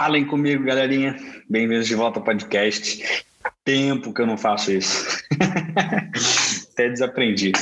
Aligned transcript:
Falem 0.00 0.24
comigo, 0.24 0.64
galerinha. 0.64 1.14
Bem-vindos 1.46 1.86
de 1.86 1.94
volta 1.94 2.18
ao 2.18 2.24
podcast. 2.24 3.22
Tempo 3.62 4.14
que 4.14 4.22
eu 4.22 4.26
não 4.26 4.38
faço 4.38 4.72
isso. 4.72 5.06
Até 6.72 6.88
desaprendi. 6.88 7.52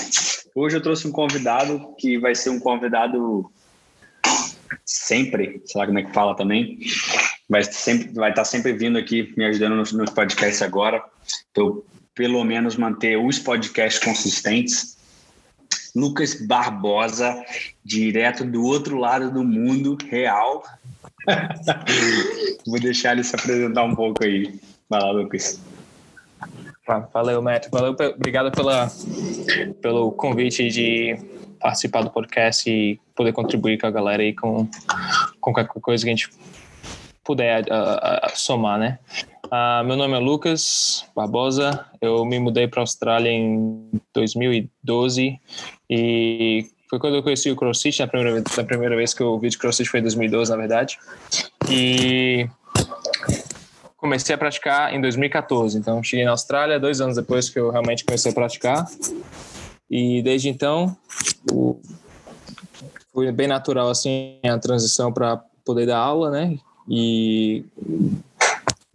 Hoje 0.55 0.77
eu 0.77 0.81
trouxe 0.81 1.09
um 1.09 1.11
convidado 1.11 1.97
que 1.99 2.17
vai 2.17 2.37
ser 2.37 2.51
um 2.51 2.61
convidado 2.61 3.51
sempre, 4.85 5.61
sei 5.67 5.81
lá 5.81 5.87
como 5.89 5.99
é 5.99 6.05
que 6.05 6.13
fala 6.13 6.37
também. 6.37 6.79
Vai, 7.49 7.65
sempre, 7.65 8.15
vai 8.15 8.31
estar 8.31 8.45
sempre 8.45 8.73
vindo 8.73 8.99
aqui 8.99 9.35
me 9.37 9.45
ajudando 9.47 9.75
nos, 9.75 9.91
nos 9.91 10.11
podcasts 10.11 10.63
agora. 10.63 11.03
Então, 11.51 11.83
pelo 12.15 12.45
menos 12.45 12.77
manter 12.77 13.19
os 13.19 13.41
podcasts 13.41 14.01
consistentes. 14.01 14.97
Lucas 15.95 16.35
Barbosa, 16.47 17.45
direto 17.85 18.45
do 18.45 18.65
outro 18.65 18.99
lado 18.99 19.31
do 19.31 19.45
mundo 19.45 19.97
real, 20.09 20.63
Vou 22.67 22.81
deixar 22.81 23.13
ele 23.13 23.25
se 23.25 23.35
apresentar 23.35 23.85
um 23.85 23.95
pouco 23.95 24.25
aí. 24.25 24.59
Vai 24.89 25.01
lá, 25.01 25.11
Lucas. 25.11 25.61
Valeu, 27.13 27.43
Matt. 27.43 27.69
Valeu, 27.71 27.95
obrigado 28.15 28.51
pela, 28.51 28.89
pelo 29.83 30.13
convite 30.13 30.69
de 30.69 31.19
participar 31.61 32.03
do 32.03 32.11
podcast 32.11 32.71
e 32.71 32.99
poder 33.15 33.33
contribuir 33.33 33.79
com 33.79 33.87
a 33.87 33.91
galera 33.91 34.23
aí 34.23 34.35
com, 34.35 34.67
com 35.41 35.53
qualquer 35.53 35.67
coisa 35.67 36.05
que 36.05 36.11
a 36.11 36.15
gente 36.15 36.31
puder 37.23 37.65
uh, 37.65 38.27
uh, 38.27 38.31
somar, 38.35 38.79
né? 38.79 38.99
Uh, 39.49 39.83
meu 39.83 39.97
nome 39.97 40.15
é 40.15 40.19
Lucas 40.19 41.07
Barbosa, 41.17 41.87
eu 42.03 42.23
me 42.27 42.39
mudei 42.39 42.69
para 42.69 42.81
a 42.81 42.83
Austrália 42.83 43.31
em 43.31 43.91
2012 44.13 45.41
e 45.89 46.67
foi 46.91 46.99
quando 46.99 47.17
eu 47.17 47.23
conheci 47.23 47.51
o 47.51 47.57
CrossFit, 47.57 48.01
na 48.01 48.07
primeira, 48.07 48.45
na 48.55 48.65
primeira 48.65 48.95
vez 48.95 49.15
que 49.15 49.23
eu 49.23 49.39
vi 49.39 49.49
de 49.49 49.57
CrossFit 49.57 49.89
foi 49.89 50.01
em 50.01 50.03
2012, 50.03 50.51
na 50.51 50.57
verdade. 50.59 50.99
E 51.71 52.47
comecei 53.97 54.35
a 54.35 54.39
praticar 54.39 54.93
em 54.93 55.01
2014. 55.01 55.79
Então, 55.79 56.03
cheguei 56.03 56.27
na 56.27 56.33
Austrália 56.33 56.79
dois 56.79 57.01
anos 57.01 57.17
depois 57.17 57.49
que 57.49 57.59
eu 57.59 57.71
realmente 57.71 58.05
comecei 58.05 58.31
a 58.31 58.35
praticar. 58.35 58.87
E 59.91 60.21
desde 60.21 60.51
então, 60.51 60.95
foi 63.15 63.33
bem 63.33 63.49
natural 63.49 63.89
assim 63.89 64.39
a 64.45 64.59
transição 64.59 65.11
para 65.11 65.43
poder 65.65 65.87
dar 65.87 65.99
aula, 65.99 66.31
né? 66.31 66.59
E 66.87 67.65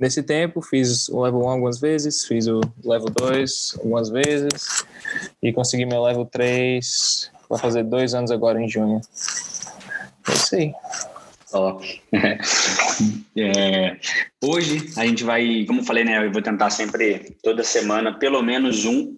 nesse 0.03 0.21
tempo 0.21 0.61
fiz 0.61 1.09
o 1.09 1.21
level 1.21 1.41
1 1.41 1.49
algumas 1.49 1.79
vezes, 1.79 2.25
fiz 2.25 2.47
o 2.47 2.61
level 2.83 3.09
2 3.09 3.75
algumas 3.79 4.09
vezes 4.09 4.85
e 5.41 5.51
consegui 5.51 5.85
meu 5.85 6.03
level 6.03 6.25
3 6.25 7.31
Vai 7.53 7.59
fazer 7.59 7.83
dois 7.83 8.15
anos 8.15 8.31
agora 8.31 8.59
em 8.59 8.67
junho. 8.67 8.99
É 10.27 10.33
isso 10.33 10.55
aí. 10.55 10.73
É, 13.35 13.97
hoje 14.43 14.91
a 14.95 15.05
gente 15.05 15.23
vai, 15.23 15.65
como 15.65 15.81
eu 15.81 15.83
falei, 15.83 16.03
né? 16.03 16.23
Eu 16.23 16.31
vou 16.31 16.41
tentar 16.41 16.69
sempre, 16.69 17.35
toda 17.43 17.63
semana, 17.63 18.17
pelo 18.17 18.41
menos 18.43 18.85
um. 18.85 19.17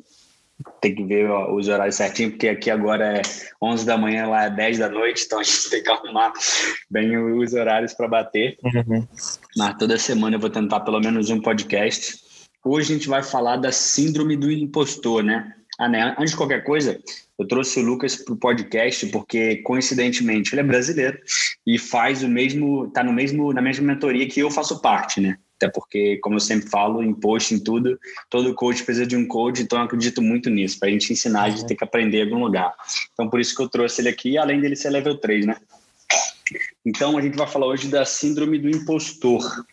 Tem 0.80 0.96
que 0.96 1.04
ver 1.04 1.30
os 1.30 1.68
horários 1.68 1.96
certinho, 1.96 2.32
porque 2.32 2.48
aqui 2.48 2.72
agora 2.72 3.18
é 3.18 3.22
11 3.62 3.86
da 3.86 3.98
manhã, 3.98 4.28
lá 4.28 4.46
é 4.46 4.50
10 4.50 4.80
da 4.80 4.90
noite, 4.90 5.24
então 5.26 5.40
a 5.40 5.44
gente 5.44 5.68
tem 5.70 5.84
que 5.84 5.90
arrumar 5.90 6.32
bem 6.90 7.18
os 7.18 7.54
horários 7.54 7.94
para 7.94 8.08
bater. 8.08 8.58
Uhum. 8.64 9.06
Mas 9.58 9.78
toda 9.78 9.98
semana 9.98 10.36
eu 10.36 10.40
vou 10.40 10.50
tentar 10.50 10.80
pelo 10.82 11.00
menos 11.00 11.30
um 11.30 11.42
podcast. 11.42 12.18
Hoje 12.64 12.94
a 12.94 12.98
gente 12.98 13.10
vai 13.10 13.22
falar 13.22 13.58
da 13.58 13.72
síndrome 13.72 14.36
do 14.36 14.52
impostor, 14.52 15.24
né? 15.24 15.54
Ah, 15.78 15.90
né? 15.90 16.16
Antes 16.18 16.32
de 16.32 16.38
qualquer 16.38 16.64
coisa, 16.64 17.00
eu 17.38 17.48
trouxe 17.48 17.80
o 17.80 17.84
Lucas 17.84 18.16
para 18.16 18.34
o 18.34 18.38
podcast 18.38 19.06
porque, 19.08 19.58
coincidentemente, 19.58 20.54
ele 20.54 20.62
é 20.62 20.64
brasileiro 20.64 21.20
e 21.68 21.78
faz 21.78 22.24
o 22.24 22.30
mesmo, 22.30 22.86
está 22.86 23.04
no 23.04 23.12
mesmo, 23.12 23.52
na 23.52 23.62
mesma 23.62 23.86
mentoria 23.86 24.28
que 24.28 24.40
eu 24.40 24.50
faço 24.50 24.82
parte, 24.82 25.20
né? 25.20 25.38
Até 25.58 25.70
porque, 25.70 26.18
como 26.18 26.36
eu 26.36 26.40
sempre 26.40 26.70
falo, 26.70 27.02
em 27.02 27.14
post, 27.14 27.54
em 27.54 27.60
tudo, 27.60 27.98
todo 28.30 28.54
coach 28.54 28.84
precisa 28.84 29.08
de 29.08 29.16
um 29.16 29.26
coach, 29.26 29.62
então 29.62 29.80
eu 29.80 29.86
acredito 29.86 30.22
muito 30.22 30.50
nisso, 30.50 30.78
para 30.78 30.90
a 30.90 30.92
gente 30.92 31.14
ensinar, 31.14 31.44
a 31.44 31.50
gente 31.50 31.66
tem 31.66 31.78
que 31.78 31.84
aprender 31.84 32.20
em 32.20 32.24
algum 32.24 32.44
lugar. 32.44 32.74
Então, 33.14 33.30
por 33.30 33.40
isso 33.40 33.56
que 33.56 33.62
eu 33.62 33.70
trouxe 33.70 34.02
ele 34.02 34.10
aqui, 34.10 34.38
além 34.38 34.60
dele 34.60 34.76
ser 34.76 34.90
level 34.90 35.18
3, 35.18 35.46
né? 35.46 35.56
Então, 36.86 37.18
a 37.18 37.22
gente 37.22 37.38
vai 37.38 37.48
falar 37.48 37.68
hoje 37.68 37.88
da 37.88 38.06
síndrome 38.06 38.60
do 38.60 38.70
impostor. 38.70 39.66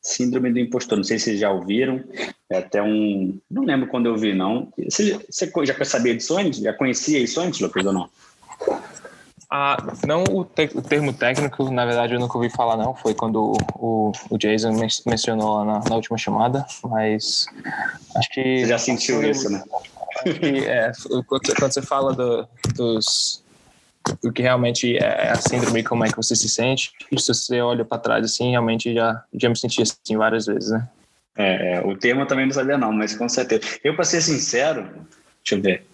Síndrome 0.00 0.52
do 0.52 0.60
impostor, 0.60 0.96
não 0.96 1.04
sei 1.04 1.18
se 1.18 1.24
vocês 1.24 1.40
já 1.40 1.50
ouviram, 1.50 2.02
é 2.48 2.58
até 2.58 2.80
um. 2.80 3.36
Não 3.50 3.64
lembro 3.64 3.88
quando 3.88 4.06
eu 4.06 4.16
vi, 4.16 4.32
não. 4.32 4.72
Você, 4.78 5.18
você 5.28 5.50
já 5.64 5.84
sabia 5.84 6.14
disso 6.14 6.38
antes? 6.38 6.60
Já 6.60 6.72
conhecia 6.72 7.18
isso 7.18 7.40
antes, 7.40 7.58
Lucas, 7.58 7.84
ou 7.84 7.92
não? 7.92 8.08
Ah, 9.48 9.76
não 10.04 10.24
o, 10.24 10.44
te, 10.44 10.70
o, 10.74 10.82
termo 10.82 11.12
técnico, 11.12 11.70
na 11.70 11.84
verdade, 11.84 12.14
eu 12.14 12.20
nunca 12.20 12.36
ouvi 12.36 12.50
falar, 12.50 12.76
não. 12.76 12.94
Foi 12.94 13.14
quando 13.14 13.56
o, 13.78 14.12
o 14.28 14.38
Jason 14.38 14.72
mencionou 15.06 15.58
lá 15.58 15.64
na, 15.64 15.80
na, 15.88 15.94
última 15.94 16.18
chamada, 16.18 16.66
mas 16.82 17.46
acho 18.16 18.30
que. 18.30 18.60
Você 18.60 18.66
já 18.66 18.78
sentiu 18.78 19.22
isso, 19.22 19.48
né? 19.50 19.62
Que, 20.24 20.64
é, 20.66 20.90
quando, 21.26 21.54
quando 21.54 21.72
você 21.72 21.82
fala 21.82 22.12
do, 22.12 22.48
dos 22.74 23.44
o 24.24 24.32
que 24.32 24.42
realmente 24.42 24.96
é 24.96 25.30
a 25.30 25.36
síndrome, 25.36 25.82
como 25.82 26.04
é 26.04 26.08
que 26.08 26.16
você 26.16 26.34
se 26.36 26.48
sente. 26.48 26.92
Se 27.18 27.28
você 27.28 27.60
olha 27.60 27.84
para 27.84 27.98
trás 27.98 28.24
assim, 28.24 28.50
realmente 28.50 28.94
já, 28.94 29.22
já 29.34 29.48
me 29.48 29.56
senti 29.56 29.82
assim 29.82 30.16
várias 30.16 30.46
vezes, 30.46 30.70
né? 30.70 30.88
É, 31.36 31.74
é, 31.74 31.80
o 31.80 31.96
termo 31.96 32.22
eu 32.22 32.26
também 32.26 32.46
não 32.46 32.52
sabia 32.52 32.78
não, 32.78 32.92
mas 32.92 33.14
com 33.14 33.28
certeza. 33.28 33.62
Eu, 33.84 33.94
para 33.94 34.04
ser 34.04 34.22
sincero, 34.22 34.82
deixa 35.42 35.54
eu 35.54 35.60
ver. 35.60 35.86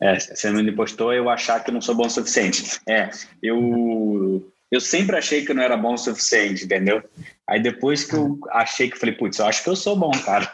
É, 0.00 0.18
você 0.18 0.50
me 0.50 0.62
impostor 0.62 1.14
eu 1.14 1.28
achar 1.28 1.62
que 1.62 1.70
eu 1.70 1.74
não 1.74 1.80
sou 1.80 1.94
bom 1.94 2.06
o 2.06 2.10
suficiente. 2.10 2.80
É, 2.86 3.10
eu 3.42 4.44
eu 4.70 4.80
sempre 4.80 5.16
achei 5.16 5.44
que 5.44 5.50
eu 5.50 5.56
não 5.56 5.62
era 5.62 5.78
bom 5.78 5.94
o 5.94 5.98
suficiente, 5.98 6.66
entendeu? 6.66 7.02
Aí 7.46 7.60
depois 7.60 8.04
que 8.04 8.14
eu 8.14 8.38
achei 8.50 8.90
que 8.90 8.98
falei, 8.98 9.14
putz, 9.14 9.38
eu 9.38 9.46
acho 9.46 9.64
que 9.64 9.70
eu 9.70 9.76
sou 9.76 9.96
bom, 9.96 10.10
cara. 10.10 10.50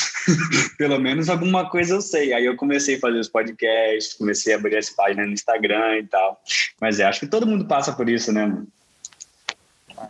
Pelo 0.76 0.98
menos 0.98 1.30
alguma 1.30 1.68
coisa 1.70 1.94
eu 1.94 2.02
sei. 2.02 2.34
Aí 2.34 2.44
eu 2.44 2.56
comecei 2.56 2.96
a 2.96 3.00
fazer 3.00 3.18
os 3.18 3.28
podcasts, 3.28 4.12
comecei 4.14 4.52
a 4.52 4.58
abrir 4.58 4.76
as 4.76 4.90
páginas 4.90 5.26
no 5.26 5.32
Instagram 5.32 5.98
e 5.98 6.06
tal. 6.06 6.38
Mas 6.78 7.00
é, 7.00 7.04
acho 7.04 7.20
que 7.20 7.26
todo 7.26 7.46
mundo 7.46 7.66
passa 7.66 7.92
por 7.92 8.06
isso, 8.10 8.30
né? 8.32 8.54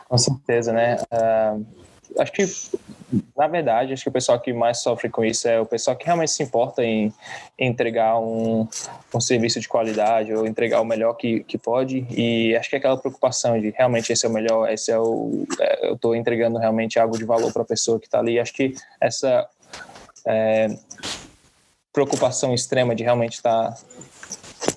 Com 0.09 0.19
certeza, 0.19 0.73
né? 0.73 0.97
Uh, 1.13 1.65
acho 2.19 2.33
que 2.33 2.47
na 3.37 3.47
verdade, 3.47 3.93
acho 3.93 4.03
que 4.03 4.09
o 4.09 4.13
pessoal 4.13 4.39
que 4.39 4.53
mais 4.53 4.83
sofre 4.83 5.09
com 5.09 5.25
isso 5.25 5.49
é 5.49 5.59
o 5.59 5.65
pessoal 5.65 5.97
que 5.97 6.05
realmente 6.05 6.31
se 6.31 6.43
importa 6.43 6.85
em, 6.85 7.13
entregar 7.59 8.19
um, 8.19 8.69
um 9.15 9.21
serviço 9.21 9.59
de 9.61 9.69
qualidade 9.69 10.35
ou 10.35 10.47
entregar 10.47 10.81
o 10.81 10.85
melhor 10.85 11.15
que, 11.15 11.41
que 11.45 11.57
pode. 11.57 12.07
E 12.11 12.55
acho 12.55 12.69
que 12.69 12.77
é 12.77 12.79
aquela 12.79 12.99
preocupação 12.99 13.59
de 13.59 13.71
realmente 13.71 14.13
esse 14.13 14.27
é 14.27 14.29
o 14.29 14.33
melhor, 14.33 14.71
esse 14.71 14.91
é 14.91 14.99
o. 14.99 15.47
É, 15.59 15.89
eu 15.89 15.95
estou 15.95 16.15
entregando 16.15 16.59
realmente 16.59 16.99
algo 16.99 17.17
de 17.17 17.25
valor 17.25 17.53
para 17.53 17.63
a 17.63 17.67
pessoa 17.67 17.99
que 17.99 18.07
está 18.07 18.19
ali. 18.19 18.39
Acho 18.39 18.53
que 18.53 18.75
essa 19.01 19.49
é, 20.27 20.69
preocupação 21.93 22.55
extrema 22.55 22.95
de 22.95 23.03
realmente 23.03 23.35
estar. 23.35 23.71
Tá 23.71 23.79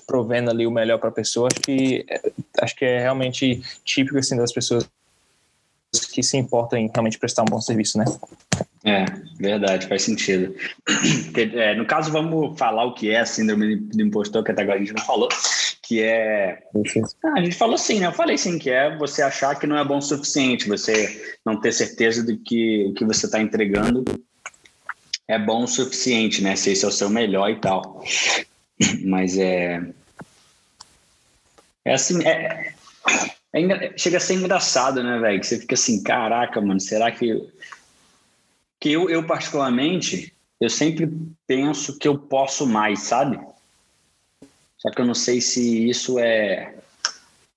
provendo 0.06 0.50
ali 0.50 0.66
o 0.66 0.70
melhor 0.70 0.98
para 0.98 1.08
a 1.08 1.12
pessoa 1.12 1.48
acho 1.50 1.60
que 1.60 2.06
acho 2.60 2.76
que 2.76 2.84
é 2.84 3.00
realmente 3.00 3.62
típico 3.84 4.18
assim 4.18 4.36
das 4.36 4.52
pessoas 4.52 4.88
que 5.92 6.22
se 6.22 6.36
importam 6.36 6.78
em 6.78 6.88
realmente 6.88 7.18
prestar 7.18 7.42
um 7.42 7.46
bom 7.46 7.60
serviço, 7.60 7.98
né? 7.98 8.04
É, 8.84 9.04
verdade, 9.38 9.86
faz 9.86 10.02
sentido. 10.02 10.54
É, 11.34 11.74
no 11.74 11.86
caso, 11.86 12.12
vamos 12.12 12.58
falar 12.58 12.84
o 12.84 12.94
que 12.94 13.10
é 13.10 13.20
a 13.20 13.26
síndrome 13.26 13.76
do 13.76 14.02
impostor, 14.02 14.44
que 14.44 14.52
até 14.52 14.62
agora 14.62 14.76
a 14.76 14.80
gente 14.80 14.94
não 14.94 15.04
falou, 15.04 15.28
que 15.82 16.02
é... 16.02 16.62
Ah, 17.24 17.34
a 17.38 17.42
gente 17.42 17.56
falou 17.56 17.78
sim, 17.78 18.00
né? 18.00 18.06
Eu 18.06 18.12
falei 18.12 18.36
sim, 18.36 18.58
que 18.58 18.70
é 18.70 18.94
você 18.96 19.22
achar 19.22 19.58
que 19.58 19.66
não 19.66 19.78
é 19.78 19.84
bom 19.84 19.98
o 19.98 20.02
suficiente, 20.02 20.68
você 20.68 21.36
não 21.44 21.58
ter 21.58 21.72
certeza 21.72 22.22
de 22.22 22.36
que 22.36 22.86
o 22.90 22.94
que 22.94 23.04
você 23.04 23.26
está 23.26 23.40
entregando 23.40 24.04
é 25.26 25.38
bom 25.38 25.64
o 25.64 25.68
suficiente, 25.68 26.42
né? 26.42 26.54
Se 26.54 26.70
esse 26.70 26.84
é 26.84 26.88
o 26.88 26.92
seu 26.92 27.08
melhor 27.08 27.50
e 27.50 27.60
tal. 27.60 28.04
Mas 29.04 29.38
é... 29.38 29.82
É 31.84 31.94
assim, 31.94 32.22
é, 32.24 32.74
é, 33.52 33.92
chega 33.96 34.16
a 34.16 34.20
ser 34.20 34.34
engraçado, 34.34 35.02
né, 35.02 35.18
velho? 35.18 35.40
Que 35.40 35.46
você 35.46 35.58
fica 35.58 35.74
assim, 35.74 36.02
caraca, 36.02 36.60
mano, 36.60 36.80
será 36.80 37.10
que. 37.10 37.48
Que 38.80 38.92
eu, 38.92 39.08
eu, 39.08 39.24
particularmente, 39.24 40.32
eu 40.60 40.68
sempre 40.68 41.12
penso 41.46 41.98
que 41.98 42.08
eu 42.08 42.18
posso 42.18 42.66
mais, 42.66 43.00
sabe? 43.00 43.38
Só 44.78 44.90
que 44.90 45.00
eu 45.00 45.04
não 45.04 45.14
sei 45.14 45.40
se 45.40 45.88
isso 45.88 46.18
é 46.18 46.74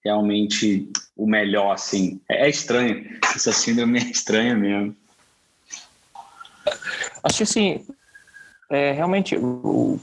realmente 0.04 0.88
o 1.16 1.26
melhor, 1.26 1.72
assim. 1.72 2.20
É, 2.30 2.46
é 2.46 2.50
estranho. 2.50 3.18
Essa 3.34 3.52
síndrome 3.52 3.98
é 4.00 4.04
estranha 4.04 4.56
mesmo. 4.56 4.96
Acho 7.24 7.38
que, 7.38 7.44
assim, 7.44 7.86
é, 8.70 8.92
realmente, 8.92 9.36
o, 9.36 10.00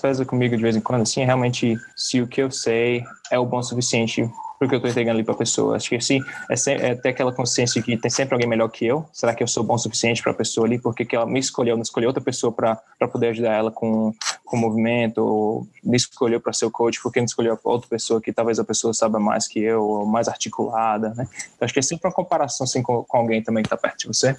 pesa 0.00 0.24
comigo 0.24 0.56
de 0.56 0.62
vez 0.62 0.76
em 0.76 0.80
quando, 0.80 1.02
assim, 1.02 1.20
é 1.20 1.24
realmente 1.24 1.76
se 1.94 2.22
o 2.22 2.26
que 2.26 2.40
eu 2.40 2.50
sei 2.50 3.04
é 3.30 3.38
o 3.38 3.44
bom 3.44 3.62
suficiente 3.62 4.28
pro 4.58 4.68
que 4.68 4.74
eu 4.74 4.78
estou 4.78 4.90
entregando 4.90 5.16
ali 5.16 5.24
para 5.24 5.34
a 5.34 5.38
pessoa. 5.38 5.76
Acho 5.76 5.88
que 5.88 5.96
assim, 5.96 6.20
é, 6.50 6.56
sempre, 6.56 6.86
é 6.86 6.94
ter 6.94 7.10
aquela 7.10 7.32
consciência 7.32 7.80
de 7.80 7.86
que 7.86 7.96
tem 7.96 8.10
sempre 8.10 8.34
alguém 8.34 8.48
melhor 8.48 8.68
que 8.68 8.86
eu. 8.86 9.06
Será 9.12 9.34
que 9.34 9.42
eu 9.42 9.46
sou 9.46 9.62
bom 9.62 9.74
o 9.74 9.78
suficiente 9.78 10.22
para 10.22 10.32
a 10.32 10.34
pessoa 10.34 10.66
ali? 10.66 10.78
Porque 10.78 11.04
que 11.04 11.14
ela 11.14 11.26
me 11.26 11.38
escolheu, 11.38 11.76
não 11.76 11.82
escolheu 11.82 12.08
outra 12.08 12.22
pessoa 12.22 12.52
para 12.52 12.76
poder 13.10 13.28
ajudar 13.28 13.52
ela 13.52 13.70
com, 13.70 14.12
com 14.44 14.56
o 14.56 14.60
movimento, 14.60 15.18
ou 15.18 15.68
me 15.84 15.96
escolheu 15.96 16.40
para 16.40 16.52
ser 16.52 16.66
o 16.66 16.70
coach, 16.70 17.00
porque 17.02 17.20
não 17.20 17.26
escolheu 17.26 17.58
outra 17.64 17.88
pessoa 17.88 18.20
que 18.20 18.32
talvez 18.32 18.58
a 18.58 18.64
pessoa 18.64 18.94
saiba 18.94 19.18
mais 19.18 19.46
que 19.46 19.60
eu, 19.60 19.82
ou 19.82 20.06
mais 20.06 20.28
articulada, 20.28 21.10
né? 21.10 21.26
Então 21.54 21.64
acho 21.64 21.74
que 21.74 21.80
é 21.80 21.82
sempre 21.82 22.08
uma 22.08 22.14
comparação 22.14 22.64
assim, 22.64 22.82
com, 22.82 23.04
com 23.04 23.16
alguém 23.16 23.42
também 23.42 23.62
que 23.62 23.66
está 23.66 23.76
perto 23.76 23.98
de 23.98 24.06
você. 24.08 24.36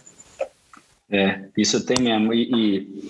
É, 1.09 1.41
isso 1.57 1.85
tem 1.85 1.97
mesmo. 2.01 2.33
E, 2.33 2.49
e 2.53 3.07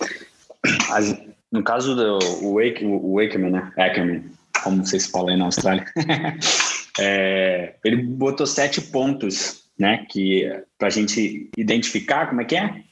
as, 0.91 1.17
no 1.51 1.63
caso 1.63 1.95
do 1.95 2.19
Wake, 2.55 2.85
o 2.85 3.15
Wakeman, 3.15 3.51
né? 3.51 3.71
Ackerman, 3.77 4.23
como 4.63 4.85
vocês 4.85 5.07
falam 5.07 5.29
aí 5.29 5.37
na 5.37 5.45
Austrália, 5.45 5.85
é, 6.99 7.75
ele 7.83 7.97
botou 8.03 8.45
sete 8.45 8.81
pontos, 8.81 9.63
né? 9.77 10.05
Que 10.09 10.63
para 10.77 10.87
a 10.87 10.91
gente 10.91 11.49
identificar 11.57 12.27
como 12.27 12.41
é 12.41 12.45
que 12.45 12.55
é. 12.55 12.83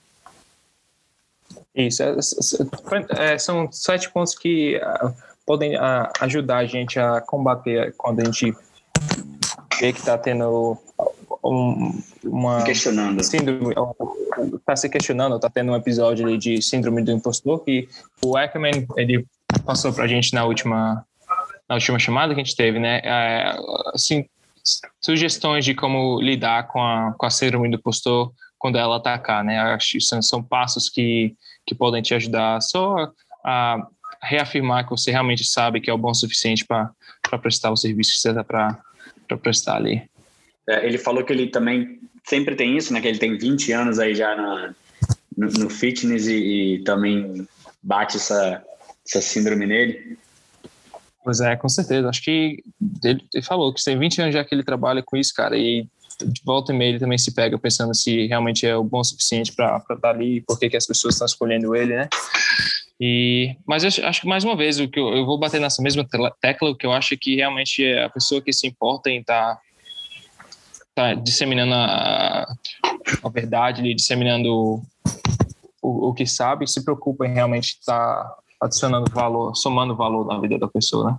Isso, 1.75 2.01
é, 2.03 3.33
é, 3.33 3.37
são 3.37 3.69
sete 3.71 4.09
pontos 4.09 4.33
que 4.33 4.77
uh, 4.77 5.13
podem 5.45 5.75
uh, 5.75 6.09
ajudar 6.21 6.57
a 6.57 6.65
gente 6.65 6.99
a 6.99 7.19
combater 7.19 7.93
quando 7.97 8.21
a 8.21 8.25
gente 8.25 8.53
vê 9.79 9.91
que 9.91 9.99
está 9.99 10.17
tendo 10.17 10.77
um, 11.43 12.01
uma 12.23 12.63
questionando. 12.63 13.21
síndrome, 13.23 13.75
está 14.55 14.75
se 14.75 14.89
questionando, 14.89 15.35
está 15.35 15.49
tendo 15.49 15.73
um 15.73 15.75
episódio 15.75 16.37
de 16.37 16.61
síndrome 16.61 17.03
do 17.03 17.11
impostor 17.11 17.59
que 17.59 17.89
o 18.23 18.37
Ackerman 18.37 18.87
ele 18.95 19.25
passou 19.65 19.91
para 19.91 20.05
a 20.05 20.07
gente 20.07 20.33
na 20.33 20.45
última 20.45 21.05
na 21.67 21.75
última 21.75 21.99
chamada 21.99 22.33
que 22.33 22.41
a 22.41 22.43
gente 22.43 22.55
teve, 22.55 22.79
né? 22.79 23.01
É, 23.03 23.55
assim, 23.93 24.25
sugestões 25.01 25.65
de 25.65 25.73
como 25.73 26.19
lidar 26.21 26.67
com 26.67 26.81
a, 26.81 27.13
com 27.17 27.25
a 27.25 27.29
síndrome 27.29 27.69
do 27.69 27.77
impostor 27.77 28.31
quando 28.57 28.77
ela 28.77 28.97
atacar, 28.97 29.43
né? 29.43 29.59
Acho 29.59 29.93
que 29.93 30.01
são, 30.01 30.43
passos 30.43 30.89
que, 30.89 31.35
que 31.65 31.75
podem 31.75 32.01
te 32.01 32.13
ajudar 32.13 32.61
só 32.61 33.11
a 33.43 33.87
reafirmar 34.21 34.85
que 34.85 34.91
você 34.91 35.11
realmente 35.11 35.43
sabe 35.43 35.79
que 35.79 35.89
é 35.89 35.93
o 35.93 35.97
bom 35.97 36.13
suficiente 36.13 36.65
para 36.65 37.39
prestar 37.39 37.71
o 37.71 37.77
serviço 37.77 38.13
que 38.13 38.19
você 38.19 38.29
está 38.29 38.43
para 38.43 39.37
prestar 39.37 39.75
ali. 39.75 40.03
É, 40.67 40.85
ele 40.85 40.97
falou 40.97 41.23
que 41.23 41.31
ele 41.31 41.47
também 41.47 41.99
sempre 42.23 42.55
tem 42.55 42.75
isso, 42.75 42.91
né? 42.91 43.01
Que 43.01 43.07
ele 43.07 43.19
tem 43.19 43.37
20 43.37 43.71
anos 43.71 43.99
aí 43.99 44.15
já 44.15 44.35
na, 44.35 44.73
no, 45.37 45.47
no 45.47 45.69
fitness 45.69 46.27
e, 46.27 46.75
e, 46.75 46.83
também 46.83 47.47
bate 47.83 48.17
essa, 48.17 48.63
essa 49.07 49.21
síndrome 49.21 49.65
nele. 49.67 50.17
Pois 51.25 51.39
é, 51.39 51.55
com 51.55 51.67
certeza. 51.67 52.07
Acho 52.07 52.21
que 52.21 52.63
ele, 53.03 53.19
ele, 53.33 53.43
falou 53.43 53.73
que 53.73 53.83
tem 53.83 53.97
20 53.97 54.21
anos 54.21 54.35
já 54.35 54.45
que 54.45 54.53
ele 54.53 54.63
trabalha 54.63 55.01
com 55.01 55.17
isso, 55.17 55.33
cara, 55.33 55.57
e 55.57 55.87
de 56.23 56.41
volta 56.45 56.71
e 56.71 56.77
meia 56.77 56.89
ele 56.89 56.99
também 56.99 57.17
se 57.17 57.33
pega 57.33 57.57
pensando 57.57 57.95
se 57.95 58.27
realmente 58.27 58.65
é 58.65 58.77
o 58.77 58.83
bom 58.83 58.99
o 58.99 59.03
suficiente 59.03 59.51
para 59.51 59.77
estar 59.77 59.95
tá 59.97 60.09
ali, 60.11 60.41
por 60.41 60.59
que 60.59 60.77
as 60.77 60.85
pessoas 60.85 61.15
estão 61.15 61.25
escolhendo 61.25 61.75
ele, 61.75 61.95
né? 61.95 62.07
E, 63.01 63.57
mas 63.67 63.83
eu 63.83 64.05
acho 64.07 64.21
que 64.21 64.27
mais 64.27 64.43
uma 64.43 64.55
vez 64.55 64.79
o 64.79 64.87
que 64.87 64.99
eu, 64.99 65.15
eu, 65.15 65.25
vou 65.25 65.39
bater 65.39 65.59
nessa 65.59 65.81
mesma 65.81 66.07
tecla, 66.39 66.69
o 66.69 66.75
que 66.75 66.85
eu 66.85 66.93
acho 66.93 67.17
que 67.17 67.35
realmente 67.35 67.83
é 67.83 68.03
a 68.03 68.09
pessoa 68.09 68.39
que 68.39 68.53
se 68.53 68.67
importa 68.67 69.09
em 69.09 69.19
estar 69.19 69.55
tá 69.55 69.61
tá 70.93 71.13
disseminando 71.15 71.73
a, 71.73 72.45
a 73.23 73.29
verdade, 73.29 73.95
disseminando 73.95 74.79
o, 75.81 76.09
o, 76.09 76.13
que 76.13 76.27
sabe, 76.27 76.69
se 76.69 76.85
preocupa 76.85 77.25
em 77.25 77.33
realmente 77.33 77.79
estar 77.79 78.23
tá 78.23 78.37
adicionando 78.61 79.11
valor, 79.11 79.55
somando 79.55 79.95
valor 79.95 80.25
na 80.25 80.39
vida 80.39 80.57
da 80.57 80.67
pessoa, 80.67 81.11
né? 81.11 81.17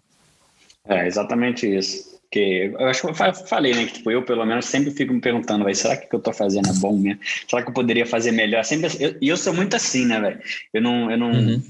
É 0.88 1.06
exatamente 1.06 1.66
isso. 1.66 2.16
Que 2.30 2.72
eu 2.78 2.86
acho 2.88 3.02
que 3.02 3.08
eu 3.08 3.14
falei, 3.14 3.74
né? 3.74 3.86
Que 3.86 3.94
tipo, 3.94 4.10
eu, 4.10 4.22
pelo 4.24 4.44
menos, 4.44 4.66
sempre 4.66 4.90
fico 4.90 5.12
me 5.12 5.20
perguntando, 5.20 5.64
vai, 5.64 5.74
será 5.74 5.96
que 5.96 6.06
o 6.06 6.08
que 6.08 6.16
eu 6.16 6.20
tô 6.20 6.32
fazendo 6.32 6.68
é 6.68 6.72
bom 6.74 6.96
mesmo? 6.96 7.20
Será 7.48 7.62
que 7.62 7.68
eu 7.68 7.74
poderia 7.74 8.06
fazer 8.06 8.32
melhor? 8.32 8.64
Sempre, 8.64 8.90
e 8.98 9.02
eu, 9.02 9.16
eu, 9.20 9.36
sou 9.36 9.54
muito 9.54 9.76
assim, 9.76 10.06
né, 10.06 10.20
velho? 10.20 10.40
Eu 10.72 10.82
não, 10.82 11.10
eu 11.10 11.16
não, 11.16 11.30
uhum. 11.30 11.62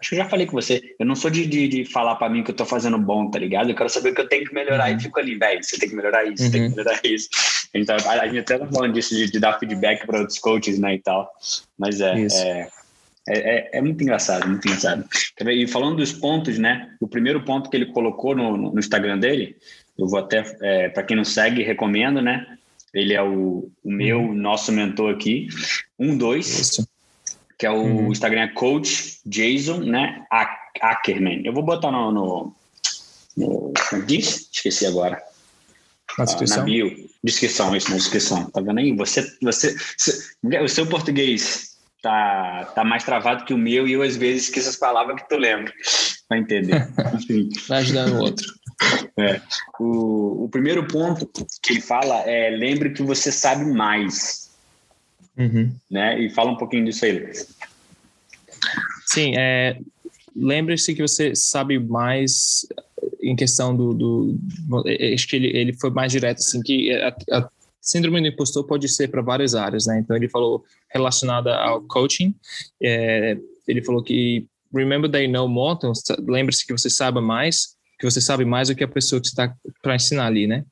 Acho 0.00 0.10
que 0.10 0.14
eu 0.14 0.18
já 0.18 0.28
falei 0.28 0.46
com 0.46 0.52
você. 0.52 0.94
Eu 0.98 1.04
não 1.04 1.14
sou 1.14 1.30
de, 1.30 1.46
de, 1.46 1.68
de 1.68 1.84
falar 1.84 2.16
para 2.16 2.30
mim 2.30 2.42
que 2.42 2.50
eu 2.50 2.56
tô 2.56 2.64
fazendo 2.64 2.98
bom, 2.98 3.30
tá 3.30 3.38
ligado? 3.38 3.68
Eu 3.68 3.76
quero 3.76 3.90
saber 3.90 4.10
o 4.10 4.14
que 4.14 4.20
eu 4.22 4.28
tenho 4.28 4.46
que 4.46 4.54
melhorar 4.54 4.90
uhum. 4.90 4.96
e 4.96 5.00
fico 5.00 5.20
ali, 5.20 5.36
velho, 5.36 5.62
você 5.62 5.78
tem 5.78 5.90
que 5.90 5.94
melhorar 5.94 6.24
isso, 6.24 6.44
uhum. 6.44 6.50
tem 6.50 6.60
que 6.62 6.68
uhum. 6.68 6.76
melhorar 6.76 7.00
isso. 7.04 7.28
Então, 7.74 7.96
a, 7.96 8.26
gente 8.26 8.38
até 8.38 8.58
tá 8.58 8.66
falando 8.66 8.94
disso, 8.94 9.14
de, 9.14 9.30
de 9.30 9.38
dar 9.38 9.58
feedback 9.58 10.06
para 10.06 10.20
outros 10.20 10.38
coaches, 10.38 10.78
né, 10.78 10.94
e 10.94 10.98
tal. 11.00 11.30
Mas 11.78 12.00
é, 12.00 12.14
é, 13.28 13.38
é, 13.38 13.70
é, 13.78 13.80
muito 13.80 14.02
engraçado, 14.02 14.48
muito 14.48 14.66
engraçado. 14.66 15.04
E 15.40 15.66
falando 15.66 15.96
dos 15.96 16.12
pontos, 16.12 16.58
né, 16.58 16.94
o 17.00 17.06
primeiro 17.06 17.44
ponto 17.44 17.68
que 17.68 17.76
ele 17.76 17.86
colocou 17.86 18.34
no, 18.34 18.56
no 18.56 18.78
Instagram 18.78 19.18
dele, 19.18 19.56
eu 19.98 20.08
vou 20.08 20.18
até, 20.18 20.44
é, 20.62 20.88
para 20.88 21.02
quem 21.02 21.16
não 21.16 21.24
segue, 21.24 21.62
recomendo, 21.62 22.22
né? 22.22 22.56
Ele 22.92 23.14
é 23.14 23.22
o, 23.22 23.70
o 23.84 23.90
meu, 23.90 24.20
uhum. 24.20 24.34
nosso 24.34 24.72
mentor 24.72 25.14
aqui. 25.14 25.48
Um, 25.98 26.16
dois. 26.16 26.84
Que 27.58 27.66
é 27.66 27.70
o 27.70 27.76
uhum. 27.76 28.10
Instagram 28.10 28.48
Coach 28.54 29.20
Jason, 29.24 29.80
né? 29.80 30.24
Ackerman. 30.80 31.42
Eu 31.44 31.52
vou 31.52 31.62
botar 31.62 31.92
no. 31.92 32.10
no, 32.10 32.56
no 33.36 33.72
é 33.92 34.00
diz? 34.00 34.48
Esqueci 34.50 34.86
agora. 34.86 35.22
Na 36.18 36.24
descrição. 36.24 36.56
Ah, 36.56 36.60
na 36.60 36.64
bio. 36.64 37.10
Descrição, 37.22 37.76
isso, 37.76 37.90
na 37.90 37.96
descrição. 37.96 38.50
Tá 38.50 38.60
vendo 38.60 38.78
aí? 38.78 38.92
Você, 38.96 39.36
você, 39.42 39.76
o 40.42 40.68
seu 40.68 40.86
português 40.86 41.69
tá, 42.02 42.72
tá 42.74 42.84
mais 42.84 43.04
travado 43.04 43.44
que 43.44 43.54
o 43.54 43.58
meu 43.58 43.86
e 43.86 43.92
eu 43.92 44.02
às 44.02 44.16
vezes 44.16 44.44
esqueço 44.44 44.68
as 44.68 44.76
palavras 44.76 45.20
que 45.20 45.28
tu 45.28 45.36
lembra. 45.36 45.72
Vai 46.28 46.38
entender. 46.38 46.88
Enfim. 47.14 47.48
Vai 47.68 47.78
ajudar 47.80 48.08
o 48.08 48.18
outro. 48.18 48.46
É. 49.18 49.40
O, 49.78 50.44
o 50.44 50.48
primeiro 50.48 50.86
ponto 50.86 51.26
que 51.62 51.72
ele 51.72 51.80
fala 51.80 52.16
é 52.22 52.50
lembre 52.50 52.90
que 52.90 53.02
você 53.02 53.30
sabe 53.30 53.64
mais. 53.64 54.50
Uhum. 55.36 55.74
Né? 55.90 56.20
E 56.20 56.30
fala 56.30 56.50
um 56.50 56.56
pouquinho 56.56 56.84
disso 56.84 57.04
aí, 57.04 57.18
Lucas. 57.18 57.46
Sim, 59.06 59.34
é, 59.36 59.78
lembre-se 60.36 60.94
que 60.94 61.02
você 61.02 61.34
sabe 61.34 61.78
mais 61.78 62.66
em 63.22 63.34
questão 63.34 63.74
do, 63.74 63.94
do 63.94 64.38
acho 65.14 65.26
que 65.28 65.36
ele, 65.36 65.48
ele 65.48 65.72
foi 65.72 65.90
mais 65.90 66.12
direto 66.12 66.38
assim 66.38 66.62
que 66.62 66.92
a, 66.92 67.08
a 67.32 67.48
síndrome 67.80 68.20
do 68.20 68.28
impostor 68.28 68.64
pode 68.66 68.88
ser 68.88 69.08
para 69.08 69.22
várias 69.22 69.54
áreas, 69.54 69.86
né? 69.86 69.98
Então 69.98 70.16
ele 70.16 70.28
falou 70.28 70.64
relacionada 70.88 71.54
ao 71.56 71.80
coaching, 71.82 72.34
é, 72.82 73.38
ele 73.66 73.82
falou 73.82 74.02
que 74.02 74.46
remember 74.72 75.10
that 75.10 75.24
you 75.24 75.30
know 75.30 75.48
more, 75.48 75.76
então, 75.76 75.92
lembre-se 76.26 76.66
que 76.66 76.72
você 76.72 76.88
sabe 76.88 77.20
mais, 77.20 77.76
que 77.98 78.08
você 78.08 78.20
sabe 78.20 78.44
mais 78.44 78.68
do 78.68 78.74
que 78.74 78.84
a 78.84 78.88
pessoa 78.88 79.20
que 79.20 79.26
está 79.26 79.54
para 79.82 79.96
ensinar 79.96 80.26
ali, 80.26 80.46
né? 80.46 80.64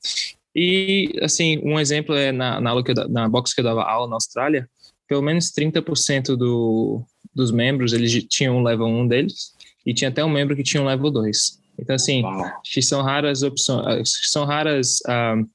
E, 0.55 1.13
assim, 1.23 1.61
um 1.63 1.79
exemplo 1.79 2.15
é 2.15 2.33
na, 2.33 2.61
na, 2.61 2.71
aula 2.71 2.83
que 2.83 2.91
eu, 2.91 3.09
na 3.09 3.29
box 3.29 3.55
que 3.55 3.61
eu 3.61 3.65
dava 3.65 3.85
aula 3.85 4.09
na 4.09 4.17
Austrália, 4.17 4.69
pelo 5.07 5.23
menos 5.23 5.53
30% 5.53 6.37
do, 6.37 7.03
dos 7.35 7.51
membros, 7.51 7.93
eles 7.93 8.25
tinham 8.25 8.57
um 8.57 8.63
level 8.63 8.87
1 8.87 9.09
deles, 9.09 9.53
e 9.87 9.95
tinha 9.95 10.11
até 10.11 10.25
um 10.25 10.29
membro 10.29 10.57
que 10.57 10.63
tinha 10.63 10.83
um 10.83 10.87
level 10.87 11.11
2. 11.11 11.61
Então, 11.79 11.95
assim, 11.95 12.23
que 12.65 12.83
são 12.83 13.03
raras 13.03 13.43
opções, 13.43 14.11
são 14.31 14.45
raras 14.45 14.99
um, 15.09 15.47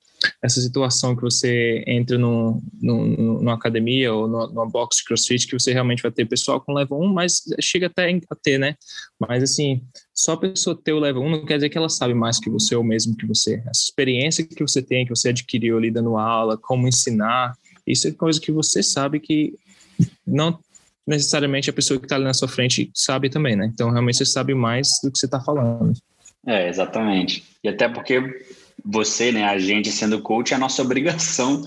essa 0.41 0.61
situação 0.61 1.15
que 1.15 1.21
você 1.21 1.83
entra 1.87 2.17
num, 2.17 2.61
num, 2.81 3.05
numa 3.41 3.53
academia 3.53 4.13
ou 4.13 4.27
numa, 4.27 4.69
box 4.69 4.97
de 4.97 5.05
crossfit 5.05 5.47
que 5.47 5.57
você 5.57 5.73
realmente 5.73 6.01
vai 6.01 6.11
ter 6.11 6.25
pessoal 6.25 6.59
com 6.61 6.73
level 6.73 6.99
1, 6.99 7.13
mas 7.13 7.41
chega 7.61 7.87
até 7.87 8.09
a 8.09 8.35
ter, 8.35 8.57
né? 8.57 8.75
Mas 9.19 9.43
assim, 9.43 9.81
só 10.13 10.33
a 10.33 10.37
pessoa 10.37 10.79
ter 10.81 10.93
o 10.93 10.99
level 10.99 11.21
1 11.23 11.29
não 11.29 11.45
quer 11.45 11.55
dizer 11.55 11.69
que 11.69 11.77
ela 11.77 11.89
sabe 11.89 12.13
mais 12.13 12.39
que 12.39 12.49
você 12.49 12.75
ou 12.75 12.83
mesmo 12.83 13.15
que 13.15 13.25
você. 13.25 13.63
Essa 13.67 13.83
experiência 13.83 14.45
que 14.45 14.61
você 14.61 14.81
tem, 14.81 15.05
que 15.05 15.15
você 15.15 15.29
adquiriu 15.29 15.77
ali 15.77 15.91
dando 15.91 16.17
aula, 16.17 16.57
como 16.57 16.87
ensinar, 16.87 17.53
isso 17.85 18.07
é 18.07 18.11
coisa 18.11 18.39
que 18.39 18.51
você 18.51 18.81
sabe 18.81 19.19
que 19.19 19.53
não 20.25 20.59
necessariamente 21.05 21.69
a 21.69 21.73
pessoa 21.73 21.99
que 21.99 22.05
está 22.05 22.15
ali 22.15 22.23
na 22.23 22.33
sua 22.33 22.47
frente 22.47 22.89
sabe 22.93 23.29
também, 23.29 23.55
né? 23.55 23.69
Então 23.73 23.91
realmente 23.91 24.17
você 24.17 24.25
sabe 24.25 24.53
mais 24.53 24.99
do 25.03 25.11
que 25.11 25.19
você 25.19 25.25
está 25.25 25.39
falando. 25.39 25.93
É, 26.45 26.67
exatamente. 26.67 27.43
E 27.63 27.69
até 27.69 27.87
porque 27.87 28.21
você, 28.85 29.31
né, 29.31 29.45
a 29.45 29.57
gente 29.57 29.91
sendo 29.91 30.21
coach, 30.21 30.53
é 30.53 30.55
a 30.55 30.59
nossa 30.59 30.81
obrigação 30.81 31.61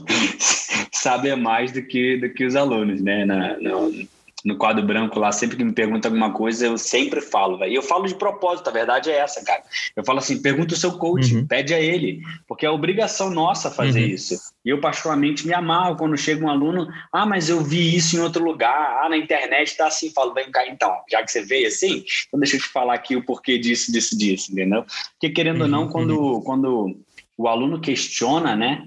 saber 0.93 1.37
mais 1.37 1.73
do 1.73 1.83
que, 1.83 2.17
do 2.17 2.29
que 2.31 2.45
os 2.45 2.57
alunos, 2.57 3.01
né? 3.01 3.25
Na, 3.25 3.57
no, 3.59 4.07
no 4.47 4.57
quadro 4.57 4.87
branco 4.87 5.19
lá, 5.19 5.33
sempre 5.33 5.57
que 5.57 5.65
me 5.65 5.73
pergunta 5.73 6.07
alguma 6.07 6.33
coisa, 6.33 6.67
eu 6.67 6.79
sempre 6.79 7.21
falo, 7.21 7.59
velho. 7.59 7.73
E 7.73 7.75
eu 7.75 7.83
falo 7.83 8.07
de 8.07 8.15
propósito, 8.15 8.69
a 8.69 8.73
verdade 8.73 9.11
é 9.11 9.19
essa, 9.19 9.45
cara. 9.45 9.61
Eu 9.97 10.05
falo 10.05 10.21
assim, 10.21 10.41
pergunta 10.41 10.73
o 10.73 10.77
seu 10.77 10.97
coach, 10.99 11.35
uhum. 11.35 11.45
pede 11.45 11.75
a 11.75 11.81
ele, 11.81 12.21
porque 12.47 12.65
é 12.65 12.71
obrigação 12.71 13.29
nossa 13.29 13.73
fazer 13.73 14.05
uhum. 14.05 14.11
isso. 14.11 14.37
E 14.65 14.71
eu, 14.71 14.81
particularmente, 14.81 15.45
me 15.45 15.53
amarro 15.53 15.97
quando 15.97 16.17
chega 16.17 16.45
um 16.45 16.49
aluno, 16.49 16.87
ah, 17.13 17.27
mas 17.27 17.49
eu 17.49 17.61
vi 17.61 17.97
isso 17.97 18.17
em 18.17 18.21
outro 18.21 18.45
lugar, 18.45 19.05
ah, 19.05 19.09
na 19.09 19.17
internet 19.17 19.77
tá 19.77 19.89
assim, 19.89 20.13
falo, 20.13 20.33
vem 20.33 20.49
cá 20.49 20.65
então, 20.69 20.95
já 21.11 21.25
que 21.25 21.31
você 21.31 21.45
veio 21.45 21.67
assim, 21.67 22.05
então 22.29 22.39
deixa 22.39 22.55
eu 22.55 22.61
te 22.61 22.69
falar 22.69 22.95
aqui 22.95 23.17
o 23.17 23.25
porquê 23.25 23.59
disso, 23.59 23.91
disso, 23.91 24.17
disso, 24.17 24.53
entendeu? 24.53 24.85
Porque 25.13 25.35
querendo 25.35 25.57
uhum. 25.57 25.63
ou 25.63 25.69
não, 25.69 25.83
uhum. 25.83 25.89
quando, 25.89 26.21
uhum. 26.21 26.41
quando 26.43 26.97
o 27.37 27.49
aluno 27.49 27.81
questiona, 27.81 28.57
né, 28.57 28.87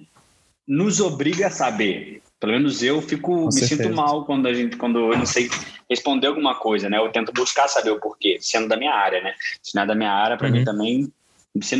nos 0.68 1.00
obriga 1.00 1.48
a 1.48 1.52
saber. 1.52 2.22
Pelo 2.40 2.54
menos 2.54 2.82
eu 2.82 3.02
fico, 3.02 3.34
Com 3.34 3.46
me 3.46 3.52
certeza. 3.52 3.84
sinto 3.84 3.96
mal 3.96 4.26
quando 4.26 4.48
a 4.48 4.54
gente, 4.54 4.78
quando 4.78 5.12
eu 5.12 5.18
não 5.18 5.26
sei 5.26 5.50
responder 5.90 6.28
alguma 6.28 6.56
coisa, 6.56 6.90
né? 6.90 6.98
Eu 6.98 7.12
tento 7.12 7.34
buscar 7.34 7.68
saber 7.68 7.90
o 7.92 8.00
porquê, 8.00 8.38
sendo 8.40 8.68
da 8.68 8.78
minha 8.78 8.94
área, 8.94 9.22
né? 9.22 9.34
Se 9.62 9.76
não 9.76 9.84
é 9.84 9.86
da 9.86 9.96
minha 9.96 10.12
área, 10.12 10.38
para 10.38 10.48
uhum. 10.48 10.54
mim 10.54 10.64
também 10.64 11.12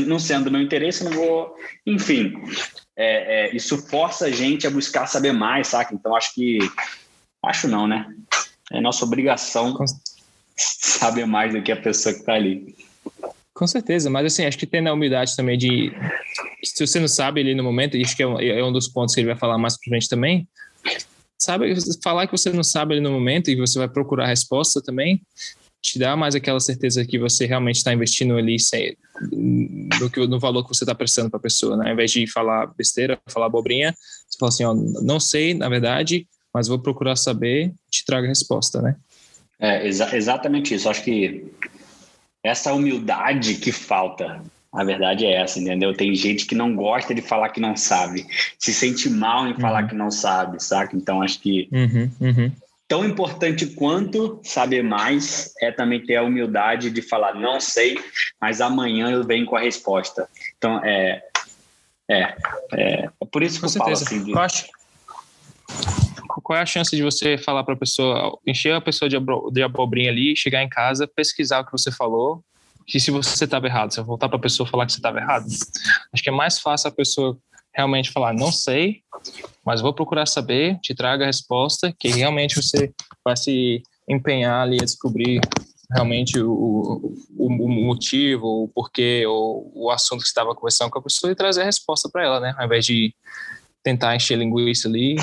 não 0.06 0.20
sendo 0.20 0.46
do 0.46 0.52
meu 0.52 0.62
interesse, 0.62 1.04
não 1.04 1.12
vou. 1.12 1.56
Enfim, 1.86 2.34
é, 2.96 3.48
é, 3.48 3.56
isso 3.56 3.78
força 3.88 4.26
a 4.26 4.32
gente 4.32 4.68
a 4.68 4.70
buscar 4.70 5.08
saber 5.08 5.32
mais, 5.32 5.68
saca? 5.68 5.94
Então 5.94 6.16
acho 6.16 6.34
que. 6.34 6.60
Acho 7.46 7.68
não, 7.68 7.88
né? 7.88 8.06
É 8.72 8.82
nossa 8.82 9.06
obrigação 9.06 9.78
saber 10.58 11.26
mais 11.26 11.54
do 11.54 11.62
que 11.62 11.72
a 11.72 11.78
pessoa 11.78 12.14
que 12.14 12.20
está 12.20 12.34
ali. 12.34 12.76
Com 13.54 13.66
certeza, 13.66 14.10
mas 14.10 14.26
assim, 14.26 14.46
acho 14.46 14.58
que 14.58 14.66
tem 14.66 14.86
a 14.86 14.94
humildade 14.94 15.36
também 15.36 15.58
de. 15.58 15.94
Se 16.64 16.86
você 16.86 17.00
não 17.00 17.08
sabe 17.08 17.42
ali 17.42 17.56
no 17.56 17.64
momento, 17.64 17.96
e 17.96 18.04
acho 18.04 18.16
que 18.16 18.24
é 18.24 18.64
um, 18.64 18.72
dos 18.72 18.88
pontos 18.88 19.16
que 19.16 19.22
ele 19.22 19.28
vai 19.28 19.38
falar 19.38 19.58
mais 19.58 19.78
pra 19.78 19.96
gente 19.96 20.10
também, 20.10 20.48
sabe, 21.38 21.74
falar 22.04 22.28
que 22.28 22.32
você 22.32 22.52
não 22.52 22.64
sabe 22.64 22.94
ali 22.94 23.02
no 23.02 23.12
momento 23.12 23.50
e 23.50 23.56
você 23.56 23.80
vai 23.80 23.88
procurar 23.88 24.26
a 24.26 24.28
resposta 24.28 24.82
também, 24.82 25.22
te 25.82 25.98
dá 25.98 26.16
mais 26.16 26.36
aquela 26.36 26.60
certeza 26.60 27.06
que 27.06 27.18
você 27.18 27.46
realmente 27.46 27.78
está 27.78 27.94
investindo 27.94 28.36
ali 28.36 28.60
sem, 28.60 28.98
no, 29.32 30.10
que, 30.10 30.28
no 30.28 30.40
valor 30.40 30.64
que 30.64 30.70
você 30.70 30.84
está 30.84 30.94
prestando 30.94 31.30
para 31.30 31.40
a 31.40 31.42
pessoa, 31.42 31.78
né? 31.78 31.88
Ao 31.88 31.94
invés 31.94 32.12
de 32.12 32.28
falar 32.28 32.68
besteira, 32.78 33.18
falar 33.28 33.46
abobrinha, 33.46 33.96
você 34.28 34.38
fala 34.38 34.50
assim, 34.50 34.66
ó, 34.66 34.74
não 35.02 35.20
sei, 35.20 35.54
na 35.54 35.70
verdade, 35.70 36.28
mas 36.54 36.68
vou 36.68 36.80
procurar 36.80 37.16
saber, 37.16 37.72
te 37.90 38.04
traga 38.06 38.26
a 38.26 38.30
resposta, 38.30 38.82
né? 38.82 38.96
É, 39.60 39.88
exa 39.88 40.16
exatamente 40.16 40.74
isso. 40.74 40.90
Acho 40.90 41.04
que 41.04 41.46
essa 42.44 42.74
humildade 42.74 43.56
que 43.56 43.72
falta, 43.72 44.42
a 44.72 44.84
verdade 44.84 45.26
é 45.26 45.42
essa, 45.42 45.60
entendeu? 45.60 45.94
Tem 45.94 46.14
gente 46.16 46.46
que 46.46 46.56
não 46.56 46.76
gosta 46.76 47.14
de 47.14 47.22
falar 47.22 47.50
que 47.50 47.60
não 47.60 47.76
sabe, 47.76 48.26
se 48.58 48.74
sente 48.74 49.10
mal 49.10 49.48
em 49.48 49.60
falar 49.60 49.84
uhum. 49.84 49.90
que 49.90 49.96
não 49.96 50.12
sabe, 50.12 50.64
saca? 50.64 50.96
Então 50.96 51.22
acho 51.22 51.40
que 51.40 51.68
uhum, 51.72 52.12
uhum 52.20 52.52
tão 52.88 53.06
importante 53.06 53.68
quanto 53.68 54.40
saber 54.44 54.82
mais 54.82 55.54
é 55.62 55.72
também 55.72 56.04
ter 56.04 56.16
a 56.16 56.24
humildade 56.24 56.90
de 56.90 57.04
falar 57.04 57.36
não 57.36 57.62
sei, 57.62 58.00
mas 58.42 58.62
amanhã 58.62 59.12
eu 59.12 59.24
venho 59.24 59.46
com 59.46 59.56
a 59.56 59.60
resposta. 59.60 60.28
Então 60.58 60.84
é 60.84 61.22
é, 62.10 62.36
é, 62.74 63.04
é 63.06 63.26
por 63.32 63.44
isso 63.44 63.56
que 63.56 63.62
com 63.62 63.68
eu 63.68 63.70
certeza. 63.70 64.06
falo 64.06 64.18
assim. 64.18 64.24
De... 64.24 64.32
Qual, 66.28 66.42
qual 66.42 66.58
é 66.58 66.62
a 66.64 66.66
chance 66.66 66.96
de 66.96 67.04
você 67.04 67.38
falar 67.38 67.64
para 67.64 67.76
a 67.76 67.78
pessoa, 67.78 68.38
encher 68.46 68.74
a 68.74 68.82
pessoa 68.82 69.08
de, 69.08 69.18
de 69.52 69.62
abobrinha 69.62 70.10
ali, 70.10 70.36
chegar 70.36 70.64
em 70.64 70.70
casa, 70.70 71.08
pesquisar 71.08 71.60
o 71.60 71.66
que 71.66 71.72
você 71.72 71.92
falou, 71.92 72.44
e 72.94 73.00
se 73.00 73.12
você 73.12 73.46
estava 73.46 73.68
errado, 73.68 73.94
você 73.94 74.02
voltar 74.02 74.28
para 74.28 74.38
a 74.38 74.42
pessoa 74.42 74.68
falar 74.68 74.86
que 74.86 74.94
você 74.94 75.00
estava 75.00 75.20
errado? 75.20 75.46
Acho 76.12 76.24
que 76.24 76.30
é 76.30 76.34
mais 76.34 76.60
fácil 76.60 76.90
a 76.90 76.92
pessoa 76.92 77.38
realmente 77.74 78.12
falar, 78.12 78.34
não 78.34 78.52
sei, 78.52 79.02
mas 79.66 79.82
vou 79.82 79.94
procurar 79.94 80.26
saber, 80.26 80.80
te 80.80 80.96
traga 80.96 81.24
a 81.24 81.28
resposta, 81.28 81.94
que 81.98 82.10
realmente 82.10 82.56
você 82.56 82.92
vai 83.24 83.38
se 83.38 83.84
empenhar 84.08 84.62
ali 84.62 84.78
a 84.82 84.86
descobrir 84.86 85.40
realmente 85.92 86.40
o, 86.40 86.52
o, 86.52 87.48
o 87.48 87.70
motivo, 87.70 88.64
o 88.64 88.68
porquê, 88.68 89.26
ou 89.26 89.72
o 89.74 89.90
assunto 89.90 90.22
que 90.22 90.28
estava 90.28 90.54
conversando 90.54 90.92
com 90.92 91.00
a 91.00 91.04
pessoa 91.04 91.32
e 91.32 91.36
trazer 91.36 91.62
a 91.62 91.66
resposta 91.66 92.10
para 92.12 92.24
ela, 92.24 92.40
né? 92.40 92.56
Ao 92.58 92.66
invés 92.66 92.86
de 92.86 93.14
tentar 93.84 94.16
encher 94.16 94.38
linguiça 94.38 94.88
ali, 94.88 95.16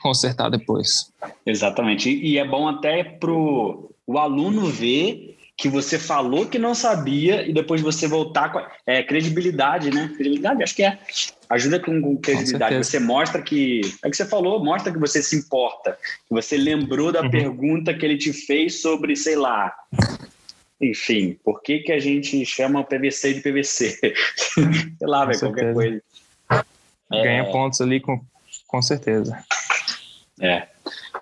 consertar 0.00 0.50
depois. 0.50 1.12
Exatamente. 1.46 2.10
E 2.10 2.38
é 2.38 2.46
bom 2.46 2.68
até 2.68 3.04
pro 3.04 3.90
o 4.06 4.18
aluno 4.18 4.66
ver 4.66 5.38
que 5.62 5.68
você 5.68 5.96
falou 5.96 6.44
que 6.44 6.58
não 6.58 6.74
sabia 6.74 7.48
e 7.48 7.52
depois 7.52 7.80
você 7.80 8.08
voltar 8.08 8.50
com 8.50 8.58
a, 8.58 8.68
é, 8.84 9.00
credibilidade, 9.00 9.92
né? 9.92 10.08
Credibilidade, 10.08 10.60
acho 10.60 10.74
que 10.74 10.82
é. 10.82 10.98
Ajuda 11.48 11.78
com, 11.78 12.02
com 12.02 12.16
credibilidade. 12.16 12.74
Com 12.74 12.82
você 12.82 12.98
mostra 12.98 13.40
que. 13.40 13.80
É 14.04 14.10
que 14.10 14.16
você 14.16 14.26
falou, 14.26 14.64
mostra 14.64 14.92
que 14.92 14.98
você 14.98 15.22
se 15.22 15.36
importa. 15.36 15.96
Que 16.26 16.34
você 16.34 16.56
lembrou 16.56 17.12
da 17.12 17.22
uhum. 17.22 17.30
pergunta 17.30 17.94
que 17.94 18.04
ele 18.04 18.18
te 18.18 18.32
fez 18.32 18.82
sobre, 18.82 19.14
sei 19.14 19.36
lá. 19.36 19.72
Enfim, 20.80 21.38
por 21.44 21.62
que, 21.62 21.78
que 21.78 21.92
a 21.92 22.00
gente 22.00 22.44
chama 22.44 22.82
PVC 22.82 23.34
de 23.34 23.40
PVC? 23.40 24.00
sei 24.34 25.06
lá, 25.06 25.24
velho, 25.24 25.38
qualquer 25.38 25.72
coisa. 25.72 26.02
Ganha 27.08 27.42
é... 27.42 27.52
pontos 27.52 27.80
ali 27.80 28.00
com, 28.00 28.20
com 28.66 28.82
certeza. 28.82 29.38
É. 30.40 30.66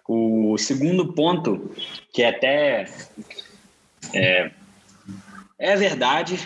O 0.09 0.56
segundo 0.56 1.12
ponto, 1.12 1.76
que 2.11 2.23
é 2.23 2.30
até 2.30 2.87
é, 4.14 4.50
é 5.58 5.76
verdade, 5.76 6.38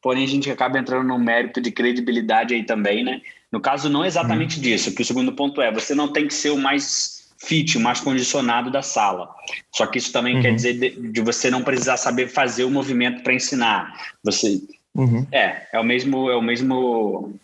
porém 0.00 0.24
a 0.24 0.28
gente 0.28 0.50
acaba 0.50 0.78
entrando 0.78 1.06
no 1.06 1.18
mérito 1.18 1.60
de 1.60 1.70
credibilidade 1.70 2.54
aí 2.54 2.64
também, 2.64 3.04
né? 3.04 3.20
No 3.50 3.60
caso, 3.60 3.88
não 3.88 4.04
exatamente 4.04 4.58
hum. 4.58 4.62
disso, 4.62 4.94
que 4.94 5.02
o 5.02 5.04
segundo 5.04 5.32
ponto 5.32 5.60
é, 5.60 5.72
você 5.72 5.94
não 5.94 6.12
tem 6.12 6.26
que 6.26 6.34
ser 6.34 6.50
o 6.50 6.58
mais 6.58 7.32
fit, 7.38 7.76
o 7.76 7.80
mais 7.80 8.00
condicionado 8.00 8.70
da 8.70 8.82
sala. 8.82 9.28
Só 9.72 9.86
que 9.86 9.98
isso 9.98 10.12
também 10.12 10.36
uhum. 10.36 10.42
quer 10.42 10.54
dizer 10.54 10.74
de, 10.74 11.12
de, 11.12 11.20
você 11.20 11.50
não 11.50 11.62
precisar 11.62 11.96
saber 11.96 12.28
fazer 12.28 12.64
o 12.64 12.70
movimento 12.70 13.22
para 13.22 13.34
ensinar. 13.34 13.92
Você 14.22 14.60
uhum. 14.94 15.26
é, 15.30 15.66
é 15.72 15.78
o 15.78 15.84
mesmo, 15.84 16.30
é 16.30 16.36
o 16.36 16.42
mesmo, 16.42 17.38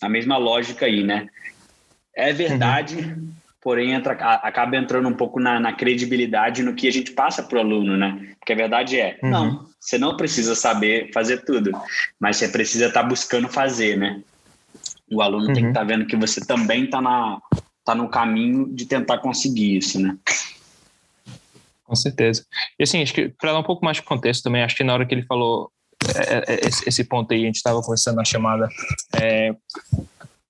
a 0.00 0.08
mesma 0.08 0.36
lógica 0.36 0.86
aí, 0.86 1.04
né? 1.04 1.28
É 2.14 2.32
verdade. 2.32 2.96
Uhum 2.96 3.36
porém 3.66 3.94
entra, 3.94 4.12
acaba 4.12 4.76
entrando 4.76 5.08
um 5.08 5.12
pouco 5.12 5.40
na, 5.40 5.58
na 5.58 5.72
credibilidade 5.72 6.62
no 6.62 6.72
que 6.72 6.86
a 6.86 6.92
gente 6.92 7.10
passa 7.10 7.42
para 7.42 7.58
o 7.58 7.60
aluno, 7.60 7.96
né? 7.96 8.32
Porque 8.38 8.52
a 8.52 8.56
verdade 8.56 8.96
é, 8.96 9.18
uhum. 9.20 9.28
não, 9.28 9.66
você 9.80 9.98
não 9.98 10.16
precisa 10.16 10.54
saber 10.54 11.10
fazer 11.12 11.38
tudo, 11.44 11.72
mas 12.20 12.36
você 12.36 12.46
precisa 12.46 12.86
estar 12.86 13.02
tá 13.02 13.08
buscando 13.08 13.48
fazer, 13.48 13.96
né? 13.98 14.22
O 15.10 15.20
aluno 15.20 15.48
uhum. 15.48 15.52
tem 15.52 15.64
que 15.64 15.70
estar 15.70 15.80
uhum. 15.80 15.86
tá 15.88 15.94
vendo 15.94 16.06
que 16.06 16.14
você 16.14 16.46
também 16.46 16.84
está 16.84 17.02
na 17.02 17.42
tá 17.84 17.92
no 17.92 18.08
caminho 18.08 18.72
de 18.72 18.86
tentar 18.86 19.18
conseguir 19.18 19.78
isso, 19.78 20.00
né? 20.00 20.16
Com 21.82 21.96
certeza. 21.96 22.46
E 22.78 22.84
assim, 22.84 23.02
acho 23.02 23.12
que 23.12 23.30
para 23.30 23.50
dar 23.50 23.58
um 23.58 23.64
pouco 23.64 23.84
mais 23.84 23.96
de 23.96 24.04
contexto 24.04 24.44
também, 24.44 24.62
acho 24.62 24.76
que 24.76 24.84
na 24.84 24.94
hora 24.94 25.04
que 25.04 25.12
ele 25.12 25.26
falou 25.26 25.72
é, 26.14 26.54
é, 26.54 26.60
esse 26.86 27.02
ponto 27.02 27.34
aí, 27.34 27.42
a 27.42 27.46
gente 27.46 27.56
estava 27.56 27.80
conversando 27.80 28.14
na 28.14 28.24
chamada, 28.24 28.68
é, 29.20 29.52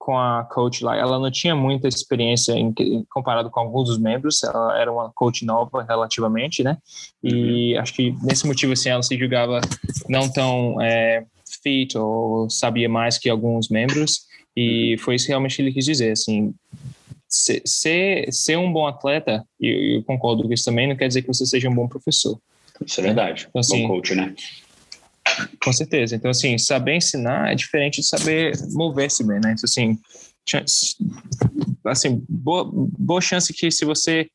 com 0.07 0.17
a 0.17 0.45
coach 0.45 0.85
lá, 0.85 0.97
ela 0.97 1.19
não 1.19 1.33
tinha 1.33 1.57
muita 1.57 1.89
experiência 1.89 2.53
em, 2.53 2.73
comparado 3.11 3.51
com 3.51 3.59
alguns 3.59 3.89
dos 3.89 3.99
membros, 3.99 4.41
ela 4.45 4.81
era 4.81 4.93
uma 4.93 5.11
coach 5.13 5.45
nova 5.45 5.83
relativamente, 5.83 6.63
né? 6.63 6.79
E 7.25 7.75
uhum. 7.75 7.81
acho 7.81 7.93
que 7.93 8.15
nesse 8.23 8.47
motivo 8.47 8.73
assim 8.73 8.89
ela 8.89 9.03
se 9.03 9.19
julgava 9.19 9.61
não 10.09 10.31
tão 10.31 10.81
é, 10.81 11.25
fit 11.61 11.99
ou 11.99 12.49
sabia 12.49 12.89
mais 12.89 13.19
que 13.19 13.29
alguns 13.29 13.69
membros 13.69 14.27
e 14.57 14.93
uhum. 14.93 14.99
foi 15.01 15.17
isso 15.17 15.27
realmente 15.27 15.57
que 15.57 15.63
ele 15.63 15.73
quis 15.73 15.85
dizer, 15.85 16.13
assim, 16.13 16.55
ser, 17.29 18.33
ser 18.33 18.57
um 18.57 18.73
bom 18.73 18.87
atleta, 18.87 19.45
e 19.61 19.67
eu, 19.67 19.97
eu 19.97 20.05
concordo 20.05 20.45
com 20.45 20.55
isso 20.55 20.67
também, 20.67 20.87
não 20.87 20.95
quer 20.95 21.09
dizer 21.09 21.23
que 21.23 21.29
você 21.29 21.45
seja 21.45 21.69
um 21.69 21.75
bom 21.75 21.89
professor. 21.89 22.39
Isso 22.87 23.01
é 23.01 23.03
verdade. 23.03 23.47
Então, 23.51 23.59
assim, 23.59 23.83
bom 23.83 23.89
coach, 23.89 24.15
né? 24.15 24.33
Com 25.63 25.73
certeza. 25.73 26.17
Então, 26.17 26.31
assim, 26.31 26.59
saber 26.59 26.97
ensinar 26.97 27.53
é 27.53 27.55
diferente 27.55 28.01
de 28.01 28.07
saber 28.07 28.57
mover-se 28.73 29.25
bem, 29.25 29.41
né? 29.41 29.53
Então, 29.53 29.65
assim, 29.65 29.99
assim 31.85 32.25
boa, 32.29 32.69
boa 32.73 33.21
chance 33.21 33.53
que 33.53 33.71
se 33.71 33.85
você 33.85 34.29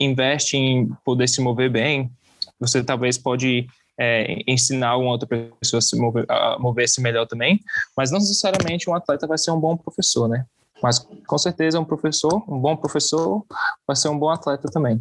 investe 0.00 0.56
em 0.56 0.88
poder 1.04 1.28
se 1.28 1.40
mover 1.40 1.70
bem, 1.70 2.10
você 2.58 2.82
talvez 2.82 3.18
pode 3.18 3.66
é, 3.98 4.42
ensinar 4.46 4.96
uma 4.96 5.10
outra 5.10 5.28
pessoa 5.28 5.78
a 5.78 5.82
se 5.82 5.96
mover, 5.96 6.26
mover-se 6.58 7.00
melhor 7.00 7.26
também, 7.26 7.60
mas 7.96 8.10
não 8.10 8.18
necessariamente 8.18 8.88
um 8.88 8.94
atleta 8.94 9.26
vai 9.26 9.38
ser 9.38 9.50
um 9.50 9.60
bom 9.60 9.76
professor, 9.76 10.28
né? 10.28 10.44
Mas 10.82 10.98
com 10.98 11.38
certeza 11.38 11.80
um 11.80 11.84
professor, 11.84 12.44
um 12.48 12.58
bom 12.58 12.76
professor, 12.76 13.44
vai 13.86 13.96
ser 13.96 14.08
um 14.08 14.18
bom 14.18 14.28
atleta 14.28 14.68
também. 14.70 15.00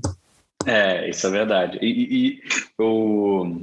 É, 0.66 1.10
isso 1.10 1.28
é 1.28 1.30
verdade. 1.30 1.78
E, 1.82 1.88
e 1.88 2.42
o, 2.78 3.62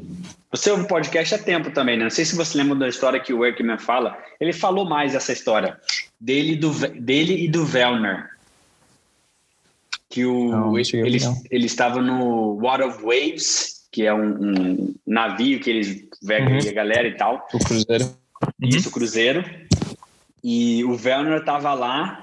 o 0.53 0.57
seu 0.57 0.85
podcast 0.87 1.35
é 1.35 1.39
tempo 1.39 1.71
também, 1.71 1.97
né? 1.97 2.05
Não 2.05 2.11
sei 2.11 2.25
se 2.25 2.37
você 2.37 2.57
lembra 2.59 2.77
da 2.77 2.89
história 2.89 3.21
que 3.21 3.33
o 3.33 3.39
Workman 3.39 3.79
fala. 3.79 4.17
Ele 4.41 4.53
falou 4.53 4.85
mais 4.85 5.15
essa 5.15 5.33
história 5.33 5.79
dele, 6.21 6.57
do, 6.57 6.71
dele 7.01 7.45
e 7.45 7.49
do 7.49 7.65
Vellner. 7.65 8.31
Que 10.09 10.25
o, 10.27 10.51
não, 10.51 10.79
ele, 10.79 11.19
ele 11.51 11.67
estava 11.67 12.01
no 12.01 12.59
Water 12.61 12.87
of 12.87 13.03
Waves, 13.03 13.89
que 13.91 14.05
é 14.05 14.13
um, 14.13 14.29
um 14.29 14.95
navio 15.07 15.59
que 15.59 15.71
eles 15.71 16.05
vegam 16.23 16.53
uhum. 16.53 16.69
a 16.69 16.73
galera 16.73 17.09
e 17.09 17.17
tal. 17.17 17.49
O 17.53 17.59
cruzeiro. 17.59 18.15
Isso, 18.61 18.89
o 18.89 18.93
cruzeiro. 18.93 19.45
E 20.45 20.85
o 20.85 20.95
Vellner 20.95 21.39
estava 21.39 21.73
lá 21.73 22.22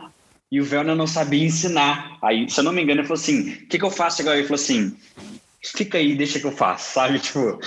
e 0.51 0.59
o 0.59 0.65
Vellner 0.65 0.95
não 0.95 1.07
sabia 1.07 1.45
ensinar. 1.45 2.17
Aí, 2.23 2.49
se 2.49 2.59
eu 2.59 2.63
não 2.63 2.71
me 2.71 2.81
engano, 2.81 3.01
ele 3.01 3.07
falou 3.07 3.21
assim: 3.21 3.51
o 3.51 3.67
que, 3.67 3.77
que 3.77 3.85
eu 3.85 3.91
faço 3.91 4.21
agora? 4.21 4.37
Ele 4.37 4.47
falou 4.47 4.61
assim: 4.61 4.95
fica 5.63 5.97
aí, 5.97 6.15
deixa 6.15 6.39
que 6.39 6.45
eu 6.45 6.51
faço, 6.51 6.93
sabe? 6.93 7.19
Tipo, 7.19 7.59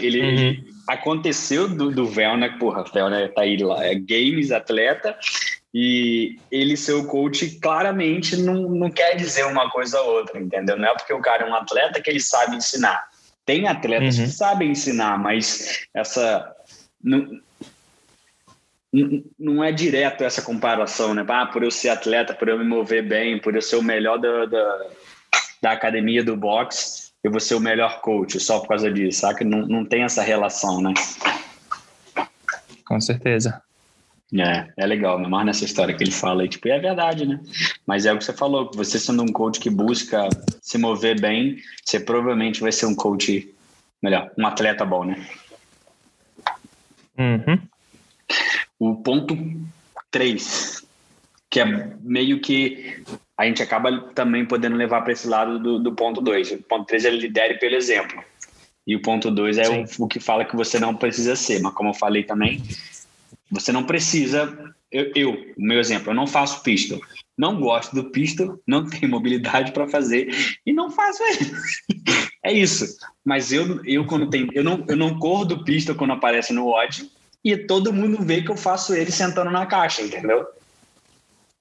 ele 0.00 0.20
uhum. 0.20 0.64
aconteceu 0.88 1.68
do, 1.68 1.90
do 1.90 2.06
Velner, 2.06 2.58
porra, 2.58 2.84
Velner 2.92 3.32
tá 3.32 3.42
aí 3.42 3.56
lá, 3.58 3.84
é 3.84 3.94
games, 3.94 4.50
atleta, 4.50 5.16
e 5.72 6.36
ele 6.50 6.76
ser 6.76 6.94
o 6.94 7.06
coach 7.06 7.58
claramente 7.60 8.36
não, 8.36 8.68
não 8.68 8.90
quer 8.90 9.14
dizer 9.14 9.46
uma 9.46 9.70
coisa 9.70 10.00
ou 10.00 10.16
outra, 10.16 10.40
entendeu? 10.40 10.76
Não 10.76 10.88
é 10.88 10.94
porque 10.94 11.12
o 11.12 11.20
cara 11.20 11.46
é 11.46 11.50
um 11.50 11.54
atleta 11.54 12.00
que 12.00 12.10
ele 12.10 12.20
sabe 12.20 12.56
ensinar. 12.56 13.08
Tem 13.46 13.68
atletas 13.68 14.18
uhum. 14.18 14.24
que 14.24 14.30
sabem 14.30 14.70
ensinar, 14.70 15.18
mas 15.18 15.86
essa. 15.94 16.54
Não, 17.02 17.40
não 19.38 19.62
é 19.62 19.70
direto 19.70 20.24
essa 20.24 20.42
comparação, 20.42 21.14
né? 21.14 21.24
Ah, 21.28 21.46
por 21.46 21.62
eu 21.62 21.70
ser 21.70 21.90
atleta, 21.90 22.34
por 22.34 22.48
eu 22.48 22.58
me 22.58 22.64
mover 22.64 23.06
bem, 23.06 23.40
por 23.40 23.54
eu 23.54 23.62
ser 23.62 23.76
o 23.76 23.82
melhor 23.82 24.18
da, 24.18 24.46
da, 24.46 24.86
da 25.62 25.72
academia 25.72 26.24
do 26.24 26.36
boxe, 26.36 27.12
eu 27.22 27.30
vou 27.30 27.40
ser 27.40 27.54
o 27.54 27.60
melhor 27.60 28.00
coach 28.00 28.40
só 28.40 28.58
por 28.60 28.68
causa 28.68 28.90
disso, 28.90 29.20
sabe? 29.20 29.44
Não, 29.44 29.66
não 29.66 29.84
tem 29.84 30.02
essa 30.02 30.22
relação, 30.22 30.80
né? 30.80 30.94
Com 32.84 33.00
certeza. 33.00 33.62
É, 34.32 34.68
é 34.76 34.86
legal, 34.86 35.18
me 35.18 35.26
amarro 35.26 35.44
nessa 35.44 35.64
história 35.64 35.94
que 35.94 36.02
ele 36.02 36.12
fala. 36.12 36.44
E, 36.44 36.48
tipo, 36.48 36.68
é 36.68 36.78
verdade, 36.78 37.26
né? 37.26 37.40
Mas 37.86 38.06
é 38.06 38.12
o 38.12 38.18
que 38.18 38.24
você 38.24 38.32
falou, 38.32 38.70
você 38.74 38.98
sendo 38.98 39.22
um 39.22 39.32
coach 39.32 39.60
que 39.60 39.70
busca 39.70 40.28
se 40.60 40.78
mover 40.78 41.20
bem, 41.20 41.58
você 41.84 42.00
provavelmente 42.00 42.60
vai 42.60 42.72
ser 42.72 42.86
um 42.86 42.94
coach 42.94 43.52
melhor, 44.02 44.30
um 44.38 44.46
atleta 44.46 44.84
bom, 44.84 45.04
né? 45.04 45.26
Uhum. 47.18 47.58
O 48.80 48.96
ponto 48.96 49.36
3, 50.10 50.82
que 51.50 51.60
é 51.60 51.94
meio 52.00 52.40
que 52.40 53.04
a 53.36 53.44
gente 53.44 53.62
acaba 53.62 53.96
também 54.14 54.46
podendo 54.46 54.74
levar 54.74 55.02
para 55.02 55.12
esse 55.12 55.28
lado 55.28 55.58
do, 55.58 55.78
do 55.78 55.92
ponto 55.92 56.22
2. 56.22 56.52
O 56.52 56.62
ponto 56.62 56.86
3 56.86 57.04
é 57.04 57.10
lidere 57.10 57.58
pelo 57.58 57.76
exemplo. 57.76 58.24
E 58.86 58.96
o 58.96 59.02
ponto 59.02 59.30
2 59.30 59.58
é 59.58 59.68
o, 59.68 60.04
o, 60.04 60.08
que 60.08 60.18
fala 60.18 60.46
que 60.46 60.56
você 60.56 60.80
não 60.80 60.96
precisa 60.96 61.36
ser. 61.36 61.60
Mas 61.60 61.74
como 61.74 61.90
eu 61.90 61.94
falei 61.94 62.24
também, 62.24 62.62
você 63.50 63.70
não 63.70 63.84
precisa. 63.84 64.74
Eu, 64.90 65.12
eu 65.14 65.54
meu 65.58 65.78
exemplo, 65.78 66.10
eu 66.10 66.14
não 66.14 66.26
faço 66.26 66.62
pistol. 66.62 66.98
Não 67.36 67.60
gosto 67.60 67.94
do 67.94 68.04
pistol, 68.10 68.58
não 68.66 68.88
tenho 68.88 69.10
mobilidade 69.10 69.72
para 69.72 69.88
fazer 69.88 70.34
e 70.64 70.72
não 70.72 70.90
faço 70.90 71.22
ele. 71.22 71.52
é 72.42 72.52
isso. 72.52 72.96
Mas 73.22 73.52
eu, 73.52 73.84
eu 73.84 74.06
quando 74.06 74.30
tenho. 74.30 74.48
Eu 74.54 74.64
não, 74.64 74.84
eu 74.88 74.96
não 74.96 75.18
corro 75.18 75.44
do 75.44 75.64
pistol 75.64 75.94
quando 75.94 76.14
aparece 76.14 76.54
no 76.54 76.66
odd 76.66 77.10
e 77.44 77.56
todo 77.56 77.92
mundo 77.92 78.22
vê 78.22 78.42
que 78.42 78.50
eu 78.50 78.56
faço 78.56 78.94
ele 78.94 79.10
sentando 79.10 79.50
na 79.50 79.66
caixa, 79.66 80.02
entendeu? 80.02 80.46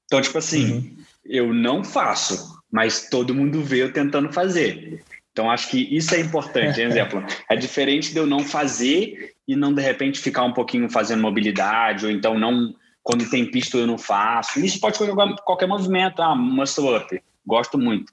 Então, 0.06 0.22
tipo 0.22 0.38
assim, 0.38 0.72
uhum. 0.72 0.98
eu 1.26 1.54
não 1.54 1.84
faço, 1.84 2.60
mas 2.72 3.10
todo 3.10 3.34
mundo 3.34 3.64
vê 3.64 3.84
eu 3.84 3.94
tentando 3.94 4.32
fazer. 4.34 5.04
Então, 5.32 5.50
acho 5.50 5.70
que 5.70 5.96
isso 5.96 6.14
é 6.16 6.20
importante, 6.20 6.82
exemplo. 6.82 7.24
É 7.50 7.56
diferente 7.56 8.12
de 8.12 8.18
eu 8.18 8.26
não 8.26 8.40
fazer 8.40 9.34
e 9.48 9.56
não, 9.56 9.74
de 9.74 9.82
repente, 9.82 10.20
ficar 10.20 10.44
um 10.44 10.54
pouquinho 10.54 10.90
fazendo 10.90 11.22
mobilidade, 11.22 12.06
ou 12.06 12.12
então 12.12 12.38
não, 12.38 12.76
quando 13.02 13.28
tem 13.30 13.50
pista 13.50 13.78
eu 13.78 13.88
não 13.88 13.98
faço. 13.98 14.60
Isso 14.60 14.80
pode 14.80 14.98
jogar 14.98 15.34
qualquer 15.38 15.68
movimento. 15.68 16.22
Ah, 16.22 16.36
muscle 16.36 16.96
up, 16.96 17.20
gosto 17.46 17.78
muito. 17.78 18.12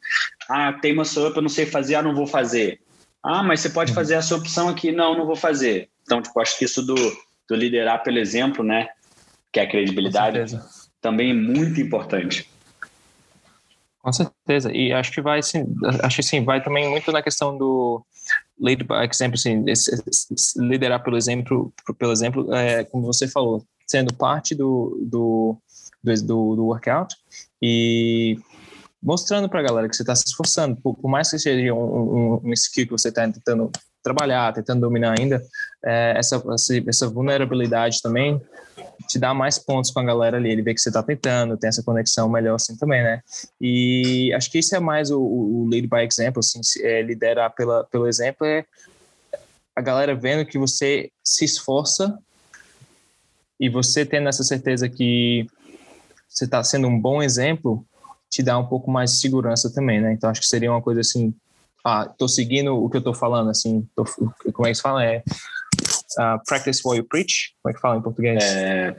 Ah, 0.48 0.72
tem 0.72 0.94
muscle 0.94 1.26
up, 1.26 1.36
eu 1.36 1.42
não 1.42 1.48
sei 1.48 1.66
fazer, 1.66 1.96
ah, 1.96 2.02
não 2.02 2.14
vou 2.14 2.26
fazer. 2.26 2.80
Ah, 3.22 3.42
mas 3.42 3.60
você 3.60 3.68
pode 3.68 3.90
uhum. 3.90 3.96
fazer 3.96 4.14
essa 4.14 4.36
opção 4.36 4.68
aqui. 4.68 4.92
Não, 4.92 5.18
não 5.18 5.26
vou 5.26 5.36
fazer. 5.36 5.90
Então, 6.04 6.22
tipo, 6.22 6.40
acho 6.40 6.56
que 6.58 6.64
isso 6.64 6.80
do, 6.80 6.94
do 7.48 7.54
liderar 7.54 8.02
pelo 8.02 8.18
exemplo, 8.18 8.64
né? 8.64 8.88
Que 9.52 9.60
é 9.60 9.62
a 9.62 9.68
credibilidade, 9.68 10.58
também 11.00 11.30
é 11.30 11.34
muito 11.34 11.80
importante. 11.80 12.50
Com 14.00 14.12
certeza. 14.12 14.72
E 14.72 14.92
acho 14.92 15.10
que 15.10 15.20
vai, 15.20 15.42
sim, 15.42 15.66
acho 16.02 16.16
que 16.16 16.22
sim, 16.22 16.44
vai 16.44 16.62
também 16.62 16.88
muito 16.88 17.10
na 17.10 17.22
questão 17.22 17.56
do 17.56 18.04
lead 18.58 18.84
by 18.84 19.04
example, 19.04 19.34
assim, 19.34 19.64
liderar 20.56 21.02
pelo 21.02 21.16
exemplo, 21.16 21.72
pelo 21.98 22.12
exemplo, 22.12 22.54
é, 22.54 22.84
como 22.84 23.04
você 23.04 23.26
falou, 23.26 23.64
sendo 23.86 24.14
parte 24.14 24.54
do, 24.54 24.98
do, 25.02 25.56
do, 26.02 26.56
do 26.56 26.66
workout 26.66 27.16
e 27.60 28.38
mostrando 29.02 29.48
para 29.48 29.60
a 29.60 29.62
galera 29.62 29.88
que 29.88 29.96
você 29.96 30.02
está 30.02 30.14
se 30.14 30.24
esforçando, 30.26 30.76
por, 30.76 30.94
por, 30.94 31.08
mais 31.08 31.30
que 31.30 31.38
seja 31.38 31.72
um, 31.72 31.78
um, 31.78 32.40
um 32.44 32.52
skill 32.52 32.86
que 32.86 32.92
você 32.92 33.08
está 33.08 33.28
tentando 33.28 33.70
trabalhar, 34.02 34.52
tentando 34.52 34.80
dominar 34.80 35.16
ainda, 35.18 35.42
é, 35.84 36.14
essa, 36.16 36.42
essa, 36.88 37.08
vulnerabilidade 37.08 38.00
também 38.02 38.40
te 39.08 39.18
dá 39.18 39.32
mais 39.32 39.58
pontos 39.58 39.90
com 39.90 40.00
a 40.00 40.04
galera 40.04 40.36
ali. 40.36 40.50
Ele 40.50 40.62
vê 40.62 40.74
que 40.74 40.80
você 40.80 40.88
está 40.88 41.02
tentando, 41.02 41.56
tem 41.56 41.68
essa 41.68 41.82
conexão 41.82 42.28
melhor 42.28 42.56
assim 42.56 42.76
também, 42.76 43.02
né? 43.02 43.20
E 43.60 44.32
acho 44.34 44.50
que 44.50 44.58
isso 44.58 44.74
é 44.74 44.80
mais 44.80 45.10
o, 45.10 45.20
o 45.20 45.68
lead 45.68 45.86
by 45.86 46.00
example, 46.00 46.40
assim, 46.40 46.60
é, 46.82 47.02
liderar 47.02 47.54
pela, 47.54 47.84
pelo 47.84 48.06
exemplo 48.06 48.46
é 48.46 48.64
a 49.74 49.82
galera 49.82 50.14
vendo 50.14 50.46
que 50.46 50.58
você 50.58 51.10
se 51.22 51.44
esforça 51.44 52.18
e 53.60 53.68
você 53.68 54.06
tendo 54.06 54.28
essa 54.28 54.42
certeza 54.42 54.88
que 54.88 55.46
você 56.26 56.46
está 56.46 56.64
sendo 56.64 56.88
um 56.88 56.98
bom 56.98 57.22
exemplo, 57.22 57.84
te 58.30 58.42
dá 58.42 58.58
um 58.58 58.66
pouco 58.66 58.90
mais 58.90 59.12
de 59.12 59.18
segurança 59.18 59.72
também, 59.72 60.00
né? 60.00 60.12
Então 60.12 60.30
acho 60.30 60.40
que 60.40 60.46
seria 60.46 60.70
uma 60.70 60.82
coisa 60.82 61.00
assim, 61.00 61.34
ah, 61.84 62.06
tô 62.06 62.26
seguindo 62.26 62.74
o 62.74 62.88
que 62.88 62.96
eu 62.96 63.02
tô 63.02 63.14
falando, 63.14 63.50
assim, 63.50 63.86
tô, 63.94 64.04
como 64.52 64.66
é 64.66 64.70
que 64.70 64.74
se 64.74 64.82
fala? 64.82 65.04
É 65.04 65.22
uh, 66.18 66.38
practice 66.46 66.80
what 66.84 66.98
you 66.98 67.04
preach, 67.04 67.54
como 67.62 67.70
é 67.70 67.74
que 67.74 67.80
fala 67.80 67.98
em 67.98 68.02
português? 68.02 68.42
É... 68.42 68.96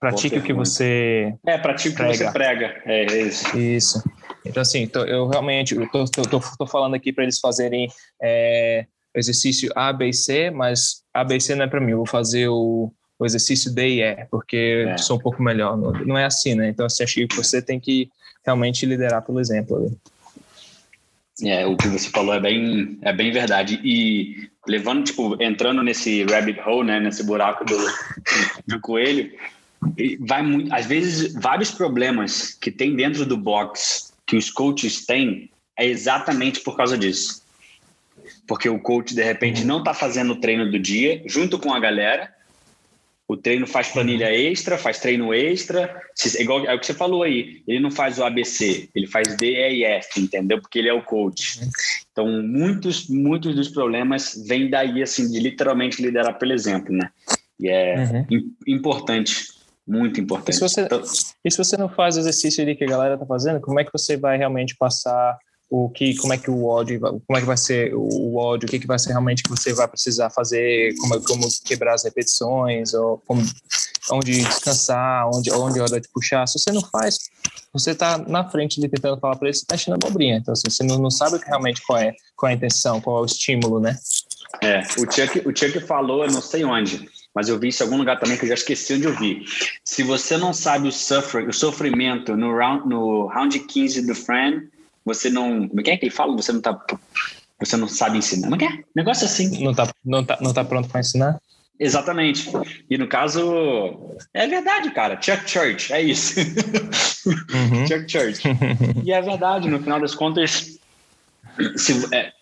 Pratique 0.00 0.38
o 0.38 0.42
que 0.42 0.52
você 0.52 1.34
É, 1.44 1.58
pratique 1.58 1.94
o 1.94 1.96
que 1.96 2.16
você 2.16 2.30
prega, 2.30 2.80
é, 2.86 3.04
é 3.04 3.22
isso. 3.22 3.58
Isso. 3.58 4.02
Então, 4.46 4.60
assim, 4.60 4.86
tô, 4.86 5.04
eu 5.04 5.26
realmente 5.26 5.74
tô 5.90 6.66
falando 6.66 6.94
aqui 6.94 7.12
para 7.12 7.24
eles 7.24 7.40
fazerem 7.40 7.88
é, 8.22 8.86
exercício 9.14 9.70
A, 9.74 9.92
B 9.92 10.10
e 10.10 10.14
C, 10.14 10.50
mas 10.50 11.02
A, 11.12 11.24
B 11.24 11.36
e 11.36 11.40
C 11.40 11.54
não 11.56 11.64
é 11.64 11.66
para 11.66 11.80
mim, 11.80 11.92
eu 11.92 11.98
vou 11.98 12.06
fazer 12.06 12.48
o, 12.48 12.92
o 13.18 13.26
exercício 13.26 13.74
D 13.74 13.88
e 13.88 14.02
E, 14.02 14.24
porque 14.30 14.86
é. 14.88 14.98
sou 14.98 15.16
um 15.16 15.20
pouco 15.20 15.42
melhor. 15.42 15.76
Não, 15.76 15.92
não 15.92 16.16
é 16.16 16.24
assim, 16.24 16.54
né? 16.54 16.68
Então, 16.68 16.86
assim, 16.86 17.02
acho 17.02 17.26
que 17.26 17.36
você 17.36 17.60
tem 17.60 17.80
que 17.80 18.08
realmente 18.44 18.86
liderar 18.86 19.22
pelo 19.22 19.40
exemplo. 19.40 19.76
Ali. 19.76 19.98
É, 21.44 21.66
o 21.66 21.76
que 21.76 21.88
você 21.88 22.10
falou 22.10 22.34
é 22.34 22.40
bem, 22.40 22.98
é 23.02 23.12
bem 23.12 23.30
verdade. 23.30 23.80
E 23.84 24.50
levando, 24.66 25.04
tipo, 25.04 25.40
entrando 25.40 25.82
nesse 25.82 26.24
rabbit 26.24 26.60
hole, 26.60 26.86
né, 26.86 27.00
nesse 27.00 27.24
buraco 27.24 27.64
do, 27.64 27.76
do 28.66 28.80
coelho, 28.80 29.30
vai 30.20 30.42
muito, 30.42 30.74
às 30.74 30.86
vezes, 30.86 31.34
vários 31.34 31.70
problemas 31.70 32.52
que 32.52 32.70
tem 32.70 32.96
dentro 32.96 33.24
do 33.24 33.36
box 33.36 34.12
que 34.26 34.36
os 34.36 34.50
coaches 34.50 35.06
têm 35.06 35.50
é 35.76 35.86
exatamente 35.86 36.60
por 36.60 36.76
causa 36.76 36.98
disso. 36.98 37.42
Porque 38.46 38.68
o 38.68 38.78
coach, 38.78 39.14
de 39.14 39.22
repente, 39.22 39.64
não 39.64 39.78
está 39.78 39.94
fazendo 39.94 40.32
o 40.32 40.40
treino 40.40 40.70
do 40.70 40.78
dia 40.78 41.22
junto 41.26 41.58
com 41.58 41.72
a 41.72 41.80
galera 41.80 42.34
o 43.28 43.36
treino 43.36 43.66
faz 43.66 43.88
planilha 43.88 44.32
extra, 44.32 44.78
faz 44.78 44.98
treino 44.98 45.34
extra, 45.34 46.00
é 46.34 46.42
igual 46.42 46.64
é 46.64 46.74
o 46.74 46.80
que 46.80 46.86
você 46.86 46.94
falou 46.94 47.22
aí. 47.22 47.62
Ele 47.68 47.78
não 47.78 47.90
faz 47.90 48.18
o 48.18 48.24
ABC, 48.24 48.88
ele 48.94 49.06
faz 49.06 49.36
D, 49.36 49.52
E 49.52 49.80
e 49.80 49.84
F, 49.84 50.18
entendeu? 50.18 50.58
Porque 50.58 50.78
ele 50.78 50.88
é 50.88 50.94
o 50.94 51.04
coach. 51.04 51.60
Então, 52.10 52.26
muitos, 52.42 53.06
muitos 53.06 53.54
dos 53.54 53.68
problemas 53.68 54.42
vêm 54.48 54.70
daí, 54.70 55.02
assim, 55.02 55.30
de 55.30 55.38
literalmente 55.40 56.00
liderar 56.00 56.38
pelo 56.38 56.54
exemplo, 56.54 56.90
né? 56.96 57.10
E 57.60 57.68
é 57.68 57.96
uhum. 57.98 58.54
importante, 58.66 59.48
muito 59.86 60.18
importante. 60.18 60.54
E 60.54 60.54
se, 60.54 60.60
você, 60.60 60.80
então, 60.82 61.02
e 61.44 61.50
se 61.50 61.58
você 61.58 61.76
não 61.76 61.88
faz 61.90 62.16
o 62.16 62.20
exercício 62.20 62.62
ali 62.62 62.74
que 62.74 62.84
a 62.84 62.88
galera 62.88 63.18
tá 63.18 63.26
fazendo, 63.26 63.60
como 63.60 63.78
é 63.78 63.84
que 63.84 63.92
você 63.92 64.16
vai 64.16 64.38
realmente 64.38 64.74
passar 64.74 65.36
o 65.70 65.90
que, 65.90 66.16
como 66.16 66.32
é 66.32 66.38
que 66.38 66.50
o 66.50 66.64
ódio, 66.64 66.98
como 67.00 67.36
é 67.36 67.40
que 67.40 67.46
vai 67.46 67.56
ser 67.56 67.94
o 67.94 68.36
ódio, 68.36 68.66
o 68.66 68.70
que, 68.70 68.78
que 68.78 68.86
vai 68.86 68.98
ser 68.98 69.10
realmente 69.10 69.42
que 69.42 69.50
você 69.50 69.72
vai 69.74 69.86
precisar 69.86 70.30
fazer, 70.30 70.94
como, 70.96 71.20
como 71.22 71.48
quebrar 71.64 71.94
as 71.94 72.04
repetições, 72.04 72.94
ou 72.94 73.22
como, 73.26 73.42
onde 74.10 74.42
descansar, 74.42 75.28
onde, 75.28 75.50
onde 75.52 75.78
é 75.78 75.82
hora 75.82 76.00
de 76.00 76.08
puxar. 76.08 76.46
Se 76.46 76.58
você 76.58 76.72
não 76.72 76.80
faz, 76.80 77.18
você 77.72 77.90
está 77.90 78.16
na 78.16 78.48
frente 78.48 78.80
de 78.80 78.88
tentando 78.88 79.20
falar 79.20 79.36
para 79.36 79.48
eles, 79.48 79.58
está 79.58 79.74
achando 79.74 79.94
abobrinha. 79.94 80.36
Então, 80.36 80.52
assim, 80.52 80.70
você 80.70 80.82
não, 80.84 80.98
não 80.98 81.10
sabe 81.10 81.38
realmente 81.44 81.82
qual 81.86 81.98
é, 81.98 82.14
qual 82.34 82.48
é 82.48 82.54
a 82.54 82.56
intenção, 82.56 83.00
qual 83.00 83.18
é 83.18 83.20
o 83.22 83.26
estímulo, 83.26 83.78
né? 83.78 83.96
É, 84.62 84.80
o 84.98 85.12
Chuck, 85.12 85.46
o 85.46 85.54
Chuck 85.54 85.80
falou, 85.80 86.24
eu 86.24 86.32
não 86.32 86.40
sei 86.40 86.64
onde, 86.64 87.06
mas 87.34 87.48
eu 87.48 87.58
vi 87.58 87.68
isso 87.68 87.82
em 87.82 87.86
algum 87.86 87.98
lugar 87.98 88.18
também 88.18 88.38
que 88.38 88.44
eu 88.44 88.48
já 88.48 88.54
esqueci 88.54 88.94
onde 88.94 89.04
eu 89.04 89.16
vi. 89.16 89.44
Se 89.84 90.02
você 90.02 90.38
não 90.38 90.54
sabe 90.54 90.88
o, 90.88 91.52
sofrimento 91.52 92.34
no 92.34 92.56
round, 92.56 92.88
no 92.88 93.26
round 93.26 93.58
15 93.58 94.06
do 94.06 94.14
Friend, 94.14 94.66
você 95.08 95.30
não. 95.30 95.66
Como 95.66 95.80
é 95.80 95.82
que 95.82 95.90
é 95.90 95.96
que 95.96 96.04
ele 96.04 96.14
fala? 96.14 96.36
Você 96.36 96.52
não 96.52 96.60
tá. 96.60 96.78
Você 97.58 97.76
não 97.76 97.88
sabe 97.88 98.18
ensinar. 98.18 98.48
Como 98.48 98.54
é 98.54 98.58
que 98.58 98.72
é? 98.72 98.84
Negócio 98.94 99.24
assim. 99.24 99.64
Não 99.64 99.74
tá, 99.74 99.88
não 100.04 100.24
tá, 100.24 100.38
não 100.40 100.52
tá 100.52 100.64
pronto 100.64 100.88
para 100.88 101.00
ensinar? 101.00 101.40
Exatamente. 101.80 102.50
E 102.90 102.98
no 102.98 103.08
caso, 103.08 104.16
é 104.34 104.46
verdade, 104.46 104.90
cara. 104.90 105.20
Chuck 105.20 105.48
Church, 105.48 105.92
é 105.92 106.02
isso. 106.02 106.38
Uhum. 107.26 107.86
Chuck 107.86 108.10
Church. 108.10 108.42
E 109.04 109.12
é 109.12 109.22
verdade, 109.22 109.68
no 109.68 109.80
final 109.80 110.00
das 110.00 110.14
contas, 110.14 110.78
se, 111.76 112.14
é, 112.14 112.32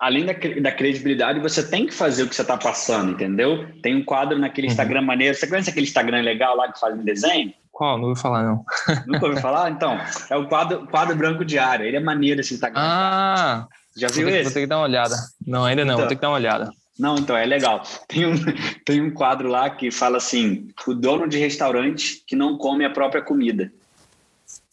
além 0.00 0.26
da, 0.26 0.32
da 0.32 0.72
credibilidade, 0.72 1.40
você 1.40 1.62
tem 1.62 1.86
que 1.86 1.94
fazer 1.94 2.24
o 2.24 2.28
que 2.28 2.34
você 2.34 2.42
está 2.42 2.56
passando, 2.56 3.12
entendeu? 3.12 3.66
Tem 3.82 3.94
um 3.94 4.04
quadro 4.04 4.38
naquele 4.38 4.66
uhum. 4.66 4.72
Instagram 4.72 5.02
maneiro. 5.02 5.36
Você 5.36 5.46
conhece 5.46 5.70
aquele 5.70 5.86
Instagram 5.86 6.22
legal 6.22 6.56
lá 6.56 6.70
que 6.72 6.80
faz 6.80 6.94
um 6.94 7.04
desenho? 7.04 7.54
Qual? 7.76 7.98
Não 7.98 8.08
ouvi 8.08 8.18
falar, 8.18 8.42
não. 8.42 8.64
Nunca 9.06 9.26
ouviu 9.26 9.38
falar? 9.38 9.70
Então, 9.70 10.00
é 10.30 10.36
o 10.36 10.48
quadro, 10.48 10.86
quadro 10.86 11.14
branco 11.14 11.44
diário. 11.44 11.84
Ele 11.84 11.98
é 11.98 12.00
maneiro 12.00 12.40
esse 12.40 12.54
Instagram. 12.54 12.80
Ah! 12.80 13.68
Já 13.94 14.08
viu 14.08 14.22
vou 14.22 14.32
ter, 14.32 14.38
esse? 14.38 14.44
Vou 14.44 14.52
ter 14.54 14.60
que 14.60 14.66
dar 14.66 14.78
uma 14.78 14.84
olhada. 14.84 15.14
Não, 15.46 15.62
ainda 15.62 15.84
não, 15.84 15.92
então, 15.92 15.98
vou 15.98 16.08
ter 16.08 16.14
que 16.14 16.22
dar 16.22 16.30
uma 16.30 16.36
olhada. 16.36 16.70
Não, 16.98 17.18
então, 17.18 17.36
é 17.36 17.44
legal. 17.44 17.82
Tem 18.08 18.24
um, 18.24 18.34
tem 18.82 19.02
um 19.02 19.10
quadro 19.10 19.50
lá 19.50 19.68
que 19.68 19.90
fala 19.90 20.16
assim: 20.16 20.68
o 20.86 20.94
dono 20.94 21.28
de 21.28 21.36
restaurante 21.36 22.22
que 22.26 22.34
não 22.34 22.56
come 22.56 22.82
a 22.82 22.88
própria 22.88 23.20
comida. 23.20 23.70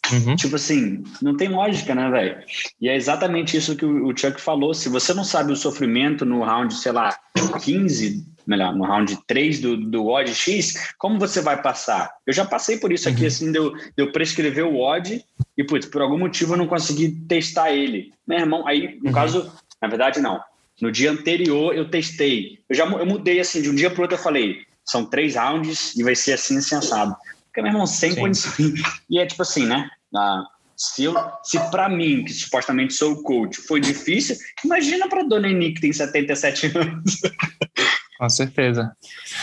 Uhum. 0.10 0.38
Tipo 0.38 0.56
assim, 0.56 1.04
não 1.22 1.36
tem 1.36 1.50
lógica, 1.50 1.94
né, 1.94 2.10
velho? 2.10 2.38
E 2.80 2.88
é 2.88 2.96
exatamente 2.96 3.58
isso 3.58 3.76
que 3.76 3.86
o 3.86 4.16
Chuck 4.16 4.40
falou. 4.40 4.74
Se 4.74 4.88
você 4.88 5.14
não 5.14 5.26
sabe 5.26 5.52
o 5.52 5.58
sofrimento 5.58 6.24
no 6.24 6.42
round, 6.42 6.74
sei 6.74 6.94
lá, 6.94 7.14
15, 7.62 8.26
melhor, 8.46 8.76
no 8.76 8.84
round 8.84 9.18
3 9.28 9.60
do, 9.60 9.78
do 9.78 10.08
odd 10.08 10.34
X, 10.34 10.94
como 10.98 11.20
você 11.20 11.42
vai 11.42 11.62
passar? 11.62 12.12
Eu 12.26 12.34
já 12.34 12.46
passei 12.46 12.78
por 12.78 12.92
isso 12.92 13.08
aqui, 13.08 13.22
uhum. 13.22 13.28
assim, 13.28 13.52
de 13.52 13.58
eu, 13.58 13.72
de 13.72 13.94
eu 13.98 14.12
prescrever 14.12 14.66
o 14.66 14.80
odd 14.80 15.24
e, 15.58 15.64
putz, 15.64 15.88
por 15.88 16.02
algum 16.02 16.18
motivo 16.18 16.54
eu 16.54 16.58
não 16.58 16.68
consegui 16.68 17.12
testar 17.28 17.72
ele. 17.72 18.12
Meu 18.28 18.40
irmão, 18.40 18.68
aí, 18.68 19.00
no 19.02 19.08
uhum. 19.08 19.14
caso, 19.14 19.52
na 19.82 19.88
verdade, 19.88 20.20
não. 20.20 20.42
No 20.82 20.92
dia 20.92 21.12
anterior 21.12 21.76
eu 21.76 21.90
testei. 21.90 22.60
Eu 22.70 22.76
já 22.76 22.86
eu 22.86 23.06
mudei 23.06 23.40
assim, 23.40 23.62
de 23.62 23.70
um 23.70 23.76
dia 23.76 23.90
para 23.90 24.02
outro 24.02 24.18
eu 24.18 24.22
falei, 24.22 24.62
são 24.84 25.06
três 25.06 25.36
rounds 25.36 25.96
e 25.96 26.04
vai 26.04 26.16
ser 26.16 26.34
assim, 26.34 26.60
sensado. 26.62 27.16
Porque, 27.46 27.62
meu 27.62 27.72
irmão, 27.72 27.86
sem 27.86 28.14
Sim. 28.14 28.20
condições. 28.20 28.82
E 29.10 29.20
é 29.20 29.26
tipo 29.26 29.44
assim, 29.44 29.66
né? 29.66 29.88
Ah, 30.16 30.44
se, 30.76 31.04
eu, 31.04 31.16
se 31.44 31.60
para 31.70 31.88
mim, 31.88 32.24
que 32.24 32.34
supostamente 32.34 32.94
sou 32.94 33.14
o 33.14 33.24
coach, 33.24 33.62
foi 33.62 33.80
difícil, 33.80 34.36
imagina 34.66 35.08
para 35.08 35.24
dona 35.24 35.48
Eni, 35.48 35.74
que 35.74 35.82
tem 35.82 35.94
77 35.94 36.78
anos. 36.78 37.22
Com 38.20 38.30
certeza. 38.30 38.96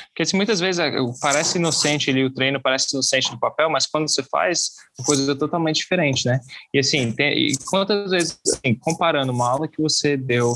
Porque 0.06 0.22
assim, 0.22 0.36
muitas 0.36 0.60
vezes 0.60 0.78
é, 0.78 0.92
parece 1.20 1.58
inocente 1.58 2.10
ali, 2.10 2.24
o 2.24 2.32
treino 2.32 2.60
parece 2.60 2.88
inocente 2.92 3.30
no 3.30 3.38
papel, 3.38 3.68
mas 3.68 3.86
quando 3.86 4.08
você 4.08 4.22
faz, 4.22 4.70
a 4.98 5.04
coisa 5.04 5.32
é 5.32 5.34
totalmente 5.34 5.76
diferente, 5.76 6.26
né? 6.26 6.40
E 6.72 6.78
assim, 6.78 7.12
tem, 7.12 7.36
e 7.36 7.56
quantas 7.66 8.10
vezes, 8.10 8.38
assim, 8.46 8.74
comparando 8.74 9.32
uma 9.32 9.50
aula 9.50 9.68
que 9.68 9.82
você 9.82 10.16
deu 10.16 10.52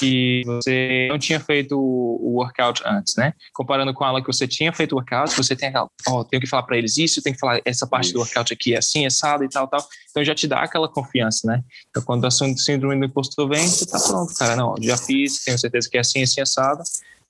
que 0.00 0.42
você 0.46 1.08
não 1.10 1.18
tinha 1.18 1.38
feito 1.38 1.78
o 1.78 2.36
workout 2.36 2.82
antes, 2.86 3.14
né? 3.16 3.34
Comparando 3.52 3.92
com 3.92 4.02
a 4.02 4.08
aula 4.08 4.20
que 4.22 4.26
você 4.26 4.48
tinha 4.48 4.72
feito 4.72 4.92
o 4.92 4.96
workout, 4.96 5.34
você 5.36 5.54
tem 5.54 5.68
aquela, 5.68 5.88
ó, 6.08 6.20
oh, 6.20 6.24
tenho 6.24 6.40
que 6.40 6.46
falar 6.46 6.62
para 6.62 6.78
eles 6.78 6.96
isso, 6.96 7.22
tenho 7.22 7.34
que 7.34 7.40
falar 7.40 7.60
essa 7.64 7.86
parte 7.86 8.06
isso. 8.06 8.14
do 8.14 8.20
workout 8.20 8.52
aqui 8.52 8.74
é 8.74 8.78
assim, 8.78 9.04
assado 9.04 9.44
e 9.44 9.48
tal, 9.48 9.68
tal. 9.68 9.86
Então 10.10 10.24
já 10.24 10.34
te 10.34 10.48
dá 10.48 10.60
aquela 10.62 10.88
confiança, 10.88 11.46
né? 11.46 11.62
Então 11.90 12.02
quando 12.02 12.26
de 12.26 12.62
síndrome 12.62 12.98
do 12.98 13.06
impostor 13.06 13.48
vem, 13.48 13.66
você 13.66 13.84
tá 13.84 14.00
pronto, 14.00 14.32
cara. 14.34 14.56
Não, 14.56 14.74
já 14.80 14.96
fiz, 14.96 15.44
tenho 15.44 15.58
certeza 15.58 15.88
que 15.90 15.98
é 15.98 16.00
assim, 16.00 16.22
assim, 16.22 16.40
assado. 16.40 16.82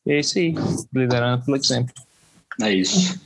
E 0.06 0.12
é 0.12 0.20
isso 0.20 0.38
aí, 0.38 0.54
liderando 0.94 1.44
pelo 1.44 1.56
exemplo. 1.56 1.92
É 2.62 2.72
isso. 2.72 3.20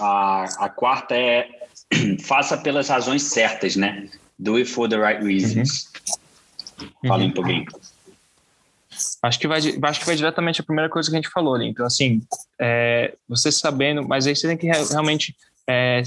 A, 0.00 0.44
a 0.64 0.68
quarta 0.68 1.14
é 1.14 1.48
faça 2.24 2.56
pelas 2.56 2.88
razões 2.88 3.22
certas, 3.22 3.76
né? 3.76 4.08
Do 4.38 4.56
it 4.56 4.70
for 4.70 4.88
the 4.88 4.96
right 4.96 5.22
reasons. 5.22 5.90
Uhum. 6.80 7.08
Fala 7.08 7.22
uhum. 7.22 7.28
um 7.28 7.32
pouquinho. 7.32 7.66
Acho 9.26 9.38
que 9.38 9.48
vai, 9.48 9.58
acho 9.58 10.00
que 10.00 10.06
vai 10.06 10.16
diretamente 10.16 10.60
a 10.60 10.64
primeira 10.64 10.90
coisa 10.90 11.10
que 11.10 11.16
a 11.16 11.20
gente 11.20 11.30
falou 11.30 11.54
ali. 11.54 11.68
Então, 11.68 11.84
assim, 11.84 12.22
é, 12.60 13.14
você 13.28 13.50
sabendo, 13.52 14.06
mas 14.06 14.26
aí 14.26 14.34
você 14.34 14.48
tem 14.48 14.56
que 14.56 14.66
realmente 14.66 15.36
é, 15.68 16.02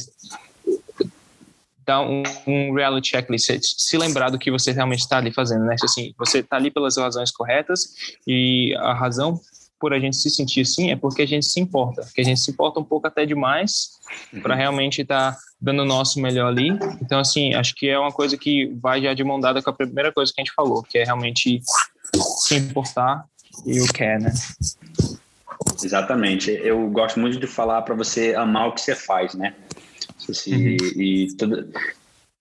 dar 1.85 2.01
um, 2.01 2.23
um, 2.45 2.73
reality 2.73 3.09
checklist, 3.09 3.59
se 3.63 3.97
lembrar 3.97 4.29
do 4.29 4.37
que 4.37 4.51
você 4.51 4.71
realmente 4.71 4.99
está 4.99 5.17
ali 5.17 5.31
fazendo, 5.31 5.65
né? 5.65 5.75
Assim, 5.81 6.13
você 6.17 6.39
está 6.39 6.55
ali 6.55 6.69
pelas 6.69 6.97
razões 6.97 7.31
corretas 7.31 7.95
e 8.27 8.75
a 8.77 8.93
razão 8.93 9.39
por 9.79 9.93
a 9.93 9.99
gente 9.99 10.17
se 10.17 10.29
sentir 10.29 10.61
assim 10.61 10.91
é 10.91 10.95
porque 10.95 11.21
a 11.21 11.25
gente 11.25 11.45
se 11.45 11.59
importa, 11.59 12.05
que 12.13 12.19
a 12.19 12.23
gente 12.23 12.39
se 12.41 12.51
importa 12.51 12.79
um 12.79 12.83
pouco 12.83 13.07
até 13.07 13.25
demais 13.25 13.91
para 14.41 14.53
uhum. 14.53 14.59
realmente 14.59 15.01
estar 15.01 15.31
tá 15.31 15.37
dando 15.59 15.83
o 15.83 15.85
nosso 15.85 16.19
melhor 16.21 16.47
ali. 16.47 16.69
Então, 17.01 17.19
assim, 17.19 17.53
acho 17.53 17.73
que 17.75 17.87
é 17.87 17.97
uma 17.97 18.11
coisa 18.11 18.37
que 18.37 18.67
vai 18.81 19.01
já 19.01 19.13
de 19.13 19.23
mão 19.23 19.39
dada 19.39 19.61
com 19.61 19.69
a 19.69 19.73
primeira 19.73 20.11
coisa 20.11 20.31
que 20.33 20.41
a 20.41 20.43
gente 20.43 20.53
falou, 20.53 20.83
que 20.83 20.97
é 20.97 21.05
realmente 21.05 21.61
se 22.39 22.55
importar 22.55 23.25
e 23.65 23.79
o 23.81 23.87
quer, 23.87 24.19
né? 24.19 24.33
Exatamente. 25.83 26.51
Eu 26.51 26.89
gosto 26.89 27.19
muito 27.19 27.39
de 27.39 27.47
falar 27.47 27.81
para 27.81 27.95
você 27.95 28.33
amar 28.33 28.67
o 28.69 28.73
que 28.73 28.81
você 28.81 28.95
faz, 28.95 29.33
né? 29.33 29.55
Assim, 30.29 30.53
uhum. 30.53 30.77
E, 30.95 31.23
e 31.23 31.35
toda, 31.35 31.67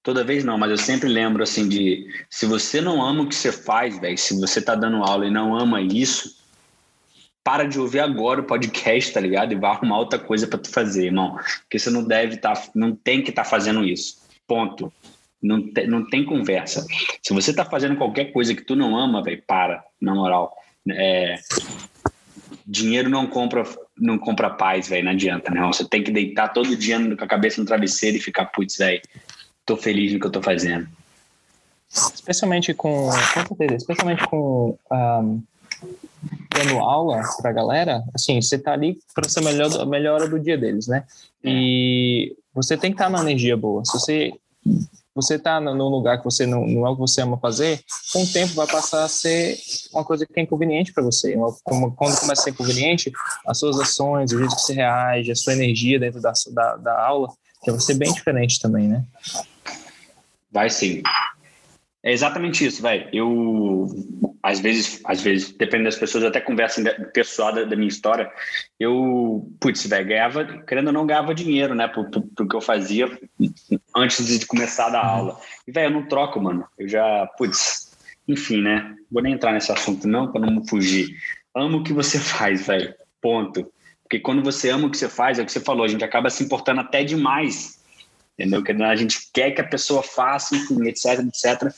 toda 0.02 0.24
vez 0.24 0.44
não, 0.44 0.58
mas 0.58 0.70
eu 0.70 0.78
sempre 0.78 1.08
lembro 1.08 1.42
assim 1.42 1.68
de 1.68 2.06
se 2.28 2.46
você 2.46 2.80
não 2.80 3.02
ama 3.02 3.22
o 3.22 3.28
que 3.28 3.34
você 3.34 3.52
faz, 3.52 3.98
velho, 3.98 4.18
se 4.18 4.38
você 4.38 4.60
tá 4.60 4.74
dando 4.74 5.02
aula 5.02 5.26
e 5.26 5.30
não 5.30 5.56
ama 5.56 5.80
isso, 5.80 6.38
para 7.42 7.64
de 7.64 7.80
ouvir 7.80 8.00
agora 8.00 8.40
o 8.40 8.44
podcast, 8.44 9.12
tá 9.12 9.20
ligado? 9.20 9.52
E 9.52 9.56
vai 9.56 9.70
arrumar 9.70 9.98
outra 9.98 10.18
coisa 10.18 10.46
para 10.46 10.58
tu 10.58 10.70
fazer, 10.70 11.06
irmão. 11.06 11.38
Porque 11.60 11.78
você 11.78 11.88
não 11.88 12.04
deve 12.04 12.34
estar, 12.34 12.54
tá, 12.54 12.70
não 12.74 12.94
tem 12.94 13.22
que 13.22 13.30
estar 13.30 13.44
tá 13.44 13.48
fazendo 13.48 13.82
isso. 13.84 14.18
Ponto. 14.46 14.92
Não, 15.42 15.62
te, 15.72 15.86
não 15.86 16.08
tem 16.08 16.24
conversa. 16.24 16.86
Se 17.22 17.32
você 17.32 17.54
tá 17.54 17.64
fazendo 17.64 17.96
qualquer 17.96 18.32
coisa 18.32 18.54
que 18.54 18.64
tu 18.64 18.74
não 18.74 18.96
ama, 18.96 19.22
velho, 19.22 19.42
para, 19.46 19.84
na 20.00 20.14
moral. 20.14 20.56
É, 20.90 21.38
dinheiro 22.66 23.08
não 23.08 23.26
compra 23.26 23.64
não 24.00 24.18
compra 24.18 24.50
paz, 24.50 24.88
velho, 24.88 25.04
não 25.04 25.12
adianta, 25.12 25.50
né? 25.50 25.60
Você 25.66 25.84
tem 25.84 26.02
que 26.02 26.12
deitar 26.12 26.52
todo 26.52 26.76
dia 26.76 26.98
com 27.16 27.24
a 27.24 27.28
cabeça 27.28 27.60
no 27.60 27.66
travesseiro 27.66 28.16
e 28.16 28.20
ficar, 28.20 28.46
putz, 28.46 28.76
velho, 28.76 29.02
tô 29.66 29.76
feliz 29.76 30.12
no 30.12 30.20
que 30.20 30.26
eu 30.26 30.30
tô 30.30 30.40
fazendo. 30.40 30.88
Especialmente 31.90 32.72
com, 32.74 33.08
com 33.08 33.56
certeza, 33.56 33.74
especialmente 33.74 34.24
com 34.28 34.78
um, 34.92 35.42
dando 36.54 36.78
aula 36.78 37.22
pra 37.40 37.52
galera, 37.52 38.02
assim, 38.14 38.40
você 38.40 38.58
tá 38.58 38.72
ali 38.72 38.98
para 39.14 39.28
ser 39.28 39.40
a 39.40 39.42
melhor, 39.42 39.80
a 39.80 39.86
melhor 39.86 40.20
hora 40.20 40.28
do 40.28 40.38
dia 40.38 40.56
deles, 40.56 40.86
né? 40.86 41.04
E 41.42 42.36
você 42.54 42.76
tem 42.76 42.90
que 42.90 42.96
estar 42.96 43.06
tá 43.06 43.10
na 43.10 43.22
energia 43.22 43.56
boa. 43.56 43.84
Se 43.84 43.92
você 43.92 44.32
você 45.14 45.34
está 45.34 45.60
num 45.60 45.88
lugar 45.88 46.18
que 46.18 46.24
você 46.24 46.46
não, 46.46 46.66
não 46.66 46.86
é 46.86 46.90
o 46.90 46.94
que 46.94 47.00
você 47.00 47.20
ama 47.22 47.38
fazer, 47.38 47.80
com 48.12 48.22
o 48.22 48.26
tempo 48.26 48.54
vai 48.54 48.66
passar 48.66 49.04
a 49.04 49.08
ser 49.08 49.58
uma 49.92 50.04
coisa 50.04 50.26
que 50.26 50.38
é 50.38 50.42
inconveniente 50.42 50.92
para 50.92 51.02
você. 51.02 51.34
Quando 51.64 51.94
começa 51.94 52.32
a 52.32 52.36
ser 52.36 52.50
inconveniente, 52.50 53.10
as 53.46 53.58
suas 53.58 53.78
ações, 53.80 54.32
o 54.32 54.38
jeito 54.38 54.54
que 54.54 54.62
você 54.62 54.74
reage, 54.74 55.32
a 55.32 55.36
sua 55.36 55.54
energia 55.54 55.98
dentro 55.98 56.20
da, 56.20 56.32
da, 56.52 56.76
da 56.76 57.06
aula, 57.06 57.28
vai 57.66 57.80
ser 57.80 57.94
bem 57.94 58.12
diferente 58.12 58.60
também, 58.60 58.88
né? 58.88 59.04
Vai 60.50 60.70
sim. 60.70 61.02
É 62.02 62.12
exatamente 62.12 62.64
isso, 62.64 62.80
velho. 62.80 63.08
Eu, 63.12 63.88
às 64.42 64.60
vezes, 64.60 65.00
às 65.04 65.20
vezes, 65.20 65.50
dependendo 65.52 65.90
das 65.90 65.98
pessoas, 65.98 66.24
até 66.24 66.40
conversa 66.40 66.82
pessoal 67.12 67.52
da, 67.52 67.64
da, 67.64 67.76
minha 67.76 67.88
história. 67.88 68.30
Eu, 68.78 69.50
putz, 69.60 69.84
velho, 69.86 70.06
ganhava, 70.06 70.44
querendo 70.62 70.88
ou 70.88 70.92
não, 70.92 71.06
ganhava 71.06 71.34
dinheiro, 71.34 71.74
né, 71.74 71.88
pro, 71.88 72.08
pro, 72.08 72.48
que 72.48 72.54
eu 72.54 72.60
fazia 72.60 73.10
antes 73.96 74.26
de 74.38 74.46
começar 74.46 74.94
a 74.94 75.06
aula. 75.06 75.40
E, 75.66 75.72
velho, 75.72 75.86
eu 75.86 76.00
não 76.00 76.06
troco, 76.06 76.40
mano. 76.40 76.64
Eu 76.78 76.88
já, 76.88 77.26
putz, 77.36 77.96
enfim, 78.28 78.62
né? 78.62 78.94
Vou 79.10 79.22
nem 79.22 79.34
entrar 79.34 79.52
nesse 79.52 79.72
assunto, 79.72 80.06
não, 80.06 80.30
para 80.30 80.48
não 80.48 80.64
fugir. 80.66 81.08
Amo 81.54 81.78
o 81.78 81.82
que 81.82 81.92
você 81.92 82.18
faz, 82.20 82.66
velho. 82.66 82.94
Ponto. 83.20 83.72
Porque 84.04 84.20
quando 84.20 84.42
você 84.42 84.70
ama 84.70 84.86
o 84.86 84.90
que 84.90 84.96
você 84.96 85.08
faz, 85.08 85.38
é 85.38 85.42
o 85.42 85.44
que 85.44 85.52
você 85.52 85.60
falou, 85.60 85.84
a 85.84 85.88
gente 85.88 86.04
acaba 86.04 86.30
se 86.30 86.44
importando 86.44 86.80
até 86.80 87.02
demais 87.02 87.77
entendeu? 88.38 88.62
Que 88.62 88.72
a 88.72 88.96
gente 88.96 89.30
quer 89.34 89.50
que 89.50 89.60
a 89.60 89.66
pessoa 89.66 90.02
faça, 90.02 90.54
enfim, 90.54 90.86
etc, 90.86 91.18
etc. 91.20 91.74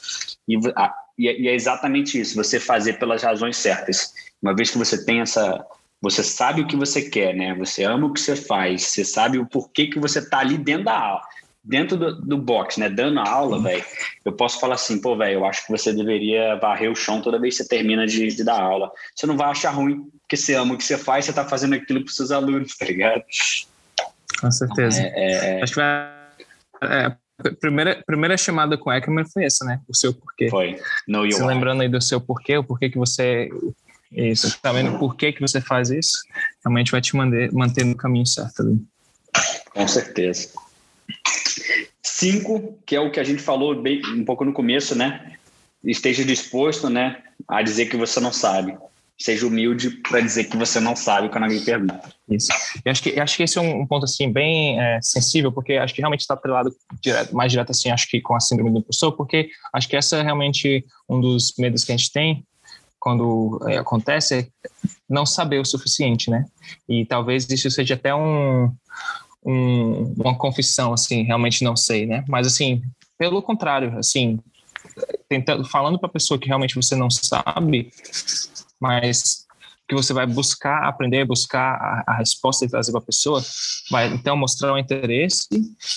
E, 0.46 0.56
a, 0.76 0.94
e, 1.18 1.48
é 1.48 1.54
exatamente 1.54 2.20
isso, 2.20 2.36
você 2.36 2.60
fazer 2.60 2.94
pelas 2.94 3.22
razões 3.22 3.56
certas. 3.56 4.12
Uma 4.42 4.54
vez 4.54 4.70
que 4.70 4.78
você 4.78 5.04
tem 5.04 5.20
essa, 5.20 5.64
você 6.02 6.22
sabe 6.22 6.60
o 6.60 6.66
que 6.66 6.76
você 6.76 7.02
quer, 7.08 7.34
né? 7.34 7.54
Você 7.54 7.84
ama 7.84 8.06
o 8.06 8.12
que 8.12 8.20
você 8.20 8.36
faz, 8.36 8.82
você 8.82 9.04
sabe 9.04 9.38
o 9.38 9.46
porquê 9.46 9.86
que 9.86 9.98
você 9.98 10.28
tá 10.28 10.38
ali 10.38 10.58
dentro 10.58 10.84
da 10.84 10.98
aula, 10.98 11.22
dentro 11.64 11.96
do, 11.96 12.20
do 12.20 12.36
box, 12.36 12.78
né? 12.78 12.90
Dando 12.90 13.20
a 13.20 13.28
aula, 13.28 13.56
uhum. 13.56 13.62
velho. 13.62 13.84
Eu 14.22 14.32
posso 14.32 14.60
falar 14.60 14.74
assim, 14.74 15.00
pô, 15.00 15.16
velho, 15.16 15.40
eu 15.40 15.46
acho 15.46 15.64
que 15.64 15.72
você 15.72 15.94
deveria 15.94 16.56
varrer 16.56 16.90
o 16.90 16.96
chão 16.96 17.22
toda 17.22 17.40
vez 17.40 17.56
que 17.56 17.62
você 17.62 17.68
termina 17.68 18.06
de, 18.06 18.26
de 18.28 18.44
dar 18.44 18.60
aula. 18.60 18.92
Você 19.14 19.26
não 19.26 19.36
vai 19.36 19.50
achar 19.50 19.70
ruim, 19.70 20.10
porque 20.22 20.36
você 20.36 20.54
ama 20.54 20.74
o 20.74 20.78
que 20.78 20.84
você 20.84 20.98
faz, 20.98 21.24
você 21.24 21.32
tá 21.32 21.46
fazendo 21.46 21.74
aquilo 21.74 22.04
para 22.04 22.12
seus 22.12 22.30
alunos, 22.30 22.76
tá 22.78 22.84
ligado? 22.84 23.22
Com 24.40 24.50
certeza. 24.50 25.02
É, 25.02 25.12
é, 25.14 25.58
é... 25.58 25.62
Acho 25.62 25.72
que 25.72 25.80
vai 25.80 26.19
é, 26.82 27.16
primeira, 27.60 28.02
primeira 28.06 28.36
chamada 28.36 28.76
com 28.76 28.92
Ekman 28.92 29.24
foi 29.24 29.44
essa, 29.44 29.64
né? 29.64 29.80
O 29.88 29.94
seu 29.94 30.12
porquê. 30.12 30.48
Foi. 30.48 30.80
No 31.06 31.26
you 31.26 31.44
lembrando 31.44 31.82
aí 31.82 31.88
do 31.88 32.00
seu 32.00 32.20
porquê, 32.20 32.56
o 32.56 32.64
porquê 32.64 32.90
que 32.90 32.98
você. 32.98 33.48
Isso, 34.12 34.58
tá 34.60 34.72
vendo 34.72 34.98
por 34.98 35.14
que, 35.14 35.32
que 35.32 35.40
você 35.40 35.60
faz 35.60 35.88
isso? 35.90 36.18
Realmente 36.64 36.90
vai 36.90 37.00
te 37.00 37.14
manter, 37.14 37.52
manter 37.52 37.84
no 37.84 37.94
caminho 37.94 38.26
certo 38.26 38.62
ali. 38.62 38.80
Com 39.72 39.86
certeza. 39.86 40.48
Cinco, 42.02 42.76
que 42.84 42.96
é 42.96 43.00
o 43.00 43.10
que 43.12 43.20
a 43.20 43.24
gente 43.24 43.40
falou 43.40 43.80
bem, 43.80 44.02
um 44.06 44.24
pouco 44.24 44.44
no 44.44 44.52
começo, 44.52 44.96
né? 44.96 45.36
Esteja 45.84 46.24
disposto, 46.24 46.90
né, 46.90 47.22
a 47.48 47.62
dizer 47.62 47.86
que 47.86 47.96
você 47.96 48.18
não 48.18 48.32
sabe 48.32 48.76
seja 49.20 49.46
humilde 49.46 49.90
para 49.90 50.20
dizer 50.20 50.44
que 50.44 50.56
você 50.56 50.80
não 50.80 50.96
sabe 50.96 51.28
quando 51.28 51.44
alguém 51.44 51.62
pergunta. 51.62 52.00
Isso. 52.28 52.48
Eu 52.82 52.90
acho 52.90 53.02
que, 53.02 53.20
acho 53.20 53.36
que 53.36 53.42
esse 53.42 53.58
é 53.58 53.60
um, 53.60 53.86
ponto 53.86 54.04
assim 54.04 54.32
bem 54.32 54.80
é, 54.80 54.98
sensível, 55.02 55.52
porque 55.52 55.74
acho 55.74 55.92
que 55.92 56.00
realmente 56.00 56.22
está 56.22 56.34
atrelado 56.34 56.74
direto, 57.02 57.36
mais 57.36 57.52
direto 57.52 57.70
assim, 57.70 57.90
acho 57.90 58.08
que 58.08 58.20
com 58.20 58.34
a 58.34 58.40
síndrome 58.40 58.70
do 58.70 58.78
impostor, 58.78 59.12
porque 59.12 59.50
acho 59.74 59.88
que 59.88 59.96
essa 59.96 60.16
é 60.16 60.22
realmente 60.22 60.86
um 61.08 61.20
dos 61.20 61.52
medos 61.58 61.84
que 61.84 61.92
a 61.92 61.96
gente 61.96 62.10
tem 62.10 62.44
quando 62.98 63.60
é, 63.68 63.76
acontece 63.76 64.34
é 64.38 64.48
não 65.08 65.26
saber 65.26 65.58
o 65.58 65.64
suficiente, 65.64 66.30
né? 66.30 66.46
E 66.88 67.04
talvez 67.04 67.48
isso 67.50 67.70
seja 67.70 67.94
até 67.94 68.14
um, 68.14 68.72
um, 69.44 70.14
uma 70.16 70.36
confissão, 70.36 70.94
assim, 70.94 71.24
realmente 71.24 71.62
não 71.62 71.76
sei, 71.76 72.06
né? 72.06 72.24
Mas 72.26 72.46
assim, 72.46 72.82
pelo 73.18 73.42
contrário, 73.42 73.98
assim, 73.98 74.38
tentando, 75.28 75.64
falando 75.64 75.98
para 75.98 76.08
a 76.08 76.12
pessoa 76.12 76.38
que 76.38 76.46
realmente 76.46 76.74
você 76.74 76.96
não 76.96 77.10
sabe, 77.10 77.90
mas 78.80 79.46
que 79.90 79.94
você 79.94 80.12
vai 80.12 80.24
buscar 80.24 80.84
aprender, 80.84 81.24
buscar 81.24 81.74
a, 81.74 82.04
a 82.12 82.16
resposta 82.16 82.64
e 82.64 82.68
trazer 82.68 82.92
para 82.92 83.00
a 83.00 83.04
pessoa, 83.04 83.42
vai 83.90 84.06
então 84.06 84.36
mostrar 84.36 84.72
o 84.72 84.78
interesse 84.78 85.48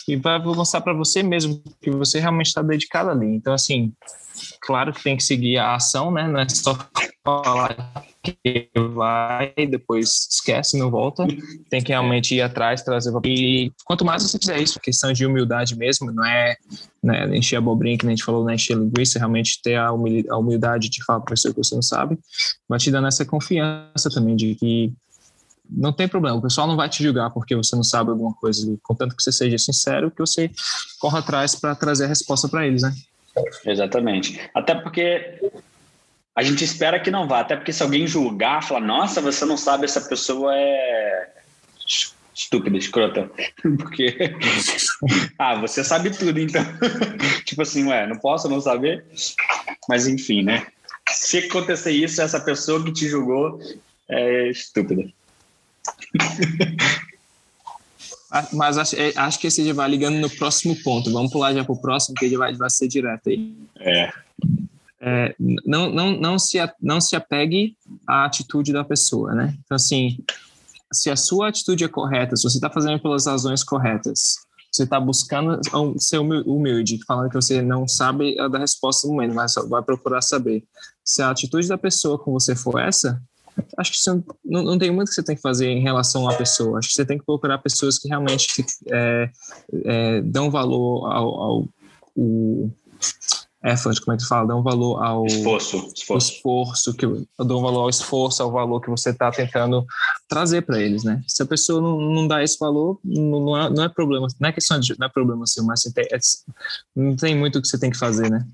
e 0.08 0.16
vai 0.16 0.40
mostrar 0.40 0.82
para 0.82 0.94
você 0.94 1.22
mesmo 1.22 1.62
que 1.80 1.92
você 1.92 2.20
realmente 2.20 2.48
está 2.48 2.64
dedicado 2.64 3.12
ali. 3.12 3.28
Então, 3.28 3.54
assim, 3.54 3.94
claro 4.62 4.92
que 4.92 5.04
tem 5.04 5.16
que 5.16 5.24
seguir 5.24 5.58
a 5.58 5.76
ação, 5.76 6.12
né? 6.12 6.28
Não 6.28 6.40
é 6.40 6.50
só 6.50 6.76
falar 7.24 8.04
que 8.24 8.70
vai 8.94 9.54
e 9.58 9.68
depois 9.68 10.28
esquece, 10.32 10.78
não 10.78 10.90
volta. 10.90 11.28
Tem 11.70 11.82
que 11.82 11.92
realmente 11.92 12.36
ir 12.36 12.42
atrás, 12.42 12.82
trazer. 12.82 13.12
E 13.26 13.72
quanto 13.84 14.06
mais 14.06 14.24
você 14.24 14.40
fizer 14.40 14.60
isso, 14.60 14.80
questão 14.80 15.12
de 15.12 15.26
humildade 15.26 15.76
mesmo, 15.76 16.12
não 16.12 16.26
é 16.26 16.56
né, 17.04 17.38
encher 17.38 17.58
a 17.58 17.60
abobrinha 17.60 17.98
que 17.98 18.06
a 18.06 18.10
gente 18.10 18.24
falou, 18.24 18.46
né, 18.46 18.56
encher 18.56 18.76
a 18.76 18.80
linguiça, 18.80 19.20
realmente 19.20 19.62
ter 19.62 19.76
a 19.76 19.92
humildade 19.92 20.90
de 20.90 21.04
falar 21.04 21.20
para 21.20 21.34
pessoa 21.34 21.54
que 21.54 21.62
você 21.62 21.76
não 21.76 21.82
sabe, 21.82 22.18
vai 22.68 22.80
te 22.80 22.90
dando 22.90 23.08
essa 23.08 23.26
confiança 23.26 24.10
também 24.10 24.36
de 24.36 24.56
que 24.56 24.94
não 25.70 25.92
tem 25.92 26.08
problema, 26.08 26.38
o 26.38 26.42
pessoal 26.42 26.68
não 26.68 26.76
vai 26.76 26.88
te 26.88 27.04
julgar 27.04 27.30
porque 27.32 27.56
você 27.56 27.76
não 27.76 27.84
sabe 27.84 28.12
alguma 28.12 28.34
coisa, 28.34 28.78
contanto 28.84 29.16
que 29.16 29.24
você 29.24 29.32
seja 29.32 29.58
sincero, 29.58 30.12
que 30.12 30.20
você 30.20 30.52
corra 31.00 31.20
atrás 31.20 31.56
para 31.56 31.76
trazer 31.76 32.06
a 32.06 32.08
resposta 32.08 32.48
para 32.48 32.68
eles, 32.68 32.84
né? 32.84 32.94
Exatamente. 33.66 34.40
Até 34.54 34.76
porque 34.76 35.40
a 36.36 36.42
gente 36.42 36.64
espera 36.64 37.00
que 37.00 37.12
não 37.12 37.28
vá, 37.28 37.42
até 37.42 37.56
porque 37.56 37.74
se 37.74 37.84
alguém 37.84 38.08
julgar, 38.08 38.64
falar, 38.64 38.82
nossa, 38.82 39.22
você 39.22 39.46
não 39.46 39.58
sabe, 39.58 39.86
essa 39.86 40.02
pessoa 40.02 40.54
é 40.56 41.30
estúpida, 42.36 42.78
escrota. 42.78 43.30
Porque, 43.78 44.16
ah, 45.38 45.56
você 45.56 45.84
sabe 45.84 46.10
tudo, 46.10 46.40
então. 46.40 46.64
tipo 47.46 47.62
assim, 47.62 47.86
ué, 47.88 48.08
não 48.08 48.18
posso 48.18 48.50
não 48.50 48.60
saber? 48.60 49.06
Mas 49.88 50.08
enfim, 50.08 50.42
né? 50.42 50.66
Se 51.10 51.40
acontecer 51.40 51.92
isso, 51.92 52.22
essa 52.22 52.40
pessoa 52.40 52.84
que 52.84 52.92
te 52.92 53.08
julgou 53.08 53.60
é 54.10 54.50
estúpida. 54.50 55.12
Ah, 58.32 58.48
mas 58.54 58.78
acho, 58.78 58.96
é, 58.96 59.14
acho 59.16 59.40
que 59.40 59.48
esse 59.48 59.64
já 59.64 59.74
vai 59.74 59.88
ligando 59.90 60.16
no 60.16 60.30
próximo 60.30 60.76
ponto. 60.82 61.12
Vamos 61.12 61.32
pular 61.32 61.54
já 61.54 61.64
para 61.64 61.74
o 61.74 61.80
próximo, 61.80 62.16
que 62.16 62.30
já 62.30 62.38
vai, 62.38 62.54
vai 62.56 62.70
ser 62.70 62.88
direto 62.88 63.30
aí. 63.30 63.54
É. 63.80 64.12
é. 65.06 65.36
não, 65.66 65.92
não, 65.92 66.12
não, 66.18 66.40
se, 66.40 66.58
não 66.82 67.02
se 67.02 67.14
apegue 67.14 67.76
à 68.08 68.24
atitude 68.24 68.72
da 68.72 68.86
pessoa, 68.86 69.34
né? 69.34 69.54
Então, 69.66 69.76
assim, 69.76 70.18
se 70.94 71.10
a 71.10 71.16
sua 71.18 71.50
atitude 71.50 71.84
é 71.84 71.90
correta, 71.90 72.38
se 72.38 72.44
você 72.44 72.58
está 72.58 72.70
fazendo 72.70 73.02
pelas 73.02 73.26
razões 73.26 73.64
corretas, 73.66 74.36
você 74.72 74.84
está 74.84 75.00
buscando 75.00 75.60
ser 76.00 76.20
humilde, 76.20 77.04
falando 77.06 77.30
que 77.30 77.36
você 77.36 77.62
não 77.62 77.88
sabe 77.88 78.36
da 78.50 78.58
resposta 78.58 79.06
no 79.06 79.14
momento, 79.14 79.36
mas 79.36 79.54
vai 79.68 79.84
procurar 79.84 80.22
saber. 80.22 80.64
Se 81.04 81.22
a 81.22 81.30
atitude 81.30 81.68
da 81.68 81.78
pessoa 81.78 82.18
com 82.18 82.32
você 82.32 82.56
for 82.56 82.80
essa, 82.80 83.22
acho 83.78 83.92
que 83.92 84.10
não, 84.46 84.64
não, 84.64 84.78
tem 84.78 84.90
muito 84.90 85.10
que 85.10 85.16
você 85.16 85.24
tem 85.24 85.36
que 85.36 85.42
fazer 85.42 85.68
em 85.68 85.82
relação 85.82 86.28
à 86.28 86.34
pessoa. 86.34 86.80
Acho 86.80 86.88
que 86.88 86.96
você 86.96 87.06
tem 87.06 87.20
que 87.20 87.26
procurar 87.26 87.58
pessoas 87.60 88.00
que 88.00 88.08
realmente 88.08 88.66
é, 88.92 89.30
é, 89.86 90.22
dão 90.22 90.50
valor 90.50 91.12
ao, 91.12 91.42
ao, 91.42 91.70
ao 92.18 92.72
effort, 93.64 94.00
como 94.02 94.16
é 94.16 94.18
que 94.18 94.28
fala? 94.28 94.48
Dá 94.48 94.56
um 94.56 94.62
valor 94.62 95.02
ao 95.02 95.26
esforço, 95.26 95.92
esforço, 95.96 96.34
esforço 96.34 96.94
que 96.94 97.06
dá 97.06 97.56
um 97.56 97.62
valor 97.62 97.84
ao 97.84 97.90
esforço, 97.90 98.44
ao 98.44 98.52
valor 98.52 98.82
que 98.82 98.90
você 98.90 99.12
está 99.12 99.32
tentando 99.32 99.86
trazer 100.28 100.64
para 100.64 100.82
eles, 100.82 101.04
né? 101.04 101.24
Se 101.28 101.42
a 101.42 101.46
pessoa 101.46 101.82
não, 101.82 101.98
não 102.00 102.28
dá 102.28 102.44
esse 102.44 102.60
valor, 102.60 103.00
não, 103.04 103.40
não, 103.40 103.58
é, 103.58 103.70
não 103.70 103.84
é 103.84 103.90
problema, 103.90 104.28
não 104.40 104.50
é 104.50 104.52
questão 104.52 104.80
de, 104.80 104.98
não 105.00 105.08
é 105.08 105.10
problema 105.10 105.48
seu, 105.48 105.64
mas 105.64 105.82
tem, 105.82 106.06
é, 106.12 106.20
não 106.96 107.16
tem 107.16 107.36
muito 107.36 107.58
o 107.58 107.62
que 107.62 107.68
você 107.68 107.80
tem 107.80 107.90
que 107.90 107.98
fazer, 107.98 108.30
né? 108.30 108.46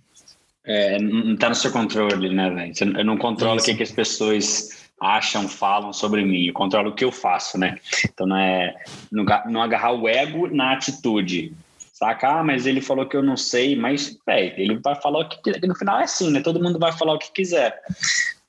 É, 0.63 0.99
não 0.99 1.33
está 1.33 1.49
no 1.49 1.55
seu 1.55 1.71
controle, 1.71 2.29
né, 2.29 2.49
velho? 2.51 2.99
Eu 2.99 3.05
não 3.05 3.17
controlo 3.17 3.59
o 3.59 3.63
que, 3.63 3.73
que 3.73 3.81
as 3.81 3.91
pessoas 3.91 4.69
acham, 5.01 5.47
falam 5.47 5.91
sobre 5.91 6.23
mim. 6.23 6.45
Eu 6.45 6.53
controlo 6.53 6.91
o 6.91 6.93
que 6.93 7.03
eu 7.03 7.11
faço, 7.11 7.57
né? 7.57 7.79
Então 8.03 8.27
não 8.27 8.35
é 8.35 8.75
não, 9.11 9.25
não 9.47 9.61
agarrar 9.63 9.93
o 9.93 10.07
ego 10.07 10.47
na 10.47 10.73
atitude 10.73 11.53
Saca? 11.99 12.39
Ah, 12.39 12.43
mas 12.45 12.65
ele 12.65 12.79
falou 12.79 13.05
que 13.05 13.17
eu 13.17 13.21
não 13.21 13.35
sei, 13.35 13.75
mas, 13.75 14.17
velho, 14.25 14.53
ele 14.57 14.77
vai 14.77 14.95
falar 15.01 15.19
o 15.19 15.27
que 15.27 15.41
quiser. 15.41 15.67
No 15.67 15.75
final 15.75 15.99
é 15.99 16.05
assim, 16.05 16.31
né? 16.31 16.39
Todo 16.39 16.63
mundo 16.63 16.79
vai 16.79 16.93
falar 16.93 17.13
o 17.13 17.19
que 17.19 17.29
quiser. 17.33 17.77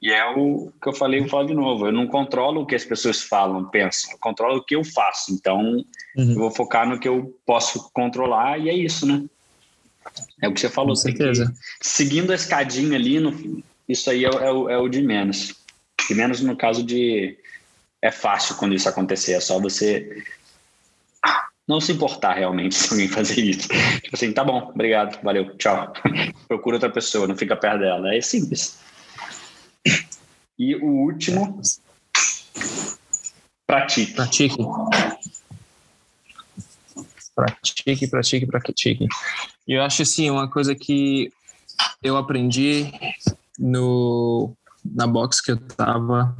E 0.00 0.08
é 0.08 0.24
o 0.24 0.72
que 0.80 0.88
eu 0.88 0.92
falei, 0.92 1.18
eu 1.18 1.28
falo 1.28 1.48
de 1.48 1.54
novo. 1.54 1.86
Eu 1.86 1.92
não 1.92 2.06
controlo 2.06 2.60
o 2.60 2.66
que 2.66 2.76
as 2.76 2.84
pessoas 2.84 3.20
falam, 3.20 3.64
pensam. 3.64 4.12
Eu 4.12 4.18
controlo 4.18 4.58
o 4.58 4.64
que 4.64 4.76
eu 4.76 4.84
faço. 4.84 5.32
Então, 5.32 5.60
uhum. 6.16 6.30
eu 6.30 6.36
vou 6.36 6.50
focar 6.52 6.88
no 6.88 7.00
que 7.00 7.08
eu 7.08 7.36
posso 7.44 7.90
controlar 7.92 8.56
e 8.56 8.70
é 8.70 8.72
isso, 8.72 9.04
né? 9.04 9.24
É 10.40 10.48
o 10.48 10.54
que 10.54 10.60
você 10.60 10.68
falou. 10.68 10.94
Com 10.94 11.02
certeza. 11.02 11.46
Que, 11.46 11.88
seguindo 11.88 12.30
a 12.30 12.36
escadinha 12.36 12.96
ali, 12.96 13.18
no, 13.18 13.64
isso 13.88 14.08
aí 14.10 14.24
é, 14.24 14.28
é, 14.28 14.52
o, 14.52 14.70
é 14.70 14.78
o 14.78 14.88
de 14.88 15.02
menos. 15.02 15.56
De 16.08 16.14
menos 16.14 16.40
no 16.40 16.56
caso 16.56 16.84
de... 16.84 17.36
É 18.00 18.12
fácil 18.12 18.54
quando 18.54 18.76
isso 18.76 18.88
acontecer. 18.88 19.32
É 19.32 19.40
só 19.40 19.58
você 19.58 20.22
não 21.70 21.80
se 21.80 21.92
importar 21.92 22.34
realmente 22.34 22.74
se 22.76 22.90
alguém 22.90 23.08
fazer 23.08 23.40
isso. 23.40 23.68
Tipo 23.68 24.14
assim, 24.14 24.32
tá 24.32 24.44
bom, 24.44 24.70
obrigado, 24.74 25.22
valeu, 25.22 25.56
tchau. 25.56 25.92
Procura 26.48 26.76
outra 26.76 26.90
pessoa, 26.90 27.28
não 27.28 27.36
fica 27.36 27.56
perto 27.56 27.78
dela. 27.78 28.12
É 28.14 28.20
simples. 28.20 28.78
E 30.58 30.74
o 30.74 30.84
último, 30.84 31.60
pratique. 33.66 34.12
Pratique. 34.12 34.56
Pratique, 37.34 38.06
pratique, 38.08 38.46
pratique. 38.46 39.06
Eu 39.66 39.82
acho 39.82 40.02
assim, 40.02 40.28
uma 40.28 40.50
coisa 40.50 40.74
que 40.74 41.32
eu 42.02 42.18
aprendi 42.18 42.92
no, 43.58 44.52
na 44.84 45.06
box 45.06 45.40
que 45.40 45.52
eu 45.52 45.56
tava 45.56 46.36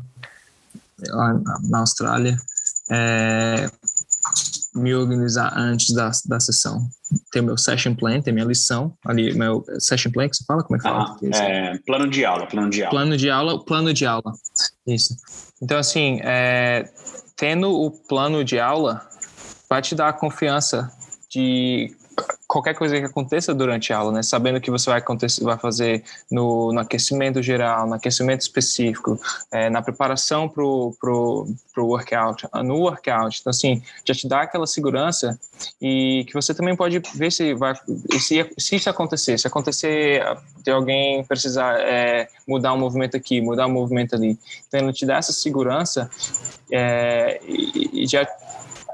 lá 1.09 1.41
na 1.63 1.79
Austrália 1.79 2.37
é 2.91 3.71
me 4.75 4.95
organizar 4.95 5.53
antes 5.57 5.93
da, 5.95 6.11
da 6.27 6.41
sessão. 6.41 6.89
Tem 7.33 7.43
meu 7.43 7.57
session 7.57 7.95
plan, 7.95 8.21
tem 8.21 8.33
minha 8.33 8.47
lição, 8.47 8.97
ali, 9.05 9.35
meu 9.35 9.65
session 9.79 10.13
plan 10.13 10.29
que 10.29 10.37
você 10.37 10.45
fala? 10.45 10.63
Como 10.63 10.77
é 10.77 10.79
que 10.79 10.89
fala? 10.89 11.17
Ah, 11.35 11.45
é, 11.45 11.79
plano 11.79 12.09
de 12.09 12.25
aula, 12.25 12.47
plano 12.47 12.71
de 12.71 12.83
aula. 12.83 12.91
Plano 12.91 13.17
de 13.17 13.31
aula, 13.31 13.65
plano 13.65 13.93
de 13.93 14.07
aula. 14.07 14.33
Isso. 14.87 15.17
Então, 15.61 15.79
assim, 15.79 16.21
é, 16.23 16.89
tendo 17.37 17.71
o 17.71 17.91
plano 17.91 18.45
de 18.45 18.61
aula, 18.61 19.07
vai 19.69 19.83
te 19.83 19.95
dar 19.95 20.09
a 20.09 20.13
confiança 20.13 20.91
de 21.29 21.95
qualquer 22.51 22.75
coisa 22.75 22.99
que 22.99 23.07
aconteça 23.07 23.55
durante 23.55 23.93
a 23.93 23.99
aula, 23.99 24.11
né? 24.11 24.23
Sabendo 24.25 24.61
que 24.61 24.73
você 24.73 24.91
vai 24.91 24.99
acontecer, 24.99 25.45
vai 25.45 25.57
fazer 25.57 26.03
no, 26.29 26.73
no 26.73 26.81
aquecimento 26.81 27.41
geral, 27.41 27.87
no 27.87 27.95
aquecimento 27.95 28.41
específico, 28.41 29.17
é, 29.53 29.71
na 29.71 29.81
preparação 29.81 30.49
para 30.49 30.65
o 30.65 30.93
pro, 30.99 31.47
pro 31.73 31.87
workout, 31.87 32.49
no 32.65 32.79
workout. 32.79 33.39
Então, 33.41 33.51
assim, 33.51 33.81
já 34.05 34.13
te 34.15 34.27
dá 34.27 34.43
aquela 34.43 34.67
segurança 34.67 35.39
e 35.81 36.25
que 36.27 36.35
você 36.35 36.53
também 36.53 36.75
pode 36.75 37.01
ver 37.15 37.31
se 37.31 37.55
vai, 37.55 37.73
se, 38.19 38.45
se 38.59 38.75
isso 38.75 38.91
acontecer, 38.91 39.39
se 39.39 39.47
acontecer 39.47 40.21
de 40.65 40.73
alguém 40.73 41.23
precisar 41.23 41.79
é, 41.79 42.29
mudar 42.49 42.73
um 42.73 42.79
movimento 42.79 43.17
aqui, 43.17 43.41
mudar 43.41 43.69
um 43.69 43.73
movimento 43.73 44.17
ali. 44.17 44.37
Então, 44.67 44.81
ele 44.81 44.93
te 44.93 45.07
dá 45.07 45.19
essa 45.19 45.33
segurança 45.33 46.11
é, 46.73 47.41
e, 47.47 48.03
e 48.03 48.07
já 48.09 48.27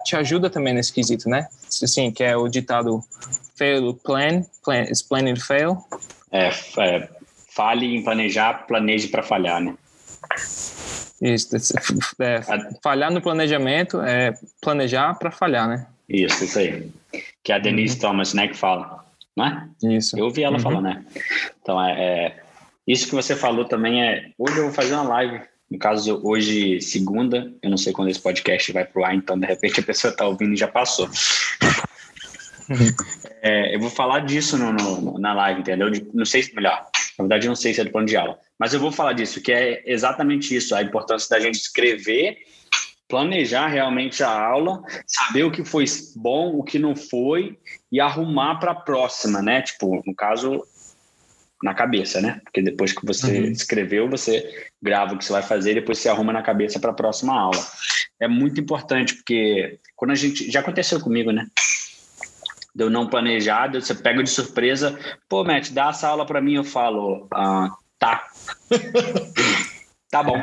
te 0.05 0.15
ajuda 0.15 0.51
também 0.51 0.75
nesse 0.75 0.93
quesito, 0.93 1.27
né? 1.27 1.49
Assim, 1.83 2.11
que 2.13 2.23
é 2.23 2.37
o 2.37 2.49
ditado 2.49 3.03
fail 3.57 3.95
plan, 3.95 4.43
plan 4.65 4.83
is 4.83 5.03
planning 5.03 5.35
to 5.35 5.45
fail. 5.45 5.79
É, 6.33 6.49
é 6.49 7.09
fale 7.55 7.97
em 7.97 8.03
planejar, 8.03 8.67
planeje 8.67 9.09
para 9.09 9.23
falhar, 9.23 9.61
né? 9.61 9.75
Isso, 11.21 11.57
é, 12.19 12.41
falhar 12.83 13.11
no 13.11 13.23
planejamento 13.23 14.01
é 14.03 14.35
planejar 14.61 15.15
para 15.15 15.31
falhar, 15.31 15.67
né? 15.67 15.87
Isso, 16.09 16.45
isso 16.45 16.59
aí. 16.59 16.91
Que 17.43 17.53
é 17.53 17.55
a 17.55 17.59
Denise 17.59 17.95
uhum. 17.95 18.01
Thomas, 18.01 18.35
né, 18.35 18.49
que 18.49 18.57
fala, 18.57 19.05
não 19.35 19.47
é? 19.47 19.69
Isso. 19.97 20.19
Eu 20.19 20.27
ouvi 20.27 20.43
ela 20.43 20.57
uhum. 20.57 20.63
falar, 20.63 20.83
né? 20.83 21.05
Então, 21.63 21.83
é, 21.83 21.93
é, 21.93 22.37
isso 22.87 23.09
que 23.09 23.15
você 23.15 23.35
falou 23.35 23.65
também 23.65 24.03
é... 24.03 24.31
Hoje 24.39 24.59
eu 24.59 24.65
vou 24.65 24.73
fazer 24.73 24.93
uma 24.93 25.05
live 25.05 25.41
no 25.71 25.79
caso, 25.79 26.21
hoje, 26.23 26.81
segunda, 26.81 27.53
eu 27.61 27.69
não 27.69 27.77
sei 27.77 27.93
quando 27.93 28.09
esse 28.09 28.21
podcast 28.21 28.71
vai 28.73 28.85
pro 28.85 29.05
ar, 29.05 29.17
então 29.17 29.37
de 29.37 29.47
repente 29.47 29.81
a 29.81 29.83
pessoa 29.83 30.13
está 30.13 30.25
ouvindo 30.27 30.55
e 30.55 30.57
já 30.57 30.69
passou. 30.69 31.09
é, 33.43 33.75
eu 33.75 33.81
vou 33.81 33.91
falar 33.91 34.21
disso 34.21 34.57
no, 34.57 34.73
no, 34.73 35.19
na 35.19 35.35
live, 35.35 35.61
entendeu? 35.61 35.91
De, 35.91 36.07
não 36.15 36.25
sei 36.25 36.43
se 36.43 36.55
melhor. 36.55 36.87
Na 37.19 37.25
verdade, 37.25 37.47
eu 37.47 37.51
não 37.51 37.57
sei 37.57 37.73
se 37.73 37.81
é 37.81 37.85
do 37.85 37.91
plano 37.91 38.07
de 38.07 38.17
aula. 38.17 38.39
Mas 38.59 38.75
eu 38.75 38.81
vou 38.81 38.93
falar 38.93 39.13
disso, 39.13 39.41
que 39.41 39.53
é 39.53 39.83
exatamente 39.87 40.55
isso, 40.55 40.75
a 40.75 40.83
importância 40.83 41.29
da 41.31 41.41
gente 41.41 41.57
escrever, 41.57 42.39
planejar 43.09 43.69
realmente 43.69 44.23
a 44.23 44.31
aula, 44.31 44.83
saber 45.07 45.45
o 45.45 45.51
que 45.51 45.65
foi 45.65 45.85
bom, 46.17 46.57
o 46.57 46.63
que 46.63 46.79
não 46.79 46.97
foi, 46.97 47.59
e 47.91 48.01
arrumar 48.01 48.57
para 48.57 48.73
a 48.73 48.77
próxima, 48.77 49.41
né? 49.41 49.63
Tipo, 49.63 50.03
no 50.05 50.15
caso, 50.15 50.63
na 51.63 51.75
cabeça, 51.75 52.21
né? 52.21 52.41
Porque 52.45 52.63
depois 52.63 52.93
que 52.93 53.05
você 53.07 53.41
uhum. 53.41 53.51
escreveu, 53.53 54.09
você 54.09 54.69
grava 54.83 55.15
o 55.15 55.19
que 55.19 55.25
você 55.25 55.33
vai 55.33 55.43
fazer 55.43 55.73
e 55.73 55.77
depois 55.77 55.99
você 55.99 56.09
arruma 56.09 56.33
na 56.33 56.43
cabeça 56.43 56.79
para 56.79 56.91
a 56.91 56.95
próxima 56.95 57.39
aula. 57.39 57.65
É 58.21 58.29
muito 58.29 58.61
importante, 58.61 59.15
porque 59.15 59.79
quando 59.95 60.11
a 60.11 60.15
gente. 60.15 60.51
Já 60.51 60.61
aconteceu 60.61 61.01
comigo, 61.01 61.31
né? 61.31 61.47
Deu 62.77 62.91
não 62.91 63.09
planejado, 63.09 63.81
você 63.81 63.95
pega 63.95 64.23
de 64.23 64.29
surpresa, 64.29 64.99
pô, 65.31 65.43
Matt, 65.43 65.71
dá 65.71 65.89
essa 65.89 66.09
aula 66.09 66.27
para 66.27 66.43
mim, 66.43 66.57
eu 66.57 66.65
falo, 66.65 67.27
ah, 67.33 67.71
tá. 67.99 68.27
tá 70.13 70.23
bom. 70.23 70.37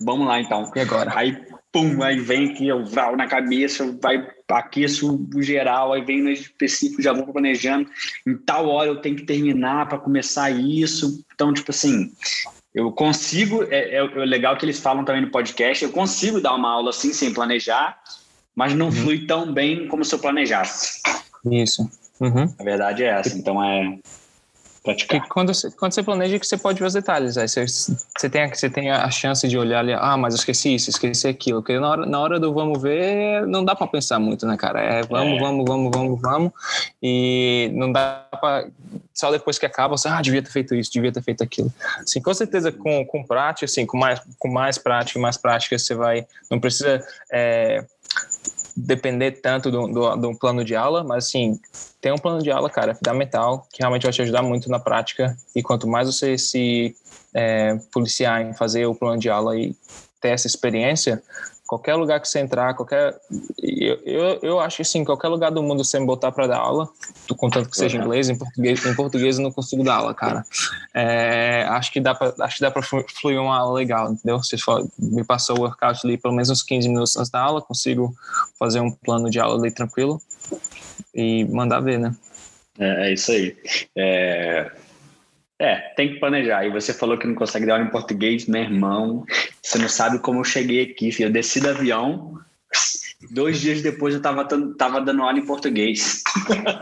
Vamos 0.00 0.26
lá 0.26 0.40
então. 0.40 0.72
E 0.74 0.80
agora? 0.80 1.12
Aí 1.14 1.36
pum, 1.76 2.02
aí 2.02 2.18
vem 2.18 2.54
que 2.54 2.66
eu 2.66 2.86
vou 2.86 3.16
na 3.18 3.26
cabeça, 3.26 3.94
vai 4.00 4.26
aqueço 4.48 5.28
o 5.34 5.42
geral, 5.42 5.92
aí 5.92 6.02
vem 6.02 6.22
no 6.22 6.30
específico, 6.30 7.02
já 7.02 7.12
vou 7.12 7.30
planejando. 7.30 7.86
Em 8.26 8.34
tal 8.34 8.66
hora 8.68 8.88
eu 8.88 9.02
tenho 9.02 9.16
que 9.16 9.26
terminar 9.26 9.86
para 9.86 9.98
começar 9.98 10.48
isso. 10.50 11.22
Então, 11.34 11.52
tipo 11.52 11.70
assim, 11.70 12.10
eu 12.74 12.90
consigo, 12.92 13.62
é, 13.64 13.96
é, 13.96 13.98
é, 13.98 14.24
legal 14.24 14.56
que 14.56 14.64
eles 14.64 14.80
falam 14.80 15.04
também 15.04 15.20
no 15.20 15.30
podcast, 15.30 15.84
eu 15.84 15.92
consigo 15.92 16.40
dar 16.40 16.54
uma 16.54 16.70
aula 16.70 16.90
assim 16.90 17.12
sem 17.12 17.34
planejar, 17.34 17.98
mas 18.56 18.74
não 18.74 18.86
uhum. 18.86 18.92
flui 18.92 19.26
tão 19.26 19.52
bem 19.52 19.86
como 19.86 20.04
se 20.04 20.14
eu 20.14 20.18
planejasse. 20.18 21.02
Isso. 21.48 21.88
Uhum. 22.18 22.52
A 22.58 22.64
verdade 22.64 23.04
é 23.04 23.08
essa. 23.08 23.36
Então 23.36 23.62
é 23.62 23.98
praticar. 24.86 25.28
Quando, 25.28 25.52
você, 25.52 25.70
quando 25.72 25.92
você 25.92 26.02
planeja, 26.02 26.38
que 26.38 26.46
você 26.46 26.56
pode 26.56 26.78
ver 26.78 26.86
os 26.86 26.92
detalhes. 26.92 27.36
Aí 27.36 27.48
você, 27.48 27.66
você, 27.66 28.30
tem, 28.30 28.48
você 28.48 28.70
tem 28.70 28.90
a 28.90 29.10
chance 29.10 29.46
de 29.46 29.58
olhar 29.58 29.80
ali, 29.80 29.92
ah, 29.92 30.16
mas 30.16 30.34
eu 30.34 30.38
esqueci 30.38 30.74
isso, 30.74 30.90
esqueci 30.90 31.26
aquilo. 31.26 31.60
Porque 31.60 31.78
na 31.78 31.88
hora, 31.88 32.06
na 32.06 32.20
hora 32.20 32.40
do 32.40 32.54
vamos 32.54 32.80
ver, 32.80 33.46
não 33.46 33.64
dá 33.64 33.74
para 33.74 33.86
pensar 33.88 34.20
muito, 34.20 34.46
né, 34.46 34.56
cara? 34.56 34.80
É 34.80 35.02
vamos, 35.02 35.36
é. 35.36 35.40
vamos, 35.40 35.64
vamos, 35.66 35.90
vamos, 35.92 36.20
vamos. 36.20 36.52
E 37.02 37.70
não 37.74 37.90
dá 37.90 38.26
para 38.40 38.68
só 39.12 39.30
depois 39.30 39.58
que 39.58 39.64
acaba, 39.64 39.96
você, 39.96 40.08
ah, 40.08 40.20
devia 40.20 40.42
ter 40.42 40.50
feito 40.50 40.74
isso, 40.74 40.92
devia 40.92 41.10
ter 41.10 41.22
feito 41.22 41.42
aquilo. 41.42 41.72
Assim, 41.98 42.20
com 42.20 42.34
certeza, 42.34 42.70
com, 42.70 43.04
com 43.06 43.24
prática, 43.24 43.64
assim, 43.64 43.86
com 43.86 43.96
mais, 43.96 44.20
com 44.38 44.48
mais 44.48 44.76
prática, 44.76 45.18
mais 45.18 45.38
prática, 45.38 45.78
você 45.78 45.94
vai, 45.94 46.26
não 46.50 46.60
precisa 46.60 47.02
é, 47.32 47.82
depender 48.76 49.32
tanto 49.32 49.70
do, 49.70 49.86
do, 49.86 50.16
do, 50.16 50.38
plano 50.38 50.62
de 50.62 50.76
aula, 50.76 51.02
mas 51.02 51.26
assim, 51.26 51.58
tem 52.00 52.12
um 52.12 52.18
plano 52.18 52.42
de 52.42 52.50
aula, 52.50 52.68
cara, 52.68 52.94
fundamental, 52.94 53.66
que 53.72 53.80
realmente 53.80 54.02
vai 54.02 54.12
te 54.12 54.20
ajudar 54.20 54.42
muito 54.42 54.68
na 54.68 54.78
prática, 54.78 55.34
e 55.54 55.62
quanto 55.62 55.88
mais 55.88 56.06
você 56.06 56.36
se 56.36 56.94
é, 57.32 57.78
policiar 57.90 58.42
em 58.42 58.52
fazer 58.52 58.84
o 58.86 58.94
plano 58.94 59.18
de 59.18 59.30
aula 59.30 59.58
e 59.58 59.74
ter 60.20 60.28
essa 60.28 60.46
experiência, 60.46 61.22
qualquer 61.66 61.94
lugar 61.94 62.20
que 62.20 62.28
você 62.28 62.38
entrar, 62.38 62.74
qualquer. 62.74 63.18
Eu, 63.62 64.00
eu, 64.04 64.38
eu 64.42 64.60
acho 64.60 64.78
que 64.78 64.84
sim, 64.84 65.04
qualquer 65.04 65.28
lugar 65.28 65.50
do 65.50 65.62
mundo 65.62 65.84
você 65.84 65.98
me 65.98 66.06
botar 66.06 66.32
para 66.32 66.46
dar 66.46 66.58
aula, 66.58 66.88
contanto 67.36 67.68
que 67.68 67.76
seja 67.76 67.98
em 67.98 68.00
inglês, 68.00 68.28
em 68.28 68.36
português, 68.36 68.84
em 68.86 68.94
português 68.94 69.36
eu 69.36 69.42
não 69.42 69.52
consigo 69.52 69.82
dar 69.82 69.96
aula, 69.96 70.14
cara. 70.14 70.44
É, 70.94 71.64
acho 71.68 71.92
que 71.92 72.00
dá 72.00 72.14
para 72.14 72.34
acho 72.40 72.56
que 72.56 72.62
dá 72.62 72.70
para 72.70 72.82
fluir 72.82 73.40
uma 73.40 73.56
aula 73.56 73.74
legal, 73.74 74.12
entendeu? 74.12 74.42
Se 74.42 74.56
for, 74.56 74.86
me 74.98 75.24
passou 75.24 75.58
o 75.58 75.60
workout 75.62 76.00
ali 76.04 76.16
pelo 76.16 76.34
menos 76.34 76.50
uns 76.50 76.62
15 76.62 76.88
minutos 76.88 77.16
antes 77.16 77.30
da 77.30 77.40
aula, 77.40 77.60
consigo 77.60 78.14
fazer 78.58 78.80
um 78.80 78.90
plano 78.90 79.30
de 79.30 79.40
aula 79.40 79.58
ali 79.58 79.70
tranquilo 79.70 80.20
e 81.14 81.44
mandar 81.46 81.80
ver, 81.80 81.98
né? 81.98 82.14
É, 82.78 83.08
é 83.08 83.12
isso 83.12 83.32
aí. 83.32 83.56
É, 83.96 84.70
é, 85.58 85.76
tem 85.96 86.12
que 86.12 86.20
planejar. 86.20 86.66
E 86.66 86.70
você 86.70 86.92
falou 86.92 87.18
que 87.18 87.26
não 87.26 87.34
consegue 87.34 87.66
dar 87.66 87.74
aula 87.74 87.84
em 87.84 87.90
português, 87.90 88.46
meu 88.46 88.62
irmão. 88.62 89.24
Você 89.62 89.78
não 89.78 89.88
sabe 89.88 90.18
como 90.18 90.40
eu 90.40 90.44
cheguei 90.44 90.82
aqui, 90.82 91.10
filho. 91.10 91.28
Eu 91.28 91.32
desci 91.32 91.60
do 91.60 91.70
avião, 91.70 92.38
dois 93.30 93.60
dias 93.60 93.80
depois 93.82 94.14
eu 94.14 94.20
tava, 94.20 94.44
tava 94.76 95.00
dando 95.00 95.22
aula 95.22 95.38
em 95.38 95.46
português. 95.46 96.22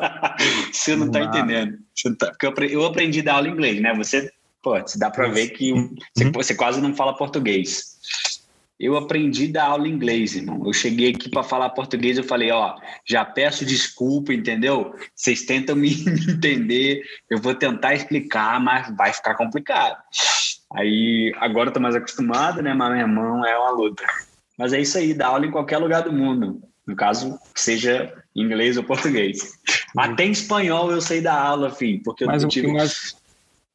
você 0.72 0.96
não 0.96 1.10
tá 1.10 1.22
entendendo. 1.22 1.78
Tá, 2.18 2.32
porque 2.32 2.74
eu 2.74 2.84
aprendi 2.84 3.20
a 3.20 3.24
dar 3.24 3.34
aula 3.34 3.48
em 3.48 3.52
inglês, 3.52 3.80
né? 3.80 3.94
Você, 3.94 4.30
pô, 4.60 4.74
dá 4.96 5.10
pra 5.10 5.28
ver 5.28 5.50
que 5.50 5.72
você, 5.72 6.24
uhum. 6.24 6.32
você 6.32 6.54
quase 6.54 6.80
não 6.80 6.94
fala 6.94 7.16
português. 7.16 7.94
Eu 8.78 8.96
aprendi 8.96 9.46
da 9.46 9.66
aula 9.66 9.86
inglês, 9.86 10.34
irmão. 10.34 10.62
Eu 10.66 10.72
cheguei 10.72 11.10
aqui 11.10 11.28
para 11.28 11.44
falar 11.44 11.70
português, 11.70 12.18
eu 12.18 12.24
falei, 12.24 12.50
ó, 12.50 12.74
já 13.06 13.24
peço 13.24 13.64
desculpa, 13.64 14.32
entendeu? 14.32 14.94
Vocês 15.14 15.44
tentam 15.44 15.76
me 15.76 15.92
entender, 15.92 17.02
eu 17.30 17.38
vou 17.38 17.54
tentar 17.54 17.94
explicar, 17.94 18.60
mas 18.60 18.94
vai 18.96 19.12
ficar 19.12 19.36
complicado. 19.36 19.96
Aí, 20.74 21.32
agora 21.36 21.68
eu 21.68 21.72
tô 21.72 21.78
mais 21.78 21.94
acostumado, 21.94 22.60
né? 22.60 22.74
Mas 22.74 22.90
meu 22.90 23.00
irmão 23.00 23.46
é 23.46 23.56
uma 23.56 23.70
luta. 23.70 24.04
Mas 24.58 24.72
é 24.72 24.80
isso 24.80 24.98
aí, 24.98 25.14
dá 25.14 25.28
aula 25.28 25.46
em 25.46 25.50
qualquer 25.50 25.78
lugar 25.78 26.02
do 26.02 26.12
mundo. 26.12 26.60
No 26.86 26.96
caso, 26.96 27.38
seja 27.54 28.12
inglês 28.34 28.76
ou 28.76 28.82
português. 28.82 29.52
Até 29.96 30.24
em 30.26 30.32
espanhol 30.32 30.90
eu 30.90 31.00
sei 31.00 31.20
dar 31.20 31.40
aula, 31.40 31.70
filho, 31.70 32.02
porque 32.04 32.24
eu 32.24 32.48
tive, 32.48 32.72
mais... 32.72 33.16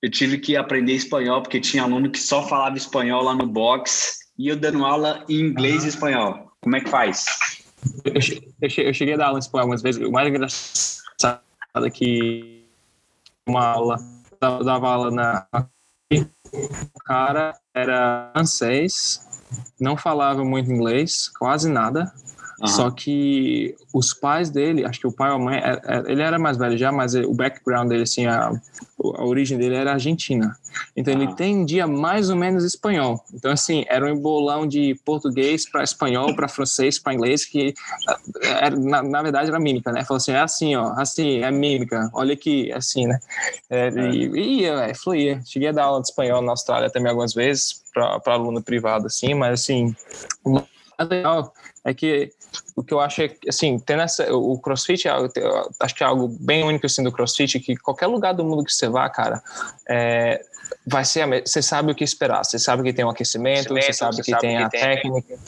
eu 0.02 0.12
tive 0.12 0.38
que 0.38 0.58
aprender 0.58 0.94
espanhol, 0.94 1.42
porque 1.42 1.60
tinha 1.60 1.84
aluno 1.84 2.12
que 2.12 2.20
só 2.20 2.46
falava 2.48 2.78
espanhol 2.78 3.24
lá 3.24 3.34
no 3.34 3.48
box 3.48 4.20
e 4.40 4.48
eu 4.48 4.56
dando 4.56 4.86
aula 4.86 5.26
em 5.28 5.42
inglês 5.42 5.84
e 5.84 5.90
espanhol. 5.90 6.50
Como 6.62 6.78
é 6.78 6.80
que 6.80 6.90
faz? 6.90 7.26
Eu, 8.06 8.14
eu 8.86 8.94
cheguei 8.94 9.14
a 9.14 9.18
dar 9.18 9.28
aula 9.28 9.38
em 9.38 9.42
espanhol 9.42 9.64
algumas 9.64 9.82
vezes. 9.82 10.02
O 10.02 10.12
mais 10.12 10.30
engraçado 10.30 11.42
é 11.76 11.90
que 11.90 12.66
uma 13.46 13.66
aula, 13.66 13.98
dava 14.40 14.90
aula 14.90 15.12
na. 15.12 15.46
O 16.52 17.04
cara 17.04 17.60
era 17.74 18.32
francês, 18.34 19.28
não 19.80 19.98
falava 19.98 20.44
muito 20.44 20.72
inglês, 20.72 21.28
quase 21.38 21.70
nada. 21.70 22.12
Uhum. 22.62 22.68
Só 22.68 22.92
que 22.92 23.76
os 23.94 24.14
pais 24.14 24.50
dele, 24.50 24.86
acho 24.86 25.00
que 25.00 25.08
o 25.08 25.12
pai 25.12 25.30
ou 25.30 25.38
a 25.38 25.40
mãe, 25.40 25.58
é, 25.58 25.82
é, 25.86 26.12
ele 26.12 26.22
era 26.22 26.38
mais 26.38 26.58
velho 26.58 26.78
já, 26.78 26.92
mas 26.92 27.16
o 27.16 27.34
background 27.34 27.88
dele, 27.88 28.04
assim, 28.04 28.26
a, 28.26 28.50
a 28.50 29.24
origem 29.24 29.58
dele 29.58 29.76
era 29.76 29.94
argentina. 29.94 30.56
Então 30.96 31.14
uhum. 31.14 31.22
ele 31.22 31.32
entendia 31.32 31.88
mais 31.88 32.30
ou 32.30 32.36
menos 32.36 32.66
espanhol. 32.66 33.24
Então, 33.34 33.52
assim, 33.52 33.86
era 33.88 34.06
um 34.06 34.10
embolão 34.10 34.68
de 34.68 34.94
português 35.06 35.70
para 35.70 35.84
espanhol, 35.84 36.36
para 36.36 36.50
francês, 36.50 37.00
para 37.00 37.14
inglês, 37.14 37.46
que 37.46 37.74
era, 38.44 38.76
na, 38.76 39.02
na, 39.02 39.22
verdade 39.22 39.50
era 39.50 39.60
mímica, 39.60 39.92
né? 39.92 40.04
Falou 40.04 40.18
assim: 40.18 40.32
é 40.32 40.40
assim, 40.40 40.76
ó, 40.76 40.94
assim, 40.98 41.42
é 41.42 41.52
mímica, 41.52 42.10
olha 42.14 42.34
aqui, 42.34 42.72
é 42.72 42.76
assim, 42.76 43.08
né? 43.08 43.20
É, 43.70 43.88
é. 43.88 44.10
E 44.12 44.62
ia, 44.62 44.74
é, 44.82 44.94
fluía. 44.94 45.42
Cheguei 45.46 45.70
a 45.70 45.72
dar 45.72 45.84
aula 45.86 46.02
de 46.02 46.10
espanhol 46.10 46.42
na 46.42 46.52
Austrália 46.52 46.90
também 46.90 47.10
algumas 47.10 47.34
vezes, 47.34 47.84
para 47.94 48.34
aluno 48.34 48.62
privado, 48.62 49.08
assim, 49.08 49.34
mas 49.34 49.62
assim, 49.62 49.96
legal 51.06 51.54
é 51.86 51.94
que 51.94 52.32
o 52.76 52.84
que 52.84 52.94
eu 52.94 53.00
acho 53.00 53.22
é 53.22 53.36
assim, 53.48 53.80
tendo 53.80 54.02
essa, 54.02 54.34
o 54.34 54.60
CrossFit, 54.60 55.08
é 55.08 55.12
acho 55.80 55.96
que 55.96 56.04
é 56.04 56.08
algo 56.08 56.28
bem 56.40 56.64
único, 56.64 56.86
assim, 56.86 57.04
do 57.04 57.12
CrossFit, 57.12 57.60
que 57.60 57.76
qualquer 57.78 58.08
lugar 58.08 58.34
do 58.34 58.44
mundo 58.44 58.64
que 58.64 58.74
você 58.74 58.88
vá, 58.90 59.10
cara, 59.10 59.42
é, 59.88 60.42
vai 60.86 61.06
ser, 61.06 61.26
você 61.46 61.62
sabe 61.62 61.92
o 61.92 61.96
que 61.96 62.04
esperar, 62.04 62.44
você 62.44 62.60
sabe 62.60 62.84
que 62.84 62.94
tem 62.94 63.06
um 63.06 63.10
aquecimento, 63.10 63.74
você 63.74 63.94
sabe 63.94 64.16
você 64.16 64.24
que 64.24 64.32
sabe 64.32 64.42
tem 64.42 64.58
que 64.58 64.64
a 64.64 64.70
tem. 64.70 64.80
técnica, 64.82 65.40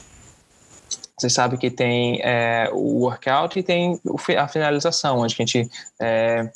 você 1.17 1.30
sabe 1.30 1.58
que 1.58 1.70
tem 1.70 2.20
é, 2.24 2.70
o 2.72 3.04
workout 3.04 3.58
e 3.58 3.63
tem 3.63 4.00
a 4.38 4.48
finalização, 4.48 5.20
onde 5.20 5.36
a 5.36 5.38
gente 5.38 5.70
é, 6.00 6.50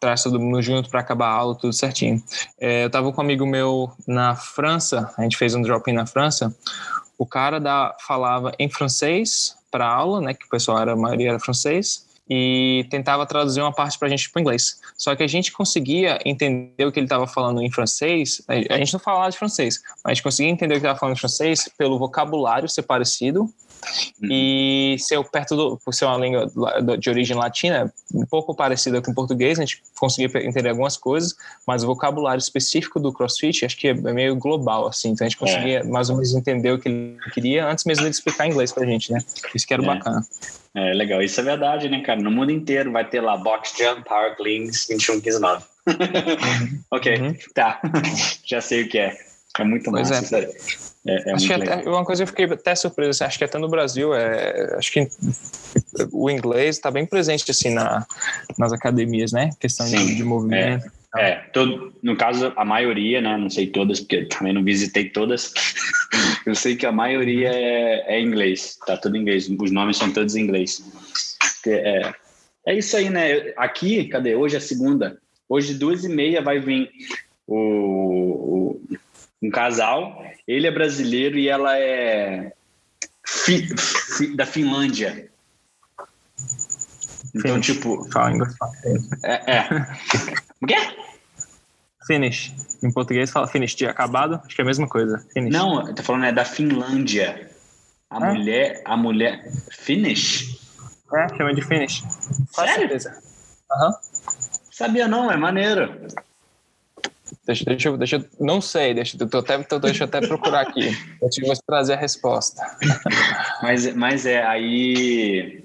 traz 0.00 0.22
todo 0.22 0.40
mundo 0.40 0.62
junto 0.62 0.88
para 0.88 1.00
acabar 1.00 1.28
a 1.28 1.32
aula, 1.32 1.54
tudo 1.54 1.72
certinho. 1.72 2.22
É, 2.60 2.84
eu 2.84 2.86
estava 2.86 3.12
com 3.12 3.20
um 3.20 3.24
amigo 3.24 3.46
meu 3.46 3.90
na 4.06 4.34
França, 4.34 5.12
a 5.16 5.22
gente 5.22 5.36
fez 5.36 5.54
um 5.54 5.62
drop-in 5.62 5.92
na 5.92 6.06
França, 6.06 6.54
o 7.18 7.26
cara 7.26 7.58
da, 7.58 7.96
falava 8.06 8.52
em 8.58 8.68
francês 8.68 9.54
para 9.70 9.86
aula, 9.86 10.20
né, 10.20 10.34
que 10.34 10.46
o 10.46 10.48
pessoal 10.48 10.78
era, 10.80 10.92
a 10.92 10.96
maioria 10.96 11.30
era 11.30 11.40
francês, 11.40 12.06
e 12.28 12.86
tentava 12.90 13.24
traduzir 13.24 13.60
uma 13.60 13.72
parte 13.72 13.98
para 13.98 14.08
a 14.08 14.10
gente 14.10 14.30
para 14.30 14.42
inglês. 14.42 14.80
Só 14.96 15.14
que 15.14 15.22
a 15.22 15.26
gente 15.26 15.52
conseguia 15.52 16.18
entender 16.24 16.84
o 16.84 16.90
que 16.90 16.98
ele 16.98 17.06
estava 17.06 17.26
falando 17.26 17.62
em 17.62 17.70
francês. 17.70 18.42
A 18.48 18.78
gente 18.78 18.92
não 18.92 19.00
falava 19.00 19.30
de 19.30 19.38
francês, 19.38 19.80
mas 20.02 20.10
a 20.10 20.14
gente 20.14 20.24
conseguia 20.24 20.50
entender 20.50 20.74
o 20.74 20.80
que 20.80 20.86
estava 20.86 20.98
falando 20.98 21.14
em 21.14 21.18
francês 21.18 21.70
pelo 21.78 21.98
vocabulário 21.98 22.68
ser 22.68 22.82
parecido 22.82 23.48
Uhum. 24.20 24.28
E 24.30 24.96
ser 24.98 25.22
perto 25.24 25.56
do, 25.56 25.76
por 25.84 25.94
ser 25.94 26.04
uma 26.06 26.18
língua 26.18 26.50
de 26.98 27.10
origem 27.10 27.36
latina, 27.36 27.92
um 28.14 28.26
pouco 28.26 28.54
parecida 28.54 29.00
com 29.00 29.10
o 29.10 29.14
português, 29.14 29.58
a 29.58 29.62
gente 29.62 29.82
conseguia 29.98 30.26
entender 30.44 30.70
algumas 30.70 30.96
coisas, 30.96 31.36
mas 31.66 31.84
o 31.84 31.86
vocabulário 31.86 32.40
específico 32.40 32.98
do 32.98 33.12
CrossFit 33.12 33.64
acho 33.64 33.76
que 33.76 33.88
é 33.88 33.94
meio 33.94 34.36
global, 34.36 34.86
assim, 34.86 35.10
então 35.10 35.26
a 35.26 35.28
gente 35.28 35.38
conseguia 35.38 35.80
é. 35.80 35.82
mais 35.84 36.10
ou 36.10 36.16
menos 36.16 36.34
entender 36.34 36.72
o 36.72 36.78
que 36.78 36.88
ele 36.88 37.18
queria 37.32 37.66
antes 37.66 37.84
mesmo 37.84 38.04
de 38.04 38.10
explicar 38.10 38.46
inglês 38.46 38.72
pra 38.72 38.84
gente, 38.84 39.12
né? 39.12 39.18
Isso 39.54 39.66
que 39.66 39.74
era 39.74 39.82
é. 39.82 39.86
bacana. 39.86 40.26
É 40.74 40.92
legal, 40.92 41.22
isso 41.22 41.40
é 41.40 41.42
verdade, 41.42 41.88
né, 41.88 42.02
cara? 42.02 42.20
No 42.20 42.30
mundo 42.30 42.52
inteiro 42.52 42.92
vai 42.92 43.08
ter 43.08 43.20
lá 43.20 43.36
Box 43.36 43.72
Jump, 43.78 44.06
Power 44.06 44.36
Cleans, 44.36 44.86
21, 44.88 45.20
15, 45.20 45.38
9. 45.38 45.64
Uhum. 45.86 46.80
ok, 46.90 47.20
uhum. 47.20 47.36
tá. 47.54 47.80
Já 48.44 48.60
sei 48.60 48.82
o 48.82 48.88
que 48.88 48.98
é. 48.98 49.16
É 49.58 49.64
muito 49.64 49.90
pois 49.90 50.10
massa 50.10 50.38
é. 50.38 50.42
isso. 50.44 50.95
É, 51.06 51.30
é 51.30 51.32
acho 51.34 51.46
que 51.46 51.52
até, 51.52 51.88
uma 51.88 52.04
coisa 52.04 52.24
eu 52.24 52.26
fiquei 52.26 52.46
até 52.46 52.74
surpreso, 52.74 53.10
assim, 53.10 53.24
acho 53.24 53.38
que 53.38 53.44
até 53.44 53.58
no 53.58 53.68
Brasil, 53.68 54.12
é, 54.12 54.76
acho 54.76 54.92
que 54.92 55.08
o 56.12 56.28
inglês 56.28 56.76
está 56.76 56.90
bem 56.90 57.06
presente 57.06 57.50
assim 57.50 57.72
na, 57.72 58.04
nas 58.58 58.72
academias, 58.72 59.32
né? 59.32 59.50
Questão 59.60 59.86
Sim, 59.86 60.16
de, 60.16 60.24
movimento. 60.24 60.90
É, 61.16 61.30
é, 61.30 61.34
todo, 61.52 61.94
no 62.02 62.16
caso, 62.16 62.52
a 62.56 62.64
maioria, 62.64 63.20
né? 63.20 63.36
Não 63.36 63.48
sei 63.48 63.68
todas, 63.68 64.00
porque 64.00 64.24
também 64.24 64.52
não 64.52 64.64
visitei 64.64 65.08
todas. 65.08 65.52
eu 66.44 66.54
sei 66.54 66.76
que 66.76 66.84
a 66.84 66.92
maioria 66.92 67.50
é, 67.52 68.16
é 68.16 68.20
inglês, 68.20 68.76
tá 68.86 68.96
tudo 68.96 69.16
em 69.16 69.20
inglês. 69.20 69.48
Os 69.48 69.70
nomes 69.70 69.96
são 69.96 70.12
todos 70.12 70.34
em 70.34 70.42
inglês. 70.42 70.82
É, 71.66 72.12
é 72.66 72.74
isso 72.76 72.96
aí, 72.96 73.08
né? 73.08 73.52
Aqui, 73.56 74.04
cadê? 74.08 74.34
Hoje 74.34 74.56
é 74.56 74.60
segunda. 74.60 75.18
Hoje, 75.48 75.74
duas 75.74 76.04
e 76.04 76.08
meia, 76.08 76.42
vai 76.42 76.58
vir 76.58 76.90
o, 77.46 77.56
o 77.56 78.80
um 79.42 79.50
casal. 79.50 80.24
Ele 80.46 80.66
é 80.66 80.70
brasileiro 80.70 81.38
e 81.38 81.48
ela 81.48 81.78
é 81.78 82.52
fi, 83.26 83.66
fi, 83.76 84.36
da 84.36 84.46
Finlândia. 84.46 85.30
Então, 87.34 87.60
Finish. 87.60 87.66
tipo. 87.66 88.08
É. 89.24 89.56
é. 89.56 89.68
O 90.62 90.66
quê? 90.66 90.76
Finish. 92.06 92.54
Em 92.82 92.90
português 92.90 93.30
fala 93.30 93.46
finish 93.46 93.74
de 93.74 93.86
acabado, 93.86 94.40
acho 94.44 94.54
que 94.54 94.62
é 94.62 94.64
a 94.64 94.66
mesma 94.66 94.88
coisa. 94.88 95.18
Finish. 95.34 95.52
Não, 95.52 95.94
tô 95.94 96.02
falando 96.02 96.24
é 96.24 96.32
da 96.32 96.46
Finlândia. 96.46 97.50
A 98.08 98.16
é? 98.16 98.32
mulher. 98.32 98.82
A 98.86 98.96
mulher. 98.96 99.52
Finish? 99.70 100.58
É, 101.12 101.28
chama 101.36 101.54
de 101.54 101.62
finish. 101.62 102.02
Sério? 102.52 102.88
Aham. 103.70 103.88
Uhum. 103.88 103.94
Sabia 104.70 105.06
não, 105.06 105.30
é 105.30 105.36
maneiro. 105.36 106.06
Deixa, 107.44 107.64
deixa, 107.64 107.88
eu, 107.88 107.96
deixa, 107.96 108.24
não 108.38 108.60
sei, 108.60 108.94
deixa, 108.94 109.16
eu 109.20 109.38
até, 109.38 109.58
deixa 109.80 110.04
eu 110.04 110.06
até 110.06 110.20
procurar 110.20 110.60
aqui. 110.60 110.96
Eu 111.20 111.46
vou 111.46 111.54
trazer 111.66 111.94
a 111.94 111.96
resposta. 111.96 112.62
mas, 113.62 113.94
mas 113.94 114.26
é, 114.26 114.44
aí. 114.44 115.64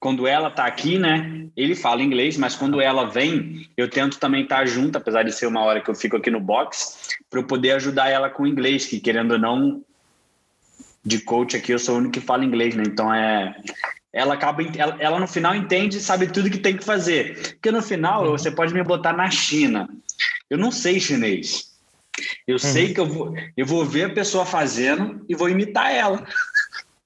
quando 0.00 0.26
ela 0.26 0.50
tá 0.50 0.64
aqui, 0.64 0.98
né? 0.98 1.46
Ele 1.56 1.74
fala 1.74 2.02
inglês, 2.02 2.36
mas 2.36 2.54
quando 2.56 2.80
ela 2.80 3.04
vem, 3.04 3.68
eu 3.76 3.88
tento 3.88 4.18
também 4.18 4.44
estar 4.44 4.58
tá 4.58 4.66
junto, 4.66 4.96
apesar 4.96 5.22
de 5.22 5.32
ser 5.32 5.46
uma 5.46 5.62
hora 5.62 5.80
que 5.80 5.90
eu 5.90 5.94
fico 5.94 6.16
aqui 6.16 6.30
no 6.30 6.40
box, 6.40 7.08
para 7.30 7.40
eu 7.40 7.46
poder 7.46 7.72
ajudar 7.72 8.08
ela 8.08 8.30
com 8.30 8.46
inglês, 8.46 8.86
que 8.86 8.98
querendo 8.98 9.32
ou 9.32 9.38
não, 9.38 9.82
de 11.04 11.20
coach 11.20 11.56
aqui 11.56 11.72
eu 11.72 11.78
sou 11.78 11.96
o 11.96 11.98
único 11.98 12.14
que 12.14 12.20
fala 12.20 12.44
inglês, 12.44 12.74
né? 12.74 12.82
Então 12.86 13.12
é 13.12 13.54
ela 14.14 14.34
acaba 14.34 14.62
ela, 14.76 14.96
ela, 15.00 15.18
no 15.18 15.26
final 15.26 15.56
entende 15.56 15.98
e 15.98 16.00
sabe 16.00 16.28
tudo 16.28 16.48
que 16.48 16.58
tem 16.58 16.76
que 16.76 16.84
fazer. 16.84 17.54
Porque 17.54 17.72
no 17.72 17.82
final 17.82 18.30
você 18.30 18.48
pode 18.48 18.72
me 18.72 18.82
botar 18.84 19.12
na 19.12 19.28
China. 19.28 19.88
Eu 20.48 20.58
não 20.58 20.70
sei 20.70 21.00
chinês. 21.00 21.72
Eu 22.46 22.54
uhum. 22.54 22.58
sei 22.58 22.94
que 22.94 23.00
eu 23.00 23.06
vou, 23.06 23.34
eu 23.56 23.66
vou 23.66 23.84
ver 23.84 24.04
a 24.04 24.14
pessoa 24.14 24.46
fazendo 24.46 25.24
e 25.28 25.34
vou 25.34 25.48
imitar 25.48 25.92
ela. 25.92 26.24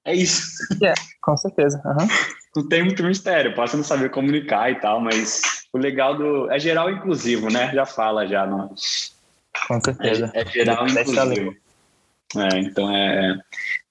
É 0.05 0.15
isso. 0.15 0.43
É, 0.83 0.95
com 1.21 1.37
certeza. 1.37 1.81
Uhum 1.85 2.09
não 2.59 2.69
tem 2.69 2.83
muito 2.83 3.03
mistério, 3.03 3.55
posso 3.55 3.77
não 3.77 3.85
saber 3.85 4.11
comunicar 4.11 4.71
e 4.71 4.77
tal, 4.77 5.01
mas 5.01 5.67
o 5.73 5.79
legal 5.79 6.17
do. 6.17 6.51
É 6.51 6.59
geral 6.59 6.91
inclusivo, 6.91 7.49
né? 7.51 7.73
Já 7.73 7.87
fala 7.87 8.27
já. 8.27 8.47
Não? 8.47 8.75
Com 9.67 9.81
certeza. 9.81 10.31
É, 10.35 10.43
é 10.43 10.47
geral 10.47 10.87
inclusivo. 10.87 11.55
É, 12.37 12.59
então 12.59 12.95
é, 12.95 13.39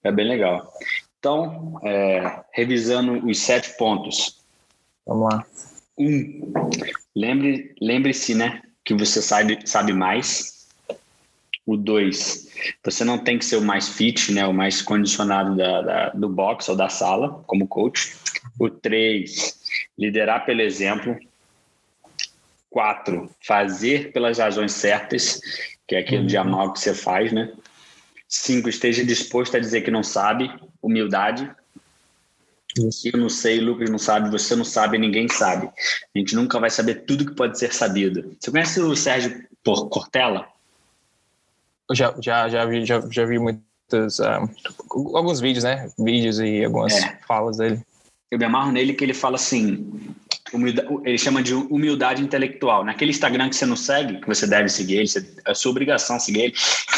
é 0.04 0.12
bem 0.12 0.28
legal. 0.28 0.72
Então, 1.20 1.80
é, 1.84 2.42
revisando 2.52 3.26
os 3.26 3.40
sete 3.40 3.76
pontos. 3.78 4.38
Vamos 5.06 5.34
lá. 5.34 5.46
Um, 5.98 6.70
lembre, 7.16 7.74
lembre-se, 7.82 8.36
né, 8.36 8.62
que 8.88 8.94
você 8.94 9.22
sabe, 9.22 9.60
sabe 9.66 9.92
mais. 9.92 10.66
O 11.66 11.76
dois, 11.76 12.48
você 12.82 13.04
não 13.04 13.18
tem 13.18 13.38
que 13.38 13.44
ser 13.44 13.58
o 13.58 13.62
mais 13.62 13.90
fit, 13.90 14.32
né, 14.32 14.48
o 14.48 14.54
mais 14.54 14.82
condicionado 14.82 15.58
da, 15.58 15.82
da, 15.82 16.10
do 16.12 16.30
box 16.30 16.70
ou 16.70 16.76
da 16.78 16.88
sala, 16.88 17.44
como 17.46 17.68
coach. 17.68 18.16
O 18.58 18.70
três, 18.70 19.60
liderar 20.00 20.46
pelo 20.46 20.62
exemplo. 20.62 21.20
Quatro, 22.70 23.30
fazer 23.46 24.14
pelas 24.14 24.38
razões 24.38 24.72
certas, 24.72 25.42
que 25.86 25.96
é 25.96 26.00
aquele 26.00 26.22
uhum. 26.22 26.28
diagnóstico 26.28 26.74
que 26.76 26.80
você 26.80 26.94
faz, 26.94 27.34
né? 27.34 27.52
Cinco, 28.30 28.70
esteja 28.70 29.04
disposto 29.04 29.58
a 29.58 29.60
dizer 29.60 29.82
que 29.82 29.92
não 29.92 30.04
sabe, 30.04 30.50
humildade. 30.82 31.52
Eu 32.78 33.20
não 33.20 33.30
sei, 33.30 33.60
Lucas 33.60 33.90
não 33.90 33.98
sabe, 33.98 34.30
você 34.30 34.56
não 34.56 34.66
sabe, 34.66 34.98
ninguém 34.98 35.28
sabe. 35.28 35.68
A 35.68 36.20
gente 36.20 36.36
nunca 36.36 36.60
vai 36.60 36.70
saber 36.70 37.06
tudo 37.06 37.26
que 37.26 37.36
pode 37.36 37.58
ser 37.58 37.74
sabido. 37.74 38.36
Você 38.40 38.52
conhece 38.52 38.80
o 38.80 38.96
Sérgio 38.96 39.44
Cortella? 39.64 40.48
já, 41.92 42.14
já, 42.22 42.50
já 42.50 42.66
vi, 42.66 42.86
já, 42.86 43.02
já 43.10 43.26
vi 43.26 43.40
muitos, 43.40 44.20
um, 44.20 44.24
ah, 44.24 44.48
alguns 45.16 45.40
vídeos, 45.40 45.64
né? 45.64 45.90
Vídeos 45.98 46.40
e 46.40 46.66
algumas 46.66 46.94
é. 46.94 47.20
falas 47.28 47.58
dele 47.58 47.82
eu 48.30 48.38
me 48.38 48.46
amarro 48.46 48.72
nele 48.72 48.94
que 48.94 49.04
ele 49.04 49.14
fala 49.14 49.36
assim, 49.36 50.16
ele 51.06 51.18
chama 51.18 51.42
de 51.42 51.54
humildade 51.54 52.22
intelectual. 52.22 52.84
Naquele 52.84 53.12
Instagram 53.12 53.50
que 53.50 53.56
você 53.56 53.66
não 53.66 53.76
segue, 53.76 54.20
que 54.20 54.28
você 54.28 54.46
deve 54.46 54.70
seguir 54.70 54.98
ele, 54.98 55.10
é 55.46 55.54
sua 55.54 55.72
obrigação 55.72 56.20
seguir 56.20 56.42
ele. 56.42 56.54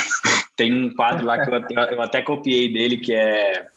Tem 0.56 0.74
um 0.74 0.94
quadro 0.94 1.26
lá 1.26 1.44
que 1.44 1.50
eu 1.50 1.56
até, 1.56 1.94
eu 1.94 2.02
até 2.02 2.22
copiei 2.22 2.72
dele 2.72 2.98
que 2.98 3.14
é 3.14 3.68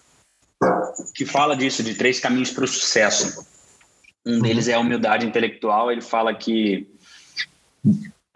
que 1.14 1.24
fala 1.24 1.56
disso 1.56 1.82
de 1.82 1.94
três 1.94 2.20
caminhos 2.20 2.50
para 2.50 2.64
o 2.64 2.68
sucesso. 2.68 3.46
Um 4.24 4.40
deles 4.40 4.68
é 4.68 4.74
a 4.74 4.78
humildade 4.78 5.26
intelectual. 5.26 5.90
Ele 5.90 6.00
fala 6.00 6.34
que 6.34 6.88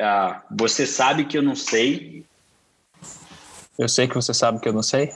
ah, 0.00 0.42
você 0.50 0.86
sabe 0.86 1.24
que 1.24 1.38
eu 1.38 1.42
não 1.42 1.54
sei. 1.54 2.24
Eu 3.78 3.88
sei 3.88 4.08
que 4.08 4.14
você 4.14 4.34
sabe 4.34 4.60
que 4.60 4.68
eu 4.68 4.72
não 4.72 4.82
sei. 4.82 5.10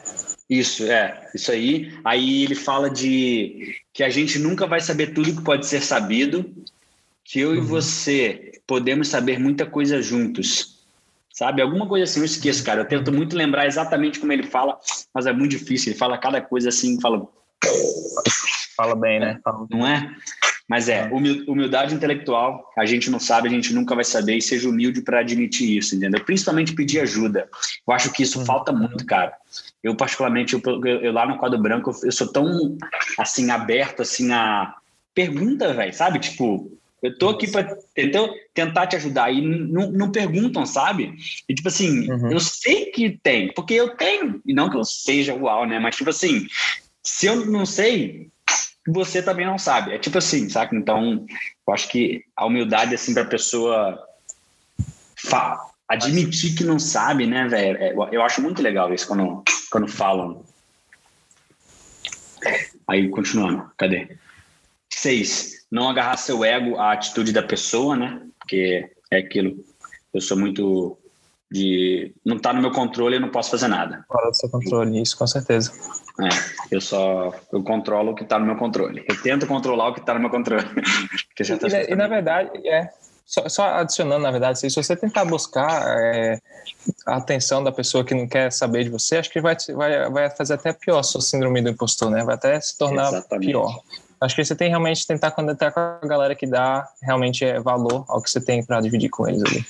Isso, 0.48 0.84
é, 0.84 1.30
isso 1.34 1.50
aí. 1.52 1.96
Aí 2.04 2.42
ele 2.42 2.54
fala 2.54 2.90
de 2.90 3.76
que 3.92 4.02
a 4.02 4.10
gente 4.10 4.38
nunca 4.38 4.66
vai 4.66 4.80
saber 4.80 5.14
tudo 5.14 5.34
que 5.34 5.42
pode 5.42 5.66
ser 5.66 5.82
sabido, 5.82 6.44
que 7.24 7.40
eu 7.40 7.50
uhum. 7.50 7.56
e 7.56 7.60
você 7.60 8.60
podemos 8.66 9.08
saber 9.08 9.38
muita 9.38 9.64
coisa 9.66 10.02
juntos. 10.02 10.79
Sabe? 11.32 11.62
Alguma 11.62 11.86
coisa 11.86 12.04
assim, 12.04 12.20
eu 12.20 12.26
esqueço, 12.26 12.64
cara. 12.64 12.80
Eu 12.80 12.88
tento 12.88 13.12
muito 13.12 13.36
lembrar 13.36 13.66
exatamente 13.66 14.18
como 14.18 14.32
ele 14.32 14.42
fala, 14.42 14.78
mas 15.14 15.26
é 15.26 15.32
muito 15.32 15.52
difícil. 15.52 15.92
Ele 15.92 15.98
fala 15.98 16.18
cada 16.18 16.40
coisa 16.40 16.68
assim, 16.68 17.00
fala. 17.00 17.26
Fala 18.76 18.96
bem, 18.96 19.20
né? 19.20 19.40
Fala... 19.44 19.66
Não 19.70 19.86
é? 19.86 20.14
Mas 20.70 20.88
é, 20.88 21.10
humildade 21.10 21.92
intelectual, 21.92 22.64
a 22.78 22.86
gente 22.86 23.10
não 23.10 23.18
sabe, 23.18 23.48
a 23.48 23.50
gente 23.50 23.74
nunca 23.74 23.92
vai 23.92 24.04
saber, 24.04 24.36
e 24.36 24.40
seja 24.40 24.68
humilde 24.68 25.02
para 25.02 25.18
admitir 25.18 25.76
isso, 25.76 25.96
entendeu? 25.96 26.24
Principalmente 26.24 26.76
pedir 26.76 27.00
ajuda. 27.00 27.48
Eu 27.84 27.92
acho 27.92 28.12
que 28.12 28.22
isso 28.22 28.38
uhum. 28.38 28.46
falta 28.46 28.70
muito, 28.70 29.04
cara. 29.04 29.34
Eu, 29.82 29.96
particularmente, 29.96 30.54
eu, 30.54 30.62
eu, 30.64 31.00
eu 31.00 31.12
lá 31.12 31.26
no 31.26 31.38
quadro 31.38 31.58
branco, 31.58 31.90
eu, 31.90 31.96
eu 32.04 32.12
sou 32.12 32.30
tão, 32.30 32.78
assim, 33.18 33.50
aberto, 33.50 34.02
assim, 34.02 34.30
a 34.30 34.72
pergunta, 35.12 35.74
velho, 35.74 35.92
sabe? 35.92 36.20
Tipo, 36.20 36.70
eu 37.02 37.16
tô 37.18 37.30
aqui 37.30 37.50
para 37.50 37.76
tentar, 37.94 38.28
tentar 38.52 38.86
te 38.86 38.96
ajudar 38.96 39.32
e 39.32 39.40
não, 39.40 39.90
não 39.90 40.12
perguntam, 40.12 40.66
sabe? 40.66 41.14
E 41.48 41.54
tipo 41.54 41.68
assim, 41.68 42.10
uhum. 42.10 42.30
eu 42.30 42.40
sei 42.40 42.86
que 42.86 43.18
tem, 43.22 43.52
porque 43.54 43.74
eu 43.74 43.96
tenho, 43.96 44.40
e 44.44 44.52
não 44.52 44.68
que 44.68 44.76
eu 44.76 44.84
seja 44.84 45.34
uau, 45.34 45.66
né? 45.66 45.78
Mas 45.78 45.96
tipo 45.96 46.10
assim, 46.10 46.46
se 47.02 47.26
eu 47.26 47.46
não 47.46 47.64
sei, 47.64 48.28
você 48.86 49.22
também 49.22 49.46
não 49.46 49.58
sabe. 49.58 49.94
É 49.94 49.98
tipo 49.98 50.18
assim, 50.18 50.48
saca? 50.48 50.74
Então, 50.76 51.24
eu 51.66 51.74
acho 51.74 51.88
que 51.88 52.24
a 52.36 52.46
humildade, 52.46 52.94
assim, 52.94 53.14
pra 53.14 53.24
pessoa 53.24 53.98
admitir 55.88 56.54
que 56.54 56.64
não 56.64 56.78
sabe, 56.78 57.26
né, 57.26 57.48
velho? 57.48 57.78
É, 57.78 57.94
eu 58.14 58.22
acho 58.22 58.42
muito 58.42 58.62
legal 58.62 58.92
isso 58.92 59.06
quando, 59.06 59.42
quando 59.70 59.88
falam. 59.88 60.44
Aí, 62.86 63.08
continuando, 63.08 63.70
cadê? 63.76 64.16
Seis, 64.92 65.59
não 65.70 65.88
agarrar 65.88 66.16
seu 66.16 66.44
ego 66.44 66.76
à 66.76 66.92
atitude 66.92 67.32
da 67.32 67.42
pessoa, 67.42 67.96
né? 67.96 68.22
Porque 68.38 68.90
é 69.10 69.18
aquilo. 69.18 69.64
Eu 70.12 70.20
sou 70.20 70.36
muito 70.36 70.98
de 71.50 72.14
não 72.24 72.38
tá 72.38 72.52
no 72.52 72.60
meu 72.60 72.70
controle, 72.70 73.16
eu 73.16 73.20
não 73.20 73.30
posso 73.30 73.50
fazer 73.50 73.66
nada. 73.66 74.04
Fora 74.06 74.30
do 74.30 74.36
seu 74.36 74.48
controle, 74.48 75.02
isso 75.02 75.16
com 75.16 75.26
certeza. 75.26 75.72
É, 76.20 76.74
eu 76.74 76.80
só 76.80 77.34
eu 77.52 77.62
controlo 77.62 78.12
o 78.12 78.14
que 78.14 78.22
está 78.22 78.38
no 78.38 78.46
meu 78.46 78.56
controle. 78.56 79.04
Eu 79.08 79.20
tento 79.20 79.46
controlar 79.46 79.88
o 79.88 79.94
que 79.94 80.00
está 80.00 80.14
no 80.14 80.20
meu 80.20 80.30
controle. 80.30 80.64
e, 81.38 81.56
tá 81.56 81.68
e, 81.68 81.92
e 81.92 81.96
na 81.96 82.06
verdade, 82.06 82.50
é, 82.68 82.90
só, 83.30 83.48
só, 83.48 83.64
adicionando, 83.74 84.22
na 84.22 84.30
verdade, 84.30 84.58
se 84.58 84.68
você 84.70 84.96
tentar 84.96 85.24
buscar 85.24 85.84
é, 85.98 86.38
a 87.06 87.16
atenção 87.16 87.62
da 87.62 87.72
pessoa 87.72 88.04
que 88.04 88.14
não 88.14 88.28
quer 88.28 88.52
saber 88.52 88.84
de 88.84 88.90
você, 88.90 89.18
acho 89.18 89.30
que 89.30 89.40
vai, 89.40 89.56
vai, 89.72 90.10
vai 90.10 90.30
fazer 90.30 90.54
até 90.54 90.72
pior 90.72 90.98
a 90.98 91.02
sua 91.02 91.20
síndrome 91.20 91.62
do 91.62 91.70
impostor, 91.70 92.10
né? 92.10 92.24
Vai 92.24 92.34
até 92.34 92.60
se 92.60 92.76
tornar 92.76 93.08
Exatamente. 93.08 93.46
pior. 93.46 93.82
Acho 94.20 94.36
que 94.36 94.44
você 94.44 94.54
tem 94.54 94.68
realmente 94.68 95.06
tentar 95.06 95.30
conectar 95.30 95.70
com 95.70 95.80
a 95.80 96.06
galera 96.06 96.34
que 96.34 96.46
dá 96.46 96.86
realmente 97.02 97.44
é, 97.44 97.58
valor 97.58 98.04
ao 98.06 98.22
que 98.22 98.30
você 98.30 98.40
tem 98.40 98.64
para 98.64 98.80
dividir 98.80 99.08
com 99.08 99.26
eles 99.26 99.42
ali. 99.42 99.64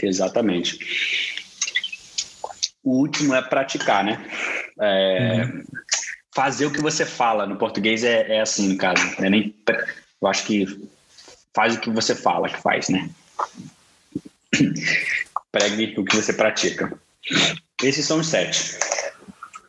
Exatamente. 0.00 0.78
O 2.84 2.98
último 2.98 3.34
é 3.34 3.42
praticar, 3.42 4.04
né? 4.04 4.24
É, 4.80 5.44
uhum. 5.44 5.64
Fazer 6.34 6.66
o 6.66 6.70
que 6.70 6.80
você 6.80 7.04
fala. 7.04 7.46
No 7.46 7.56
português 7.56 8.04
é, 8.04 8.36
é 8.36 8.40
assim, 8.40 8.68
no 8.68 8.76
caso. 8.76 9.02
É 9.18 9.28
nem, 9.28 9.54
eu 10.20 10.28
acho 10.28 10.44
que 10.44 10.88
faz 11.54 11.74
o 11.74 11.80
que 11.80 11.90
você 11.90 12.14
fala 12.14 12.48
que 12.48 12.60
faz, 12.60 12.88
né? 12.88 13.10
Pregue 15.50 15.94
o 15.98 16.04
que 16.04 16.16
você 16.16 16.32
pratica. 16.32 16.92
Esses 17.82 18.06
são 18.06 18.20
os 18.20 18.28
sete. 18.28 18.78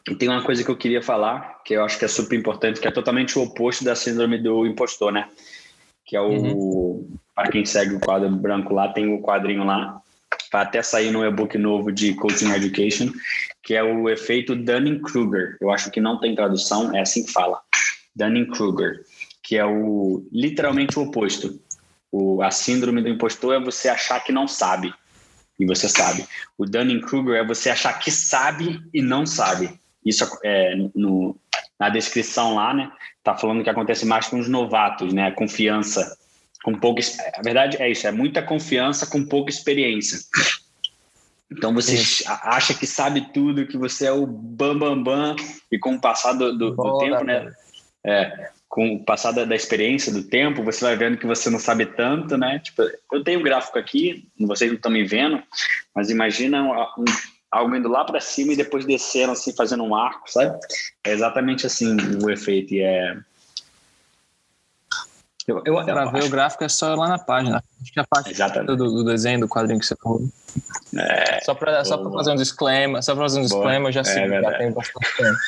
E 0.07 0.15
tem 0.15 0.29
uma 0.29 0.43
coisa 0.43 0.63
que 0.63 0.69
eu 0.69 0.77
queria 0.77 1.01
falar, 1.01 1.61
que 1.63 1.73
eu 1.73 1.83
acho 1.83 1.97
que 1.97 2.05
é 2.05 2.07
super 2.07 2.37
importante, 2.37 2.79
que 2.79 2.87
é 2.87 2.91
totalmente 2.91 3.37
o 3.39 3.43
oposto 3.43 3.83
da 3.83 3.95
síndrome 3.95 4.37
do 4.37 4.65
impostor, 4.65 5.11
né? 5.11 5.29
Que 6.05 6.15
é 6.15 6.21
o. 6.21 6.29
Uhum. 6.29 7.17
Para 7.33 7.49
quem 7.49 7.65
segue 7.65 7.95
o 7.95 7.99
quadro 7.99 8.29
branco 8.29 8.73
lá, 8.73 8.93
tem 8.93 9.13
o 9.13 9.21
quadrinho 9.21 9.65
lá, 9.65 9.99
vai 10.51 10.63
até 10.63 10.81
sair 10.81 11.11
no 11.11 11.25
e-book 11.25 11.57
novo 11.57 11.91
de 11.91 12.13
Coaching 12.13 12.51
Education, 12.51 13.11
que 13.61 13.73
é 13.73 13.83
o 13.83 14.09
efeito 14.09 14.55
Dunning-Kruger. 14.55 15.57
Eu 15.59 15.69
acho 15.69 15.91
que 15.91 15.99
não 15.99 16.19
tem 16.19 16.33
tradução, 16.33 16.95
é 16.95 17.01
assim 17.01 17.25
que 17.25 17.31
fala. 17.31 17.59
Dunning-Kruger, 18.15 19.03
que 19.43 19.57
é 19.57 19.65
o 19.65 20.25
literalmente 20.31 20.97
o 20.97 21.03
oposto. 21.03 21.59
O, 22.09 22.41
a 22.41 22.51
síndrome 22.51 23.01
do 23.01 23.09
impostor 23.09 23.55
é 23.55 23.59
você 23.59 23.89
achar 23.89 24.23
que 24.23 24.31
não 24.31 24.47
sabe 24.47 24.93
e 25.59 25.65
você 25.65 25.89
sabe. 25.89 26.25
O 26.57 26.65
Dunning-Kruger 26.65 27.35
é 27.35 27.45
você 27.45 27.69
achar 27.69 27.93
que 27.99 28.11
sabe 28.11 28.81
e 28.93 29.01
não 29.01 29.25
sabe. 29.25 29.77
Isso 30.05 30.25
é 30.43 30.75
no, 30.93 31.35
na 31.79 31.89
descrição 31.89 32.55
lá, 32.55 32.73
né? 32.73 32.91
Tá 33.23 33.35
falando 33.35 33.63
que 33.63 33.69
acontece 33.69 34.05
mais 34.05 34.27
com 34.27 34.39
os 34.39 34.47
novatos, 34.47 35.13
né? 35.13 35.27
A 35.27 35.31
confiança 35.31 36.17
com 36.63 36.73
pouca. 36.73 37.01
A 37.35 37.41
verdade 37.41 37.81
é 37.81 37.89
isso, 37.89 38.07
é 38.07 38.11
muita 38.11 38.41
confiança 38.41 39.07
com 39.07 39.25
pouca 39.25 39.49
experiência. 39.49 40.19
Então 41.51 41.73
você 41.73 41.95
acha 42.43 42.73
que 42.73 42.87
sabe 42.87 43.31
tudo, 43.33 43.67
que 43.67 43.77
você 43.77 44.07
é 44.07 44.11
o 44.11 44.25
bam 44.25 44.77
bam 44.77 45.01
bam 45.01 45.35
e 45.71 45.77
com 45.77 45.95
o 45.95 46.01
passar 46.01 46.33
do, 46.33 46.57
do, 46.57 46.71
do 46.71 46.97
tempo, 46.97 47.23
né? 47.23 47.53
É, 48.03 48.49
com 48.67 48.95
o 48.95 49.03
passar 49.03 49.31
da, 49.31 49.45
da, 49.45 49.55
experiência, 49.55 50.11
do 50.11 50.23
tempo, 50.23 50.63
você 50.63 50.83
vai 50.83 50.95
vendo 50.95 51.17
que 51.17 51.25
você 51.25 51.49
não 51.49 51.59
sabe 51.59 51.85
tanto, 51.85 52.37
né? 52.37 52.59
Tipo, 52.59 52.83
eu 53.11 53.23
tenho 53.23 53.39
um 53.39 53.43
gráfico 53.43 53.79
aqui, 53.79 54.27
vocês 54.39 54.69
não 54.69 54.75
estão 54.75 54.91
me 54.91 55.03
vendo, 55.03 55.41
mas 55.95 56.09
imagina 56.09 56.61
um, 56.61 57.01
um, 57.01 57.05
algo 57.51 57.75
indo 57.75 57.89
lá 57.89 58.03
para 58.03 58.19
cima 58.19 58.53
e 58.53 58.55
depois 58.55 58.85
descendo 58.85 59.31
assim, 59.31 59.55
fazendo 59.55 59.83
um 59.83 59.95
arco, 59.95 60.29
sabe? 60.29 60.57
É 61.05 61.11
exatamente 61.11 61.65
assim 61.65 61.95
o 62.23 62.29
efeito 62.29 62.73
e 62.73 62.81
é 62.81 63.17
Eu, 65.47 65.61
eu, 65.65 65.85
Para 65.85 66.05
ver 66.05 66.19
acho... 66.19 66.27
o 66.27 66.29
gráfico 66.29 66.63
é 66.63 66.69
só 66.69 66.95
lá 66.95 67.07
na 67.07 67.19
página. 67.19 67.63
Acho 67.81 67.93
que 67.93 67.99
a 67.99 68.03
parte 68.03 68.33
do, 68.65 68.75
do, 68.75 69.03
desenho, 69.03 69.41
do 69.41 69.47
quadrinho 69.47 69.79
que 69.79 69.85
você 69.85 69.95
falou. 69.95 70.27
É, 70.97 71.39
só 71.41 71.53
para 71.53 71.85
só 71.85 72.11
fazer 72.11 72.31
um 72.31 72.35
disclaimer, 72.35 73.03
só 73.03 73.13
para 73.13 73.23
fazer 73.23 73.39
um 73.39 73.43
disclaimer, 73.43 73.89
eu 73.89 73.93
já 73.93 74.03
sei, 74.03 74.23
é 74.23 74.41
já 74.41 74.57
tem 74.57 74.71
bastante 74.71 75.17
tempo. 75.17 75.37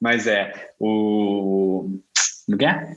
Mas 0.00 0.26
é, 0.26 0.72
o. 0.78 2.00
Como 2.46 2.62
é? 2.62 2.96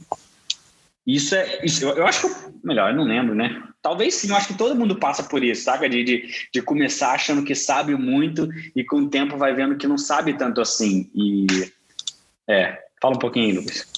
Isso 1.06 1.36
é. 1.36 1.66
Isso, 1.66 1.84
eu, 1.84 1.96
eu 1.98 2.06
acho 2.06 2.28
que. 2.28 2.52
Melhor, 2.64 2.92
eu 2.92 2.96
não 2.96 3.04
lembro, 3.04 3.34
né? 3.34 3.64
Talvez 3.82 4.14
sim, 4.14 4.30
eu 4.30 4.36
acho 4.36 4.48
que 4.48 4.58
todo 4.58 4.76
mundo 4.76 4.96
passa 4.96 5.24
por 5.24 5.44
isso, 5.44 5.64
saca? 5.64 5.90
De, 5.90 6.04
de, 6.04 6.30
de 6.54 6.62
começar 6.62 7.14
achando 7.14 7.44
que 7.44 7.56
sabe 7.56 7.96
muito 7.96 8.48
e 8.76 8.84
com 8.84 8.98
o 8.98 9.10
tempo 9.10 9.38
vai 9.38 9.54
vendo 9.54 9.78
que 9.78 9.88
não 9.88 9.98
sabe 9.98 10.38
tanto 10.38 10.62
assim. 10.62 11.10
E. 11.16 11.48
É. 12.48 12.78
Fala 13.02 13.16
um 13.16 13.20
pouquinho, 13.20 13.62
Lucas. 13.62 13.91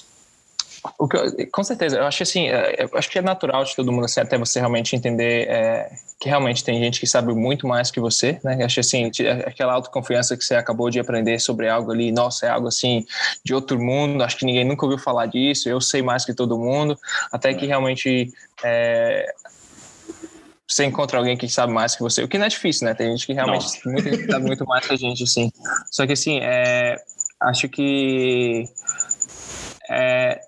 O 0.98 1.08
que 1.08 1.16
eu, 1.16 1.50
com 1.50 1.64
certeza, 1.64 1.96
eu 1.98 2.04
acho 2.04 2.22
assim, 2.22 2.48
é, 2.48 2.84
eu 2.84 2.98
acho 2.98 3.10
que 3.10 3.18
é 3.18 3.22
natural 3.22 3.64
de 3.64 3.74
todo 3.74 3.90
mundo, 3.90 4.04
assim, 4.04 4.20
até 4.20 4.38
você 4.38 4.60
realmente 4.60 4.94
entender 4.94 5.48
é, 5.48 5.90
que 6.20 6.28
realmente 6.28 6.62
tem 6.62 6.78
gente 6.78 7.00
que 7.00 7.06
sabe 7.06 7.34
muito 7.34 7.66
mais 7.66 7.90
que 7.90 8.00
você, 8.00 8.38
né? 8.44 8.56
Eu 8.60 8.66
acho 8.66 8.80
assim, 8.80 9.10
aquela 9.44 9.72
autoconfiança 9.72 10.36
que 10.36 10.44
você 10.44 10.54
acabou 10.54 10.90
de 10.90 11.00
aprender 11.00 11.38
sobre 11.40 11.68
algo 11.68 11.90
ali, 11.90 12.12
nossa, 12.12 12.46
é 12.46 12.48
algo 12.48 12.68
assim 12.68 13.04
de 13.44 13.52
outro 13.52 13.78
mundo, 13.78 14.22
acho 14.22 14.36
que 14.36 14.46
ninguém 14.46 14.64
nunca 14.64 14.86
ouviu 14.86 14.98
falar 14.98 15.26
disso, 15.26 15.68
eu 15.68 15.80
sei 15.80 16.00
mais 16.00 16.24
que 16.24 16.32
todo 16.32 16.58
mundo, 16.58 16.96
até 17.32 17.52
que 17.54 17.66
realmente 17.66 18.32
é, 18.62 19.34
você 20.66 20.84
encontra 20.84 21.18
alguém 21.18 21.36
que 21.36 21.48
sabe 21.48 21.72
mais 21.72 21.94
que 21.94 22.02
você, 22.02 22.22
o 22.22 22.28
que 22.28 22.38
não 22.38 22.46
é 22.46 22.48
difícil, 22.48 22.86
né? 22.86 22.94
Tem 22.94 23.10
gente 23.10 23.26
que 23.26 23.32
realmente 23.32 23.68
sabe 23.68 24.46
muito 24.46 24.64
mais 24.64 24.86
que 24.86 24.94
a 24.94 24.96
gente, 24.96 25.22
assim. 25.24 25.52
Só 25.90 26.06
que 26.06 26.12
assim, 26.12 26.40
é, 26.40 26.96
acho 27.40 27.68
que 27.68 28.64
é, 29.90 30.40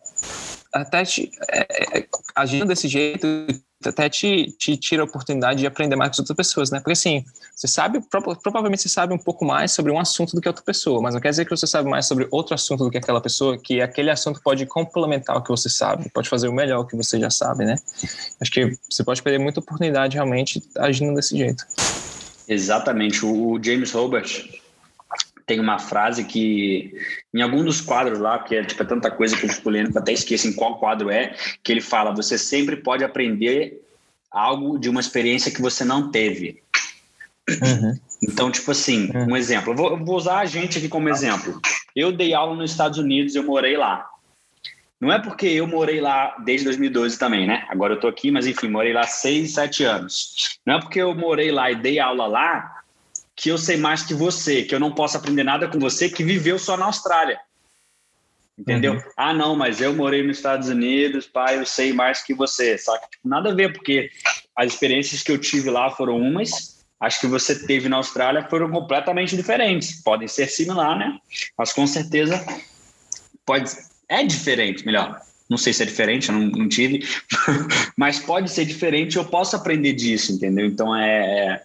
até 0.80 1.04
te, 1.04 1.30
é, 1.50 1.98
é, 1.98 2.06
agindo 2.34 2.66
desse 2.66 2.88
jeito, 2.88 3.26
até 3.84 4.08
te, 4.08 4.54
te 4.58 4.76
tira 4.76 5.02
a 5.02 5.04
oportunidade 5.04 5.60
de 5.60 5.66
aprender 5.66 5.96
mais 5.96 6.10
com 6.10 6.14
as 6.14 6.18
outras 6.20 6.36
pessoas, 6.36 6.70
né? 6.70 6.78
Porque 6.78 6.92
assim, 6.92 7.24
você 7.54 7.68
sabe, 7.68 8.00
provavelmente 8.42 8.82
você 8.82 8.88
sabe 8.88 9.14
um 9.14 9.18
pouco 9.18 9.44
mais 9.44 9.72
sobre 9.72 9.92
um 9.92 9.98
assunto 9.98 10.34
do 10.34 10.40
que 10.40 10.48
outra 10.48 10.64
pessoa, 10.64 11.00
mas 11.00 11.14
não 11.14 11.20
quer 11.20 11.30
dizer 11.30 11.44
que 11.44 11.50
você 11.50 11.66
sabe 11.66 11.88
mais 11.88 12.06
sobre 12.06 12.26
outro 12.30 12.54
assunto 12.54 12.84
do 12.84 12.90
que 12.90 12.98
aquela 12.98 13.20
pessoa, 13.20 13.58
que 13.58 13.80
aquele 13.80 14.10
assunto 14.10 14.40
pode 14.42 14.66
complementar 14.66 15.36
o 15.36 15.42
que 15.42 15.50
você 15.50 15.68
sabe, 15.68 16.10
pode 16.10 16.28
fazer 16.28 16.48
o 16.48 16.52
melhor 16.52 16.84
que 16.84 16.96
você 16.96 17.18
já 17.18 17.30
sabe, 17.30 17.64
né? 17.64 17.76
Acho 18.40 18.50
que 18.50 18.78
você 18.90 19.04
pode 19.04 19.22
perder 19.22 19.38
muita 19.38 19.60
oportunidade 19.60 20.14
realmente 20.14 20.62
agindo 20.76 21.14
desse 21.14 21.36
jeito. 21.36 21.64
Exatamente. 22.48 23.24
O 23.24 23.58
James 23.62 23.92
Robert, 23.92 24.26
tem 25.46 25.60
uma 25.60 25.78
frase 25.78 26.24
que, 26.24 26.92
em 27.32 27.40
algum 27.40 27.64
dos 27.64 27.80
quadros 27.80 28.18
lá, 28.18 28.40
que 28.40 28.56
é 28.56 28.64
tipo, 28.64 28.82
é 28.82 28.86
tanta 28.86 29.10
coisa 29.10 29.36
que 29.36 29.46
eu 29.46 29.48
fico 29.48 29.70
lendo 29.70 29.92
que 29.92 29.96
eu 29.96 30.02
até 30.02 30.12
esqueço 30.12 30.48
em 30.48 30.52
qual 30.52 30.78
quadro 30.78 31.08
é, 31.08 31.36
que 31.62 31.72
ele 31.72 31.80
fala: 31.80 32.14
você 32.14 32.36
sempre 32.36 32.76
pode 32.76 33.04
aprender 33.04 33.80
algo 34.30 34.76
de 34.78 34.90
uma 34.90 35.00
experiência 35.00 35.52
que 35.52 35.62
você 35.62 35.84
não 35.84 36.10
teve. 36.10 36.62
Uhum. 37.48 37.96
Então, 38.22 38.50
tipo 38.50 38.72
assim, 38.72 39.10
uhum. 39.14 39.32
um 39.32 39.36
exemplo. 39.36 39.72
Eu 39.72 39.76
vou, 39.76 40.04
vou, 40.04 40.16
usar 40.16 40.40
a 40.40 40.46
gente 40.46 40.78
aqui 40.78 40.88
como 40.88 41.08
exemplo. 41.08 41.60
Eu 41.94 42.10
dei 42.10 42.34
aula 42.34 42.56
nos 42.56 42.72
Estados 42.72 42.98
Unidos, 42.98 43.36
eu 43.36 43.44
morei 43.44 43.76
lá. 43.76 44.10
Não 45.00 45.12
é 45.12 45.20
porque 45.20 45.46
eu 45.46 45.66
morei 45.66 46.00
lá 46.00 46.34
desde 46.44 46.64
2012 46.64 47.18
também, 47.18 47.46
né? 47.46 47.66
Agora 47.68 47.94
eu 47.94 48.00
tô 48.00 48.08
aqui, 48.08 48.30
mas 48.30 48.46
enfim, 48.46 48.68
morei 48.68 48.92
lá 48.92 49.04
seis, 49.04 49.52
sete 49.52 49.84
anos. 49.84 50.58
Não 50.64 50.76
é 50.76 50.80
porque 50.80 51.00
eu 51.00 51.14
morei 51.14 51.52
lá 51.52 51.70
e 51.70 51.76
dei 51.76 52.00
aula 52.00 52.26
lá 52.26 52.82
que 53.36 53.50
eu 53.50 53.58
sei 53.58 53.76
mais 53.76 54.02
que 54.02 54.14
você, 54.14 54.62
que 54.62 54.74
eu 54.74 54.80
não 54.80 54.92
posso 54.92 55.18
aprender 55.18 55.44
nada 55.44 55.68
com 55.68 55.78
você 55.78 56.08
que 56.08 56.24
viveu 56.24 56.58
só 56.58 56.76
na 56.76 56.86
Austrália. 56.86 57.38
Entendeu? 58.58 58.94
Uhum. 58.94 59.02
Ah, 59.14 59.34
não, 59.34 59.54
mas 59.54 59.82
eu 59.82 59.94
morei 59.94 60.22
nos 60.22 60.38
Estados 60.38 60.70
Unidos, 60.70 61.26
pai, 61.26 61.58
eu 61.58 61.66
sei 61.66 61.92
mais 61.92 62.22
que 62.22 62.32
você. 62.32 62.76
Que 62.76 63.10
tipo, 63.10 63.28
nada 63.28 63.50
a 63.50 63.54
ver, 63.54 63.74
porque 63.74 64.10
as 64.56 64.72
experiências 64.72 65.22
que 65.22 65.30
eu 65.30 65.36
tive 65.36 65.68
lá 65.68 65.90
foram 65.90 66.16
umas, 66.16 66.82
as 66.98 67.18
que 67.18 67.26
você 67.26 67.66
teve 67.66 67.90
na 67.90 67.98
Austrália 67.98 68.48
foram 68.48 68.70
completamente 68.70 69.36
diferentes. 69.36 70.02
Podem 70.02 70.26
ser 70.26 70.48
similar, 70.48 70.98
né? 70.98 71.18
Mas 71.58 71.74
com 71.74 71.86
certeza 71.86 72.42
pode 73.44 73.70
é 74.08 74.24
diferente, 74.24 74.86
melhor. 74.86 75.20
Não 75.50 75.58
sei 75.58 75.74
se 75.74 75.82
é 75.82 75.86
diferente, 75.86 76.30
eu 76.30 76.34
não, 76.34 76.46
não 76.46 76.68
tive, 76.68 77.06
mas 77.94 78.18
pode 78.18 78.50
ser 78.50 78.64
diferente. 78.64 79.16
Eu 79.16 79.24
posso 79.26 79.54
aprender 79.54 79.92
disso, 79.92 80.32
entendeu? 80.32 80.66
Então 80.66 80.96
é, 80.96 81.54
é 81.54 81.62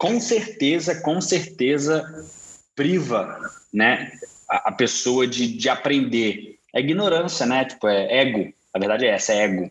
com 0.00 0.18
certeza, 0.18 0.94
com 1.02 1.20
certeza 1.20 2.26
priva, 2.74 3.38
né, 3.72 4.10
a, 4.48 4.70
a 4.70 4.72
pessoa 4.72 5.26
de, 5.26 5.46
de 5.46 5.68
aprender. 5.68 6.56
É 6.74 6.80
ignorância, 6.80 7.44
né? 7.44 7.66
Tipo, 7.66 7.86
é 7.86 8.20
ego. 8.20 8.50
A 8.72 8.78
verdade 8.78 9.04
é 9.04 9.10
essa, 9.10 9.34
é 9.34 9.42
ego. 9.42 9.70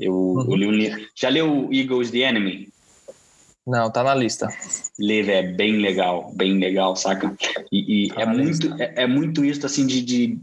Eu, 0.00 0.14
uhum. 0.14 0.50
eu 0.50 0.56
li 0.56 0.66
um 0.66 0.70
livro. 0.70 1.06
Já 1.14 1.28
leu 1.28 1.68
Eagles 1.70 2.10
the 2.10 2.20
Enemy? 2.20 2.70
Não, 3.66 3.90
tá 3.90 4.02
na 4.02 4.14
lista. 4.14 4.48
Lê, 4.98 5.20
é 5.30 5.42
bem 5.42 5.76
legal, 5.76 6.32
bem 6.34 6.58
legal, 6.58 6.96
saca? 6.96 7.36
E, 7.70 8.06
e 8.06 8.08
tá 8.08 8.22
é, 8.22 8.26
muito, 8.26 8.82
é, 8.82 8.92
é, 8.96 9.06
muito 9.06 9.44
isso, 9.44 9.66
assim, 9.66 9.86
de, 9.86 10.00
de 10.00 10.38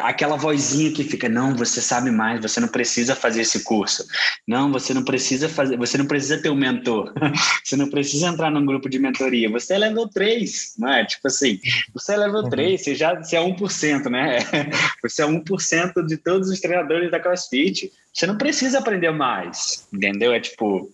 aquela 0.00 0.36
vozinha 0.36 0.92
que 0.92 1.04
fica 1.04 1.28
não 1.28 1.54
você 1.54 1.80
sabe 1.80 2.10
mais 2.10 2.40
você 2.40 2.60
não 2.60 2.68
precisa 2.68 3.14
fazer 3.14 3.42
esse 3.42 3.64
curso. 3.64 4.06
Não 4.46 4.70
você 4.70 4.94
não 4.94 5.02
precisa 5.02 5.48
fazer 5.48 5.76
você 5.76 5.98
não 5.98 6.06
precisa 6.06 6.40
ter 6.40 6.50
um 6.50 6.54
mentor. 6.54 7.12
Você 7.64 7.76
não 7.76 7.88
precisa 7.88 8.26
entrar 8.26 8.50
num 8.50 8.66
grupo 8.66 8.88
de 8.88 8.98
mentoria. 8.98 9.48
Você 9.50 9.74
é 9.74 9.78
level 9.78 10.08
3 10.08 10.74
não 10.78 10.92
é? 10.92 11.04
Tipo 11.04 11.28
assim 11.28 11.58
você 11.94 12.12
é 12.12 12.16
level 12.16 12.48
3 12.48 12.70
uhum. 12.70 12.78
você 12.78 12.94
já 12.94 13.14
você 13.14 13.36
é 13.36 13.40
1% 13.40 14.10
né? 14.10 14.38
Você 15.02 15.22
é 15.22 15.26
1% 15.26 16.06
de 16.06 16.16
todos 16.16 16.48
os 16.48 16.60
treinadores 16.60 17.10
da 17.10 17.20
CrossFit. 17.20 17.90
Você 18.12 18.26
não 18.26 18.36
precisa 18.36 18.78
aprender 18.78 19.10
mais 19.10 19.86
entendeu? 19.92 20.32
É 20.32 20.40
tipo 20.40 20.90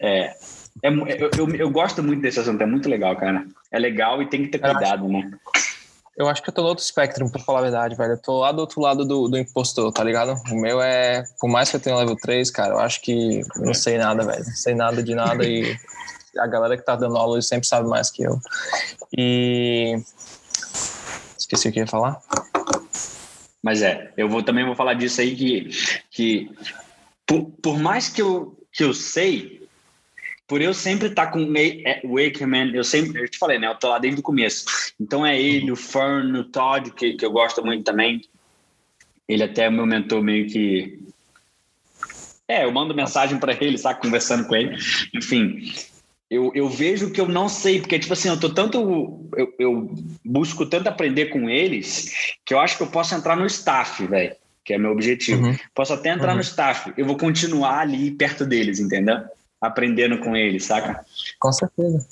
é, 0.00 0.34
é 0.82 0.88
eu, 0.88 1.30
eu, 1.38 1.54
eu 1.56 1.70
gosto 1.70 2.02
muito 2.02 2.22
desse 2.22 2.40
assunto 2.40 2.62
é 2.62 2.66
muito 2.66 2.88
legal 2.88 3.16
cara. 3.16 3.46
É 3.70 3.78
legal 3.78 4.22
e 4.22 4.28
tem 4.28 4.42
que 4.42 4.48
ter 4.48 4.58
cuidado 4.58 5.08
né 5.08 5.30
eu 6.16 6.28
acho 6.28 6.42
que 6.42 6.48
eu 6.48 6.54
tô 6.54 6.62
no 6.62 6.68
outro 6.68 6.84
espectro, 6.84 7.28
pra 7.28 7.42
falar 7.42 7.58
a 7.58 7.62
verdade, 7.62 7.96
velho. 7.96 8.12
Eu 8.12 8.18
tô 8.18 8.38
lá 8.38 8.52
do 8.52 8.60
outro 8.60 8.80
lado 8.80 9.04
do, 9.04 9.28
do 9.28 9.36
impostor, 9.36 9.92
tá 9.92 10.04
ligado? 10.04 10.34
O 10.50 10.54
meu 10.54 10.80
é. 10.80 11.24
Por 11.40 11.48
mais 11.48 11.70
que 11.70 11.76
eu 11.76 11.80
tenha 11.80 11.96
level 11.96 12.16
3, 12.16 12.50
cara, 12.50 12.74
eu 12.74 12.78
acho 12.78 13.00
que 13.00 13.42
não 13.56 13.74
sei 13.74 13.98
nada, 13.98 14.24
velho. 14.24 14.44
Não 14.44 14.54
sei 14.54 14.74
nada 14.74 15.02
de 15.02 15.14
nada 15.14 15.44
e 15.44 15.76
a 16.38 16.46
galera 16.46 16.76
que 16.76 16.84
tá 16.84 16.94
dando 16.94 17.16
aula 17.16 17.40
sempre 17.42 17.66
sabe 17.66 17.88
mais 17.88 18.10
que 18.10 18.22
eu. 18.22 18.38
E. 19.16 19.98
Esqueci 21.36 21.68
o 21.68 21.72
que 21.72 21.80
ia 21.80 21.86
falar. 21.86 22.20
Mas 23.60 23.82
é, 23.82 24.12
eu 24.16 24.28
vou 24.28 24.42
também 24.42 24.64
vou 24.64 24.76
falar 24.76 24.94
disso 24.94 25.20
aí 25.20 25.34
que, 25.34 25.70
que 26.10 26.50
por, 27.26 27.50
por 27.62 27.78
mais 27.78 28.08
que 28.08 28.22
eu, 28.22 28.56
que 28.70 28.84
eu 28.84 28.94
sei, 28.94 29.63
por 30.54 30.62
eu 30.62 30.72
sempre 30.72 31.08
estar 31.08 31.26
tá 31.26 31.32
com 31.32 31.40
o 31.42 32.14
Wakeman, 32.14 32.70
eu 32.76 32.84
sempre, 32.84 33.20
eu 33.20 33.28
te 33.28 33.38
falei, 33.38 33.58
né? 33.58 33.66
Eu 33.66 33.74
tô 33.74 33.88
lá 33.88 33.98
desde 33.98 34.20
o 34.20 34.22
começo. 34.22 34.64
Então 35.00 35.26
é 35.26 35.36
ele, 35.36 35.72
o 35.72 35.74
Fern, 35.74 36.38
o 36.38 36.44
Todd, 36.44 36.92
que, 36.92 37.14
que 37.14 37.26
eu 37.26 37.32
gosto 37.32 37.64
muito 37.66 37.82
também. 37.82 38.22
Ele 39.26 39.42
até 39.42 39.64
é 39.64 39.70
meu 39.70 39.84
mentor 39.84 40.22
meio 40.22 40.46
que. 40.46 41.02
É, 42.46 42.64
eu 42.64 42.70
mando 42.70 42.94
mensagem 42.94 43.36
para 43.36 43.52
ele, 43.52 43.76
sabe? 43.76 44.00
Conversando 44.00 44.46
com 44.46 44.54
ele. 44.54 44.76
Enfim, 45.12 45.74
eu, 46.30 46.52
eu 46.54 46.68
vejo 46.68 47.10
que 47.10 47.20
eu 47.20 47.26
não 47.26 47.48
sei, 47.48 47.80
porque, 47.80 47.98
tipo 47.98 48.12
assim, 48.12 48.28
eu 48.28 48.38
tô 48.38 48.48
tanto. 48.48 49.28
Eu, 49.36 49.54
eu 49.58 49.92
busco 50.24 50.64
tanto 50.66 50.86
aprender 50.86 51.30
com 51.30 51.50
eles 51.50 52.36
que 52.46 52.54
eu 52.54 52.60
acho 52.60 52.76
que 52.76 52.84
eu 52.84 52.88
posso 52.92 53.12
entrar 53.12 53.36
no 53.36 53.46
staff, 53.46 54.06
velho. 54.06 54.36
Que 54.64 54.74
é 54.74 54.78
meu 54.78 54.92
objetivo. 54.92 55.48
Uhum. 55.48 55.56
Posso 55.74 55.94
até 55.94 56.10
entrar 56.10 56.28
uhum. 56.28 56.36
no 56.36 56.42
staff. 56.42 56.92
Eu 56.96 57.06
vou 57.06 57.16
continuar 57.16 57.80
ali 57.80 58.12
perto 58.12 58.46
deles, 58.46 58.78
entendeu? 58.78 59.20
Aprendendo 59.66 60.18
com 60.18 60.36
ele, 60.36 60.60
saca? 60.60 61.04
Com 61.38 61.52
certeza. 61.52 62.06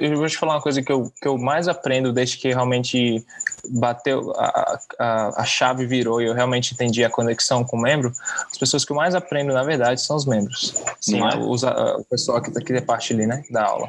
Eu 0.00 0.16
vou 0.16 0.26
te 0.26 0.36
falar 0.36 0.54
uma 0.54 0.60
coisa 0.60 0.82
que 0.82 0.90
eu, 0.90 1.12
que 1.20 1.28
eu 1.28 1.38
mais 1.38 1.68
aprendo 1.68 2.12
desde 2.12 2.38
que 2.38 2.48
realmente 2.48 3.24
bateu, 3.68 4.32
a, 4.36 4.78
a, 4.98 5.42
a 5.42 5.44
chave 5.44 5.86
virou 5.86 6.20
e 6.20 6.26
eu 6.26 6.34
realmente 6.34 6.74
entendi 6.74 7.04
a 7.04 7.10
conexão 7.10 7.64
com 7.64 7.76
o 7.76 7.80
membro. 7.80 8.12
As 8.50 8.58
pessoas 8.58 8.84
que 8.84 8.92
eu 8.92 8.96
mais 8.96 9.14
aprendo, 9.14 9.52
na 9.52 9.62
verdade, 9.62 10.00
são 10.00 10.16
os 10.16 10.26
membros. 10.26 10.74
Sim, 11.00 11.20
é? 11.20 11.36
os, 11.36 11.62
a, 11.64 11.96
o 11.96 12.04
pessoal 12.04 12.42
que, 12.42 12.50
tá, 12.50 12.60
que 12.60 12.72
é 12.72 12.80
parte 12.80 13.12
ali, 13.12 13.26
né, 13.26 13.44
da 13.50 13.64
aula. 13.64 13.88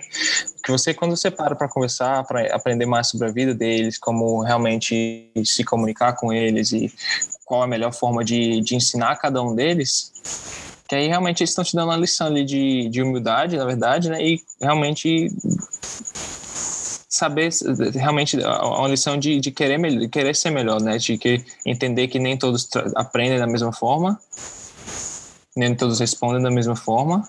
Que 0.63 0.71
você, 0.71 0.93
quando 0.93 1.15
você 1.15 1.31
para 1.31 1.55
para 1.55 1.67
conversar, 1.67 2.23
para 2.23 2.55
aprender 2.55 2.85
mais 2.85 3.07
sobre 3.07 3.27
a 3.27 3.31
vida 3.31 3.53
deles, 3.53 3.97
como 3.97 4.41
realmente 4.43 5.31
se 5.43 5.63
comunicar 5.63 6.13
com 6.13 6.31
eles 6.31 6.71
e 6.71 6.93
qual 7.45 7.63
a 7.63 7.67
melhor 7.67 7.93
forma 7.93 8.23
de, 8.23 8.59
de 8.61 8.75
ensinar 8.75 9.15
cada 9.15 9.41
um 9.41 9.55
deles, 9.55 10.11
que 10.87 10.95
aí 10.95 11.07
realmente 11.07 11.41
eles 11.41 11.49
estão 11.49 11.63
te 11.63 11.75
dando 11.75 11.89
uma 11.89 11.97
lição 11.97 12.27
ali 12.27 12.45
de, 12.45 12.89
de 12.89 13.01
humildade, 13.01 13.57
na 13.57 13.65
verdade, 13.65 14.09
né? 14.09 14.23
E 14.23 14.41
realmente 14.61 15.29
saber 17.09 17.49
realmente 17.93 18.37
uma 18.37 18.87
lição 18.87 19.17
de, 19.17 19.39
de 19.39 19.51
querer 19.51 19.79
de 19.79 20.07
querer 20.07 20.35
ser 20.35 20.51
melhor, 20.51 20.81
né? 20.81 20.97
De 20.97 21.17
que 21.17 21.43
entender 21.65 22.07
que 22.07 22.19
nem 22.19 22.37
todos 22.37 22.69
aprendem 22.95 23.39
da 23.39 23.47
mesma 23.47 23.73
forma, 23.73 24.19
nem 25.55 25.75
todos 25.75 25.99
respondem 25.99 26.41
da 26.41 26.51
mesma 26.51 26.75
forma. 26.75 27.27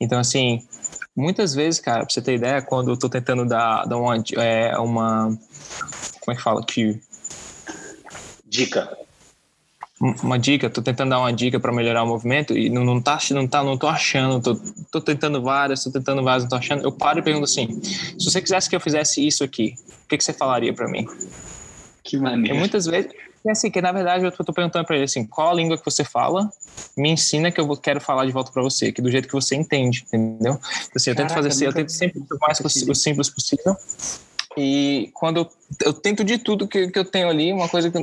Então 0.00 0.18
assim, 0.18 0.66
muitas 1.14 1.54
vezes, 1.54 1.80
cara, 1.80 2.00
pra 2.00 2.10
você 2.10 2.22
ter 2.22 2.34
ideia, 2.34 2.62
quando 2.62 2.90
eu 2.90 2.96
tô 2.96 3.08
tentando 3.08 3.46
dar, 3.46 3.84
dar 3.84 3.96
uma, 3.96 4.16
é, 4.38 4.76
uma 4.78 5.36
como 6.20 6.32
é 6.32 6.34
que 6.34 6.42
fala, 6.42 6.64
que 6.64 7.00
Dica. 8.46 8.96
Uma 10.00 10.38
dica, 10.38 10.68
tô 10.68 10.82
tentando 10.82 11.10
dar 11.10 11.20
uma 11.20 11.32
dica 11.32 11.58
para 11.58 11.72
melhorar 11.72 12.02
o 12.02 12.06
movimento 12.06 12.56
e 12.56 12.68
não, 12.68 12.84
não 12.84 13.00
tá, 13.00 13.18
não 13.30 13.48
tá, 13.48 13.64
não 13.64 13.78
tô 13.78 13.88
achando, 13.88 14.42
tô, 14.42 14.60
tô 14.90 15.00
tentando 15.00 15.40
várias, 15.40 15.82
tô 15.82 15.90
tentando 15.90 16.22
várias, 16.22 16.42
não 16.42 16.50
tô 16.50 16.56
achando. 16.56 16.84
Eu 16.84 16.92
paro 16.92 17.18
e 17.18 17.22
pergunto 17.22 17.44
assim: 17.44 17.80
se 17.82 18.30
você 18.30 18.42
quisesse 18.42 18.68
que 18.68 18.76
eu 18.76 18.80
fizesse 18.80 19.26
isso 19.26 19.42
aqui, 19.42 19.74
o 20.04 20.08
que, 20.08 20.18
que 20.18 20.24
você 20.24 20.34
falaria 20.34 20.72
para 20.74 20.86
mim? 20.86 21.06
Que 22.04 22.18
maneiro. 22.18 22.54
E 22.54 22.58
muitas 22.58 22.84
vezes, 22.84 23.10
é 23.46 23.52
assim, 23.52 23.70
que 23.70 23.80
na 23.80 23.90
verdade 23.90 24.24
eu 24.24 24.32
tô 24.32 24.52
perguntando 24.52 24.84
para 24.84 24.96
ele 24.96 25.04
assim, 25.04 25.24
qual 25.24 25.50
a 25.50 25.54
língua 25.54 25.78
que 25.78 25.84
você 25.84 26.04
fala, 26.04 26.50
me 26.96 27.10
ensina 27.10 27.50
que 27.50 27.60
eu 27.60 27.76
quero 27.76 28.00
falar 28.00 28.26
de 28.26 28.32
volta 28.32 28.52
para 28.52 28.62
você, 28.62 28.92
que 28.92 29.00
do 29.00 29.10
jeito 29.10 29.26
que 29.28 29.34
você 29.34 29.56
entende, 29.56 30.04
entendeu? 30.06 30.54
Então, 30.54 30.92
assim, 30.94 31.10
eu 31.10 31.16
tento 31.16 31.32
fazer 31.32 31.48
assim, 31.48 31.64
eu 31.64 31.72
tento 31.72 31.90
sempre 31.90 32.20
o 32.20 32.38
mais 32.40 32.60
o 32.60 32.94
simples 32.94 33.30
possível. 33.30 33.76
E 34.56 35.10
quando 35.12 35.38
eu, 35.38 35.50
eu, 35.84 35.92
tento 35.92 36.24
de 36.24 36.38
tudo 36.38 36.66
que, 36.66 36.88
que 36.88 36.98
eu 36.98 37.04
tenho 37.04 37.28
ali, 37.28 37.52
uma 37.52 37.68
coisa 37.68 37.90
que 37.90 37.98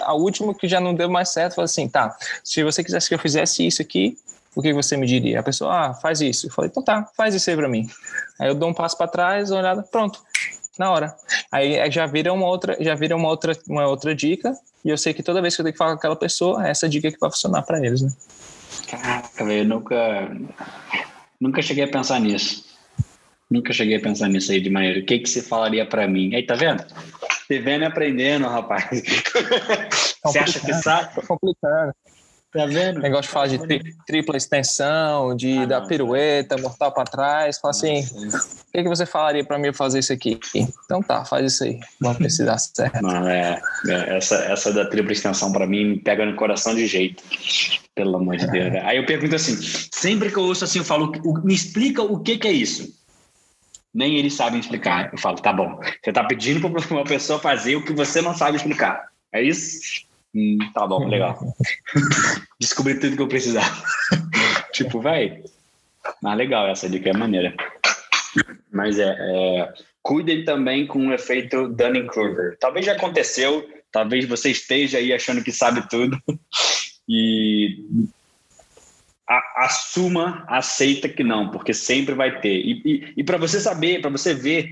a 0.00 0.14
última 0.14 0.54
que 0.54 0.68
já 0.68 0.80
não 0.80 0.94
deu 0.94 1.10
mais 1.10 1.30
certo, 1.30 1.56
foi 1.56 1.64
assim, 1.64 1.88
tá, 1.88 2.16
se 2.44 2.62
você 2.62 2.84
quisesse 2.84 3.08
que 3.08 3.14
eu 3.14 3.18
fizesse 3.18 3.66
isso 3.66 3.82
aqui, 3.82 4.16
o 4.54 4.62
que 4.62 4.72
você 4.72 4.96
me 4.96 5.06
diria? 5.06 5.40
A 5.40 5.42
pessoa, 5.42 5.72
ah, 5.72 5.94
faz 5.94 6.20
isso. 6.20 6.46
Eu 6.46 6.52
falei, 6.52 6.70
então 6.70 6.82
tá, 6.82 7.08
faz 7.16 7.34
isso 7.34 7.50
aí 7.50 7.56
para 7.56 7.68
mim. 7.68 7.88
Aí 8.38 8.48
eu 8.48 8.54
dou 8.54 8.68
um 8.68 8.74
passo 8.74 8.96
para 8.96 9.08
trás, 9.08 9.50
uma 9.50 9.60
olhada, 9.60 9.82
pronto, 9.82 10.20
na 10.78 10.90
hora. 10.90 11.16
Aí 11.50 11.90
já 11.90 12.06
vira 12.06 12.32
uma 12.32 12.46
outra, 12.46 12.76
já 12.78 12.94
vira 12.94 13.16
uma 13.16 13.28
outra, 13.28 13.56
uma 13.66 13.86
outra 13.86 14.14
dica, 14.14 14.54
e 14.84 14.90
eu 14.90 14.98
sei 14.98 15.12
que 15.12 15.22
toda 15.22 15.42
vez 15.42 15.56
que 15.56 15.62
eu 15.62 15.64
tenho 15.64 15.72
que 15.72 15.78
falar 15.78 15.92
com 15.92 15.98
aquela 15.98 16.16
pessoa, 16.16 16.66
é 16.66 16.70
essa 16.70 16.88
dica 16.88 17.10
que 17.10 17.18
vai 17.18 17.30
funcionar 17.30 17.62
para 17.62 17.84
eles, 17.84 18.02
né? 18.02 18.12
Caraca, 18.88 19.44
velho, 19.44 19.62
eu 19.62 19.68
nunca 19.68 20.30
nunca 21.40 21.62
cheguei 21.62 21.84
a 21.84 21.88
pensar 21.88 22.20
nisso. 22.20 22.71
Nunca 23.52 23.70
cheguei 23.70 23.96
a 23.96 24.00
pensar 24.00 24.28
nisso 24.28 24.50
aí 24.50 24.60
de 24.60 24.70
maneira. 24.70 25.00
O 25.00 25.04
que 25.04 25.18
que 25.18 25.28
você 25.28 25.42
falaria 25.42 25.84
para 25.84 26.08
mim? 26.08 26.34
Aí, 26.34 26.42
tá 26.42 26.54
vendo? 26.54 26.82
Você 27.46 27.60
vendo 27.60 27.82
e 27.82 27.84
aprendendo, 27.84 28.48
rapaz. 28.48 29.02
você 30.24 30.38
acha 30.38 30.58
que 30.58 30.72
sabe? 30.72 31.14
Tô 31.14 31.20
complicando. 31.20 31.92
Tá 32.50 32.66
vendo? 32.66 33.00
Negócio 33.00 33.24
de 33.24 33.28
falar 33.28 33.46
de 33.48 33.58
tri, 33.58 33.82
tripla 34.06 34.36
extensão, 34.36 35.34
de 35.34 35.58
ah, 35.58 35.66
dar 35.66 35.80
não, 35.80 35.86
pirueta, 35.86 36.56
mortal 36.58 36.92
para 36.92 37.04
trás. 37.04 37.58
Fala 37.58 37.72
assim, 37.72 38.00
o 38.00 38.72
que, 38.72 38.82
que 38.82 38.88
você 38.88 39.04
falaria 39.04 39.44
para 39.44 39.58
mim 39.58 39.72
fazer 39.72 39.98
isso 39.98 40.12
aqui? 40.12 40.38
Então 40.54 41.02
tá, 41.02 41.24
faz 41.24 41.52
isso 41.52 41.64
aí. 41.64 41.78
Vamos 42.00 42.18
ver 42.18 42.30
se 42.30 42.44
dá 42.44 42.56
certo. 42.56 43.02
Não, 43.02 43.28
é, 43.28 43.60
é 43.88 44.16
essa, 44.16 44.36
essa 44.36 44.72
da 44.72 44.86
tripla 44.86 45.12
extensão 45.12 45.52
para 45.52 45.66
mim 45.66 45.84
me 45.84 45.98
pega 45.98 46.24
no 46.24 46.36
coração 46.36 46.74
de 46.74 46.86
jeito. 46.86 47.22
Pelo 47.94 48.16
amor 48.16 48.36
de 48.36 48.46
Deus. 48.46 48.74
Aí 48.84 48.96
eu 48.96 49.04
pergunto 49.04 49.34
assim, 49.34 49.56
sempre 49.90 50.30
que 50.30 50.38
eu 50.38 50.44
ouço 50.44 50.64
assim, 50.64 50.78
eu 50.78 50.84
falo, 50.84 51.12
me 51.44 51.54
explica 51.54 52.02
o 52.02 52.18
que, 52.20 52.38
que 52.38 52.48
é 52.48 52.52
isso. 52.52 53.01
Nem 53.94 54.16
eles 54.16 54.34
sabem 54.34 54.60
explicar. 54.60 55.10
Eu 55.12 55.18
falo, 55.18 55.36
tá 55.36 55.52
bom. 55.52 55.78
Você 56.02 56.10
está 56.10 56.24
pedindo 56.24 56.68
para 56.70 56.80
uma 56.90 57.04
pessoa 57.04 57.38
fazer 57.38 57.76
o 57.76 57.84
que 57.84 57.92
você 57.92 58.20
não 58.20 58.34
sabe 58.34 58.56
explicar. 58.56 59.08
É 59.32 59.42
isso? 59.42 60.06
Hum, 60.34 60.58
tá 60.72 60.86
bom, 60.86 61.06
legal. 61.06 61.38
Descobri 62.58 62.98
tudo 62.98 63.16
que 63.16 63.22
eu 63.22 63.28
precisava. 63.28 63.82
tipo, 64.72 65.00
vai. 65.00 65.42
Mas 66.22 66.38
legal, 66.38 66.68
essa 66.68 66.88
dica 66.88 67.10
é 67.10 67.12
maneira. 67.12 67.54
Mas 68.72 68.98
é, 68.98 69.14
é 69.18 69.72
cuidem 70.02 70.44
também 70.44 70.86
com 70.86 71.06
o 71.06 71.12
efeito 71.12 71.68
Dunning-Kruger. 71.68 72.56
Talvez 72.58 72.84
já 72.84 72.92
aconteceu, 72.92 73.68
talvez 73.90 74.26
você 74.26 74.50
esteja 74.50 74.98
aí 74.98 75.12
achando 75.12 75.44
que 75.44 75.52
sabe 75.52 75.88
tudo 75.88 76.20
e 77.08 78.08
a, 79.28 79.64
assuma, 79.64 80.44
aceita 80.48 81.08
que 81.08 81.22
não, 81.22 81.50
porque 81.50 81.72
sempre 81.72 82.14
vai 82.14 82.40
ter. 82.40 82.54
E, 82.54 82.82
e, 82.84 83.12
e 83.18 83.24
para 83.24 83.38
você 83.38 83.60
saber, 83.60 84.00
para 84.00 84.10
você 84.10 84.34
ver 84.34 84.68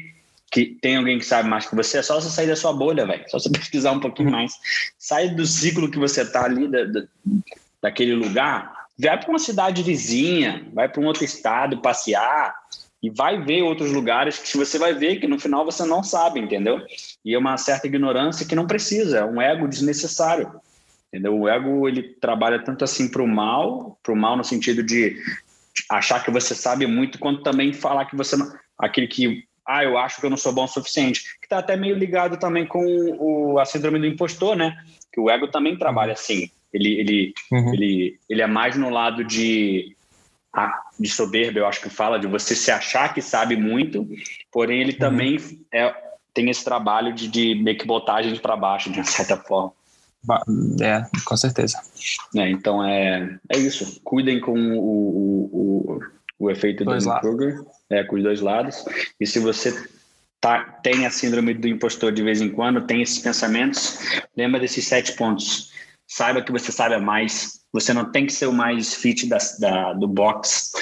que 0.51 0.77
tem 0.83 0.97
alguém 0.97 1.19
que 1.19 1.25
sabe 1.25 1.49
mais 1.49 1.67
que 1.67 1.77
você, 1.77 1.99
é 1.99 2.03
só 2.03 2.21
você 2.21 2.29
sair 2.29 2.49
da 2.49 2.57
sua 2.57 2.73
bolha, 2.73 3.07
velho. 3.07 3.25
Só 3.29 3.39
você 3.39 3.49
pesquisar 3.53 3.93
um 3.93 4.01
pouquinho 4.01 4.31
mais. 4.31 4.53
Sai 4.99 5.29
do 5.29 5.47
ciclo 5.47 5.91
que 5.91 5.99
você 5.99 6.25
tá 6.25 6.45
ali, 6.45 6.67
da, 6.69 6.85
da 6.85 7.03
daquele 7.81 8.15
lugar, 8.15 8.87
vai 8.99 9.19
para 9.19 9.31
uma 9.31 9.39
cidade 9.39 9.83
vizinha, 9.83 10.67
vai 10.73 10.89
para 10.89 11.01
um 11.01 11.07
outro 11.07 11.25
estado 11.25 11.81
passear 11.81 12.55
e 13.03 13.09
vai 13.09 13.43
ver 13.43 13.63
outros 13.63 13.91
lugares 13.93 14.39
que 14.39 14.57
você 14.57 14.79
vai 14.79 14.93
ver 14.93 15.17
que 15.17 15.27
no 15.27 15.39
final 15.39 15.65
você 15.65 15.85
não 15.85 16.03
sabe, 16.03 16.39
entendeu? 16.39 16.79
E 17.25 17.35
é 17.35 17.39
uma 17.39 17.57
certa 17.57 17.87
ignorância 17.87 18.47
que 18.47 18.55
não 18.55 18.67
precisa, 18.67 19.19
é 19.19 19.25
um 19.25 19.41
ego 19.41 19.67
desnecessário. 19.67 20.61
Entendeu? 21.13 21.37
O 21.37 21.49
ego 21.49 21.89
ele 21.89 22.03
trabalha 22.03 22.63
tanto 22.63 22.85
assim 22.85 23.11
para 23.11 23.23
o 23.23 23.27
mal, 23.27 23.99
para 24.03 24.13
o 24.13 24.17
mal 24.17 24.37
no 24.37 24.45
sentido 24.45 24.83
de 24.83 25.17
achar 25.91 26.25
que 26.25 26.31
você 26.31 26.55
sabe 26.55 26.87
muito, 26.87 27.19
quanto 27.19 27.43
também 27.43 27.73
falar 27.73 28.05
que 28.05 28.17
você 28.17 28.37
não, 28.37 28.51
aquele 28.79 29.09
que 29.09 29.45
ah, 29.67 29.85
eu 29.85 29.99
acho 29.99 30.21
que 30.21 30.27
eu 30.27 30.31
não 30.31 30.37
sou 30.37 30.53
bom 30.53 30.65
o 30.65 30.69
suficiente, 30.69 31.23
que 31.41 31.47
está 31.47 31.59
até 31.59 31.77
meio 31.77 31.97
ligado 31.97 32.37
também 32.37 32.67
com 32.67 32.85
o, 33.19 33.59
a 33.59 33.65
síndrome 33.65 33.99
do 33.99 34.07
impostor, 34.07 34.57
né? 34.57 34.77
Que 35.13 35.21
o 35.21 35.31
ego 35.31 35.49
também 35.49 35.77
trabalha 35.77 36.13
assim. 36.13 36.51
Ele, 36.73 37.01
ele, 37.01 37.35
uhum. 37.53 37.75
ele, 37.75 38.19
ele 38.29 38.43
é 38.43 38.47
mais 38.47 38.77
no 38.77 38.91
lado 38.91 39.25
de, 39.25 39.97
de 40.99 41.09
soberba, 41.09 41.59
eu 41.59 41.67
acho 41.67 41.81
que 41.81 41.91
fala, 41.91 42.19
de 42.19 42.27
você 42.27 42.55
se 42.55 42.71
achar 42.71 43.13
que 43.13 43.21
sabe 43.21 43.57
muito, 43.57 44.09
porém 44.53 44.81
ele 44.81 44.93
uhum. 44.93 44.99
também 44.99 45.39
é, 45.73 45.95
tem 46.33 46.49
esse 46.51 46.65
trabalho 46.65 47.13
de, 47.13 47.29
de 47.29 47.55
meio 47.57 47.77
que 47.77 47.87
botar 47.87 48.15
a 48.15 48.23
gente 48.23 48.41
para 48.41 48.57
baixo, 48.57 48.91
de 48.91 48.99
uma 48.99 49.05
certa 49.05 49.37
forma. 49.37 49.73
É, 50.81 51.07
com 51.25 51.37
certeza. 51.37 51.81
É, 52.37 52.49
então 52.51 52.85
é, 52.85 53.39
é 53.49 53.59
isso. 53.59 54.01
Cuidem 54.05 54.41
com 54.41 54.53
o, 54.53 54.79
o, 54.79 55.51
o, 55.53 56.01
o 56.39 56.51
efeito 56.51 56.85
do 56.85 57.21
Kruger 57.21 57.61
é, 57.89 58.05
com 58.05 58.17
os 58.17 58.23
dois 58.23 58.41
lados. 58.41 58.85
E 59.19 59.27
se 59.27 59.39
você 59.39 59.73
tá, 60.41 60.63
tem 60.83 61.07
a 61.07 61.11
síndrome 61.11 61.55
do 61.55 61.69
impostor 61.69 62.13
de 62.13 62.23
vez 62.23 62.41
em 62.41 62.51
quando, 62.51 62.87
tem 62.87 63.03
esses 63.03 63.19
pensamentos, 63.19 63.99
lembra 64.37 64.61
desses 64.61 64.87
sete 64.87 65.13
pontos. 65.13 65.71
Saiba 66.07 66.43
que 66.43 66.51
você 66.51 66.73
sabe 66.73 66.99
mais. 66.99 67.61
Você 67.73 67.93
não 67.93 68.11
tem 68.11 68.27
que 68.27 68.33
ser 68.33 68.47
o 68.47 68.53
mais 68.53 68.95
fit 68.95 69.29
da, 69.29 69.39
da, 69.61 69.93
do 69.93 70.09
box. 70.09 70.73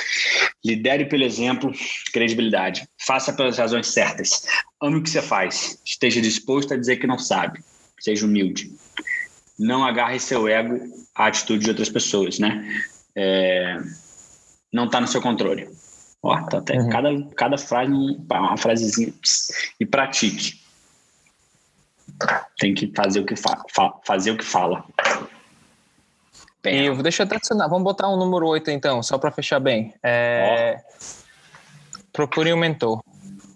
Lidere 0.65 1.05
pelo 1.05 1.23
exemplo, 1.23 1.71
credibilidade. 2.15 2.89
Faça 3.07 3.33
pelas 3.33 3.59
razões 3.59 3.89
certas. 3.89 4.47
Ame 4.83 4.97
o 4.97 5.03
que 5.03 5.11
você 5.11 5.21
faz. 5.21 5.79
Esteja 5.85 6.21
disposto 6.21 6.73
a 6.73 6.79
dizer 6.79 6.97
que 6.97 7.07
não 7.07 7.19
sabe. 7.19 7.61
Seja 8.01 8.25
humilde. 8.25 8.73
Não 9.59 9.85
agarre 9.85 10.21
seu 10.21 10.47
ego 10.47 10.79
à 11.15 11.27
atitude 11.27 11.65
de 11.65 11.71
outras 11.71 11.89
pessoas, 11.89 12.39
né? 12.39 12.83
É, 13.17 13.77
não 14.73 14.85
está 14.85 15.01
no 15.01 15.09
seu 15.09 15.21
controle. 15.21 15.69
Ó, 16.23 16.41
tá 16.43 16.59
até 16.59 16.77
uhum. 16.77 16.89
cada, 16.89 17.23
cada 17.37 17.59
frase, 17.59 17.93
uma 17.93 18.57
frasezinha. 18.57 19.13
E 19.81 19.87
pratique. 19.87 20.61
Tem 22.59 22.75
que 22.75 22.93
fazer 22.95 23.21
o 23.21 23.27
que, 23.27 23.37
fa, 23.37 23.65
fa 23.73 23.95
fazer 24.05 24.33
o 24.33 24.37
que 24.37 24.45
fala. 24.45 24.85
Bem, 26.63 26.87
e 26.87 27.03
deixa 27.03 27.23
eu 27.23 27.27
até 27.27 27.37
adicionar. 27.37 27.69
Vamos 27.69 27.85
botar 27.85 28.09
um 28.09 28.17
número 28.17 28.47
8 28.47 28.71
então, 28.71 29.03
só 29.03 29.17
para 29.17 29.31
fechar 29.31 29.61
bem. 29.61 29.95
É... 30.03 30.81
Procure 32.13 32.53
um 32.53 32.57
mentor. 32.57 33.01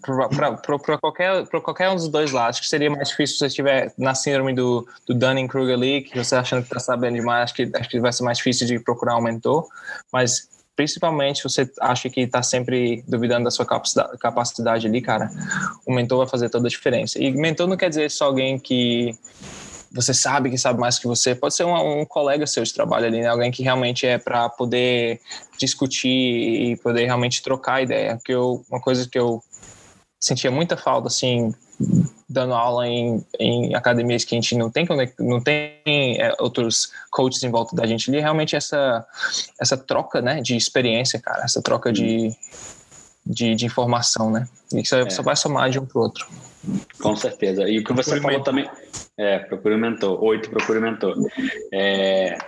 Para 0.03 0.98
qualquer, 0.98 1.46
qualquer 1.46 1.88
um 1.90 1.94
dos 1.94 2.09
dois 2.09 2.32
lados, 2.32 2.57
acho 2.57 2.62
que 2.62 2.68
seria 2.68 2.90
mais 2.90 3.09
difícil 3.09 3.34
se 3.34 3.38
você 3.38 3.46
estiver 3.46 3.92
na 3.96 4.14
síndrome 4.14 4.53
do, 4.53 4.86
do 5.07 5.14
Dunning-Kruger 5.14 5.74
ali, 5.74 6.03
que 6.03 6.18
você 6.18 6.34
achando 6.34 6.61
que 6.62 6.68
está 6.68 6.80
sabendo 6.80 7.14
demais, 7.14 7.44
acho 7.44 7.55
que, 7.55 7.70
acho 7.74 7.88
que 7.88 8.00
vai 8.00 8.12
ser 8.12 8.24
mais 8.24 8.38
difícil 8.38 8.66
de 8.66 8.78
procurar 8.80 9.16
um 9.16 9.22
mentor. 9.22 9.66
Mas 10.12 10.48
principalmente 10.74 11.38
se 11.38 11.44
você 11.44 11.70
acha 11.80 12.09
que 12.11 12.22
está 12.22 12.42
sempre 12.42 13.05
duvidando 13.07 13.44
da 13.44 13.50
sua 13.50 13.64
capacidade, 13.64 14.18
capacidade 14.18 14.86
ali, 14.86 15.00
cara, 15.00 15.30
o 15.86 15.92
mentor 15.92 16.18
vai 16.18 16.28
fazer 16.28 16.48
toda 16.48 16.66
a 16.66 16.70
diferença. 16.70 17.18
E 17.22 17.30
mentor 17.30 17.68
não 17.68 17.76
quer 17.76 17.88
dizer 17.88 18.11
só 18.11 18.26
alguém 18.26 18.59
que 18.59 19.16
você 19.94 20.14
sabe 20.14 20.50
que 20.50 20.57
sabe 20.57 20.80
mais 20.80 20.98
que 20.98 21.07
você, 21.07 21.34
pode 21.34 21.55
ser 21.55 21.64
um, 21.64 22.00
um 22.00 22.05
colega 22.07 22.46
seu 22.46 22.62
de 22.62 22.72
trabalho 22.72 23.07
ali, 23.07 23.20
né? 23.20 23.28
alguém 23.28 23.50
que 23.50 23.62
realmente 23.62 24.07
é 24.07 24.16
para 24.18 24.48
poder 24.48 25.20
discutir 25.59 26.09
e 26.09 26.76
poder 26.76 27.05
realmente 27.05 27.42
trocar 27.42 27.82
ideia. 27.82 28.18
Que 28.24 28.32
eu, 28.32 28.64
uma 28.70 28.80
coisa 28.80 29.09
que 29.09 29.18
eu 29.18 29.42
sentia 30.23 30.53
muita 30.53 30.77
falta, 30.77 31.09
assim, 31.09 31.53
dando 32.29 32.55
aula 32.55 32.87
em, 32.87 33.27
em 33.41 33.75
academias 33.75 34.25
que 34.25 34.37
a 34.37 34.41
gente 34.41 34.57
não 34.57 34.70
tem, 34.70 34.87
não 35.18 35.41
tem 35.41 35.83
é, 35.85 36.33
outros 36.39 36.93
coaches 37.11 37.43
em 37.43 37.51
volta 37.51 37.75
da 37.75 37.85
gente 37.85 38.09
ali, 38.09 38.20
realmente 38.20 38.55
essa, 38.55 39.05
essa 39.61 39.77
troca, 39.77 40.23
né, 40.23 40.41
de 40.41 40.57
experiência, 40.57 41.20
cara, 41.20 41.43
essa 41.43 41.61
troca 41.61 41.93
de, 41.93 42.31
de, 43.27 43.57
de 43.57 43.66
informação, 43.66 44.31
né, 44.31 44.49
e 44.73 44.81
isso 44.81 44.95
é. 44.95 45.11
só 45.11 45.25
vai 45.25 45.35
somar 45.35 45.68
de 45.68 45.81
um 45.81 45.85
pro 45.85 46.03
outro. 46.03 46.25
Com 47.01 47.16
certeza. 47.16 47.68
E 47.68 47.81
o 47.81 47.85
que 47.85 47.93
você 47.93 48.20
falou 48.20 48.41
também, 48.45 48.70
é, 49.18 49.41
procure 49.41 49.75
um 49.75 49.79
mentor, 49.79 50.23
oito 50.23 50.49
procure 50.49 50.79
um 50.79 50.83
mentor. 50.83 51.16
É, 51.73 52.39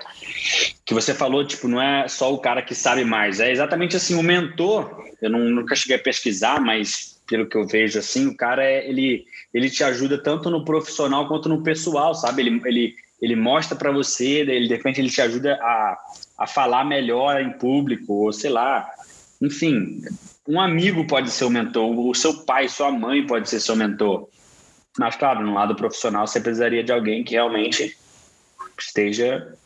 que 0.85 0.95
você 0.95 1.13
falou, 1.13 1.45
tipo, 1.45 1.67
não 1.67 1.83
é 1.83 2.07
só 2.07 2.33
o 2.33 2.39
cara 2.39 2.63
que 2.63 2.73
sabe 2.73 3.05
mais, 3.05 3.41
é 3.41 3.51
exatamente 3.51 3.97
assim, 3.97 4.15
o 4.15 4.23
mentor, 4.23 5.05
eu 5.21 5.29
não, 5.29 5.41
nunca 5.41 5.75
cheguei 5.75 5.97
a 5.97 5.99
pesquisar, 5.99 6.61
mas 6.61 7.14
pelo 7.27 7.47
que 7.49 7.57
eu 7.57 7.67
vejo 7.67 7.99
assim, 7.99 8.27
o 8.27 8.37
cara 8.37 8.65
é, 8.65 8.89
ele 8.89 9.25
ele 9.53 9.71
te 9.71 9.83
ajuda 9.83 10.23
tanto 10.23 10.51
no 10.51 10.65
profissional 10.65 11.27
quanto 11.27 11.49
no 11.49 11.63
pessoal, 11.63 12.15
sabe? 12.15 12.43
Ele 12.43 12.63
ele, 12.65 12.95
ele 13.21 13.37
mostra 13.37 13.77
para 13.77 13.91
você, 13.91 14.41
ele 14.41 14.69
de 14.69 14.75
repente 14.75 15.01
ele 15.01 15.11
te 15.11 15.21
ajuda 15.21 15.55
a, 15.55 15.99
a 16.39 16.47
falar 16.47 16.85
melhor 16.85 17.41
em 17.41 17.53
público, 17.59 18.13
ou 18.13 18.33
sei 18.33 18.51
lá. 18.51 18.89
Enfim, 19.41 20.01
um 20.49 20.61
amigo 20.61 21.07
pode 21.07 21.31
ser 21.31 21.45
o 21.45 21.51
mentor, 21.51 21.99
o 21.99 22.15
seu 22.15 22.45
pai, 22.45 22.69
sua 22.69 22.91
mãe 22.91 23.27
pode 23.27 23.49
ser 23.49 23.61
seu 23.61 23.77
mentor. 23.77 24.29
Mas 24.99 25.17
claro, 25.17 25.45
no 25.45 25.55
lado 25.55 25.75
profissional 25.75 26.27
você 26.27 26.41
precisaria 26.41 26.85
de 26.85 26.93
alguém 26.93 27.25
que 27.25 27.33
realmente 27.33 27.97
esteja 28.79 29.57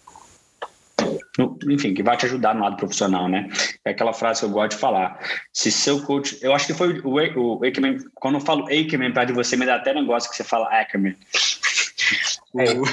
enfim, 1.69 1.95
que 1.95 2.03
vai 2.03 2.17
te 2.17 2.27
ajudar 2.27 2.55
no 2.55 2.63
lado 2.63 2.77
profissional, 2.77 3.29
né? 3.29 3.49
É 3.85 3.91
aquela 3.91 4.13
frase 4.13 4.41
que 4.41 4.47
eu 4.47 4.51
gosto 4.51 4.73
de 4.73 4.79
falar. 4.79 5.19
Se 5.53 5.71
seu 5.71 6.03
coach, 6.03 6.39
eu 6.43 6.53
acho 6.55 6.67
que 6.67 6.75
foi 6.75 7.01
o, 7.01 7.59
o 7.59 7.65
Aikman, 7.65 7.99
quando 8.15 8.37
eu 8.37 8.41
falo 8.41 8.67
Aikman 8.69 9.13
para 9.13 9.25
de 9.25 9.33
você, 9.33 9.57
me 9.57 9.67
dá 9.67 9.77
até 9.77 9.95
negócio 9.95 10.31
que 10.31 10.37
você 10.37 10.45
fala 10.45 10.69
Ackerman. 10.69 11.17
É. 12.59 12.73
O... 12.73 12.85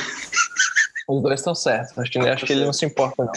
Os 1.07 1.21
dois 1.21 1.39
estão 1.39 1.53
certos, 1.53 1.97
acho 1.99 2.11
que, 2.11 2.17
acho 2.17 2.45
que 2.45 2.53
ele 2.53 2.65
não 2.65 2.73
se 2.73 2.85
importa, 2.85 3.23
não. 3.23 3.31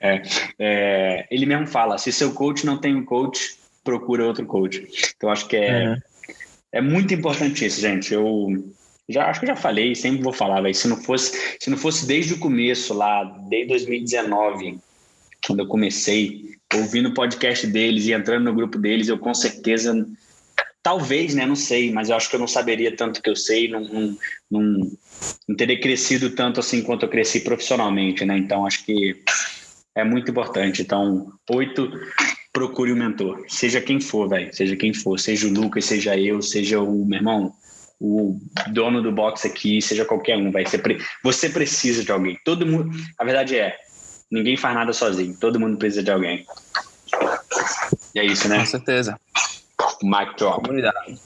É, 0.00 0.22
é, 0.58 1.26
ele 1.30 1.46
mesmo 1.46 1.66
fala: 1.66 1.98
se 1.98 2.12
seu 2.12 2.32
coach 2.32 2.64
não 2.64 2.78
tem 2.78 2.94
um 2.94 3.04
coach, 3.04 3.56
procura 3.84 4.24
outro 4.24 4.46
coach. 4.46 4.86
Então, 5.16 5.30
acho 5.30 5.46
que 5.46 5.56
é, 5.56 5.88
uhum. 5.88 5.96
é 6.72 6.80
muito 6.80 7.14
importante 7.14 7.64
isso, 7.64 7.80
gente. 7.80 8.14
Eu 8.14 8.48
já 9.08 9.26
acho 9.26 9.40
que 9.40 9.46
já 9.46 9.56
falei, 9.56 9.94
sempre 9.94 10.22
vou 10.22 10.32
falar, 10.32 10.60
véio, 10.60 10.74
se 10.74 10.88
não 10.88 10.96
fosse, 10.96 11.56
se 11.58 11.68
não 11.68 11.76
fosse 11.76 12.06
desde 12.06 12.34
o 12.34 12.38
começo 12.38 12.94
lá, 12.94 13.24
desde 13.48 13.68
2019, 13.68 14.78
quando 15.46 15.60
eu 15.60 15.66
comecei 15.66 16.52
ouvindo 16.74 17.10
o 17.10 17.14
podcast 17.14 17.66
deles 17.66 18.06
e 18.06 18.12
entrando 18.12 18.44
no 18.44 18.54
grupo 18.54 18.78
deles, 18.78 19.08
eu 19.08 19.18
com 19.18 19.34
certeza 19.34 20.06
talvez, 20.82 21.34
né, 21.34 21.46
não 21.46 21.56
sei, 21.56 21.92
mas 21.92 22.08
eu 22.08 22.16
acho 22.16 22.28
que 22.28 22.36
eu 22.36 22.40
não 22.40 22.48
saberia 22.48 22.94
tanto 22.94 23.22
que 23.22 23.30
eu 23.30 23.36
sei, 23.36 23.68
não, 23.68 23.80
não, 23.80 24.18
não, 24.50 24.90
não 25.48 25.56
teria 25.56 25.80
crescido 25.80 26.30
tanto 26.30 26.58
assim 26.58 26.82
quanto 26.82 27.04
eu 27.04 27.08
cresci 27.08 27.40
profissionalmente, 27.40 28.24
né? 28.24 28.36
Então 28.36 28.66
acho 28.66 28.84
que 28.84 29.16
é 29.94 30.02
muito 30.02 30.30
importante. 30.30 30.82
Então, 30.82 31.32
oito, 31.50 31.92
procure 32.52 32.92
um 32.92 32.96
mentor, 32.96 33.44
seja 33.48 33.80
quem 33.80 34.00
for, 34.00 34.28
velho, 34.28 34.52
seja 34.54 34.74
quem 34.74 34.92
for, 34.92 35.18
seja 35.20 35.46
o 35.46 35.52
Lucas, 35.52 35.84
seja 35.84 36.18
eu, 36.18 36.42
seja 36.42 36.80
o 36.80 37.04
meu 37.06 37.18
irmão, 37.18 37.54
o 38.04 38.36
dono 38.72 39.00
do 39.00 39.12
box 39.12 39.46
aqui, 39.46 39.80
seja 39.80 40.04
qualquer 40.04 40.36
um, 40.36 40.50
vai. 40.50 40.66
Você, 40.66 40.82
você 41.22 41.48
precisa 41.48 42.04
de 42.04 42.10
alguém. 42.10 42.36
Todo 42.44 42.66
mundo. 42.66 42.90
A 43.16 43.24
verdade 43.24 43.56
é, 43.56 43.76
ninguém 44.28 44.56
faz 44.56 44.74
nada 44.74 44.92
sozinho. 44.92 45.36
Todo 45.38 45.60
mundo 45.60 45.78
precisa 45.78 46.02
de 46.02 46.10
alguém. 46.10 46.44
E 48.12 48.18
é 48.18 48.24
isso, 48.24 48.48
né? 48.48 48.58
Com 48.58 48.66
certeza. 48.66 49.20
Mic 50.02 50.36
drop. 50.36 50.64
Comunidade. 50.64 51.16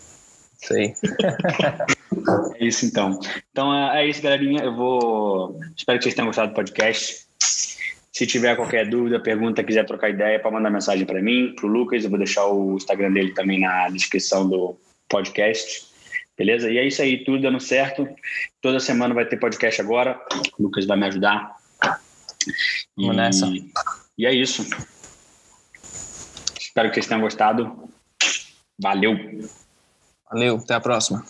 Sei. 0.59 0.93
é 2.61 2.65
isso 2.65 2.85
então. 2.85 3.19
Então 3.51 3.75
é, 3.75 4.03
é 4.03 4.07
isso, 4.07 4.21
galerinha. 4.21 4.63
Eu 4.63 4.77
vou. 4.77 5.59
Espero 5.75 5.99
que 5.99 6.05
vocês 6.05 6.15
tenham 6.15 6.27
gostado 6.27 6.49
do 6.53 6.55
podcast. 6.55 7.25
Se 8.13 8.27
tiver 8.27 8.55
qualquer 8.55 8.87
dúvida, 8.87 9.19
pergunta, 9.19 9.65
quiser 9.65 9.87
trocar 9.87 10.11
ideia, 10.11 10.39
para 10.39 10.51
mandar 10.51 10.71
mensagem 10.71 11.07
para 11.07 11.23
mim, 11.23 11.55
para 11.57 11.67
o 11.67 11.71
Lucas. 11.71 12.05
Eu 12.05 12.11
vou 12.11 12.19
deixar 12.19 12.47
o 12.47 12.77
Instagram 12.77 13.13
dele 13.13 13.33
também 13.33 13.61
na 13.61 13.89
descrição 13.89 14.47
do 14.47 14.79
podcast. 15.09 15.86
Beleza? 16.37 16.71
E 16.71 16.79
é 16.79 16.87
isso 16.87 17.01
aí, 17.01 17.25
tudo 17.25 17.43
dando 17.43 17.61
certo. 17.61 18.07
Toda 18.61 18.79
semana 18.79 19.15
vai 19.15 19.25
ter 19.25 19.39
podcast 19.39 19.81
agora. 19.81 20.21
O 20.59 20.65
Lucas 20.65 20.87
vai 20.87 20.97
me 20.99 21.07
ajudar. 21.07 21.57
Vamos 22.97 23.15
e, 23.15 23.17
nessa. 23.17 23.47
E 24.19 24.27
é 24.27 24.35
isso. 24.35 24.63
Espero 26.59 26.89
que 26.89 26.95
vocês 26.95 27.07
tenham 27.07 27.23
gostado. 27.23 27.89
Valeu. 28.79 29.15
Valeu, 30.31 30.57
até 30.57 30.75
a 30.75 30.81
próxima. 30.81 31.25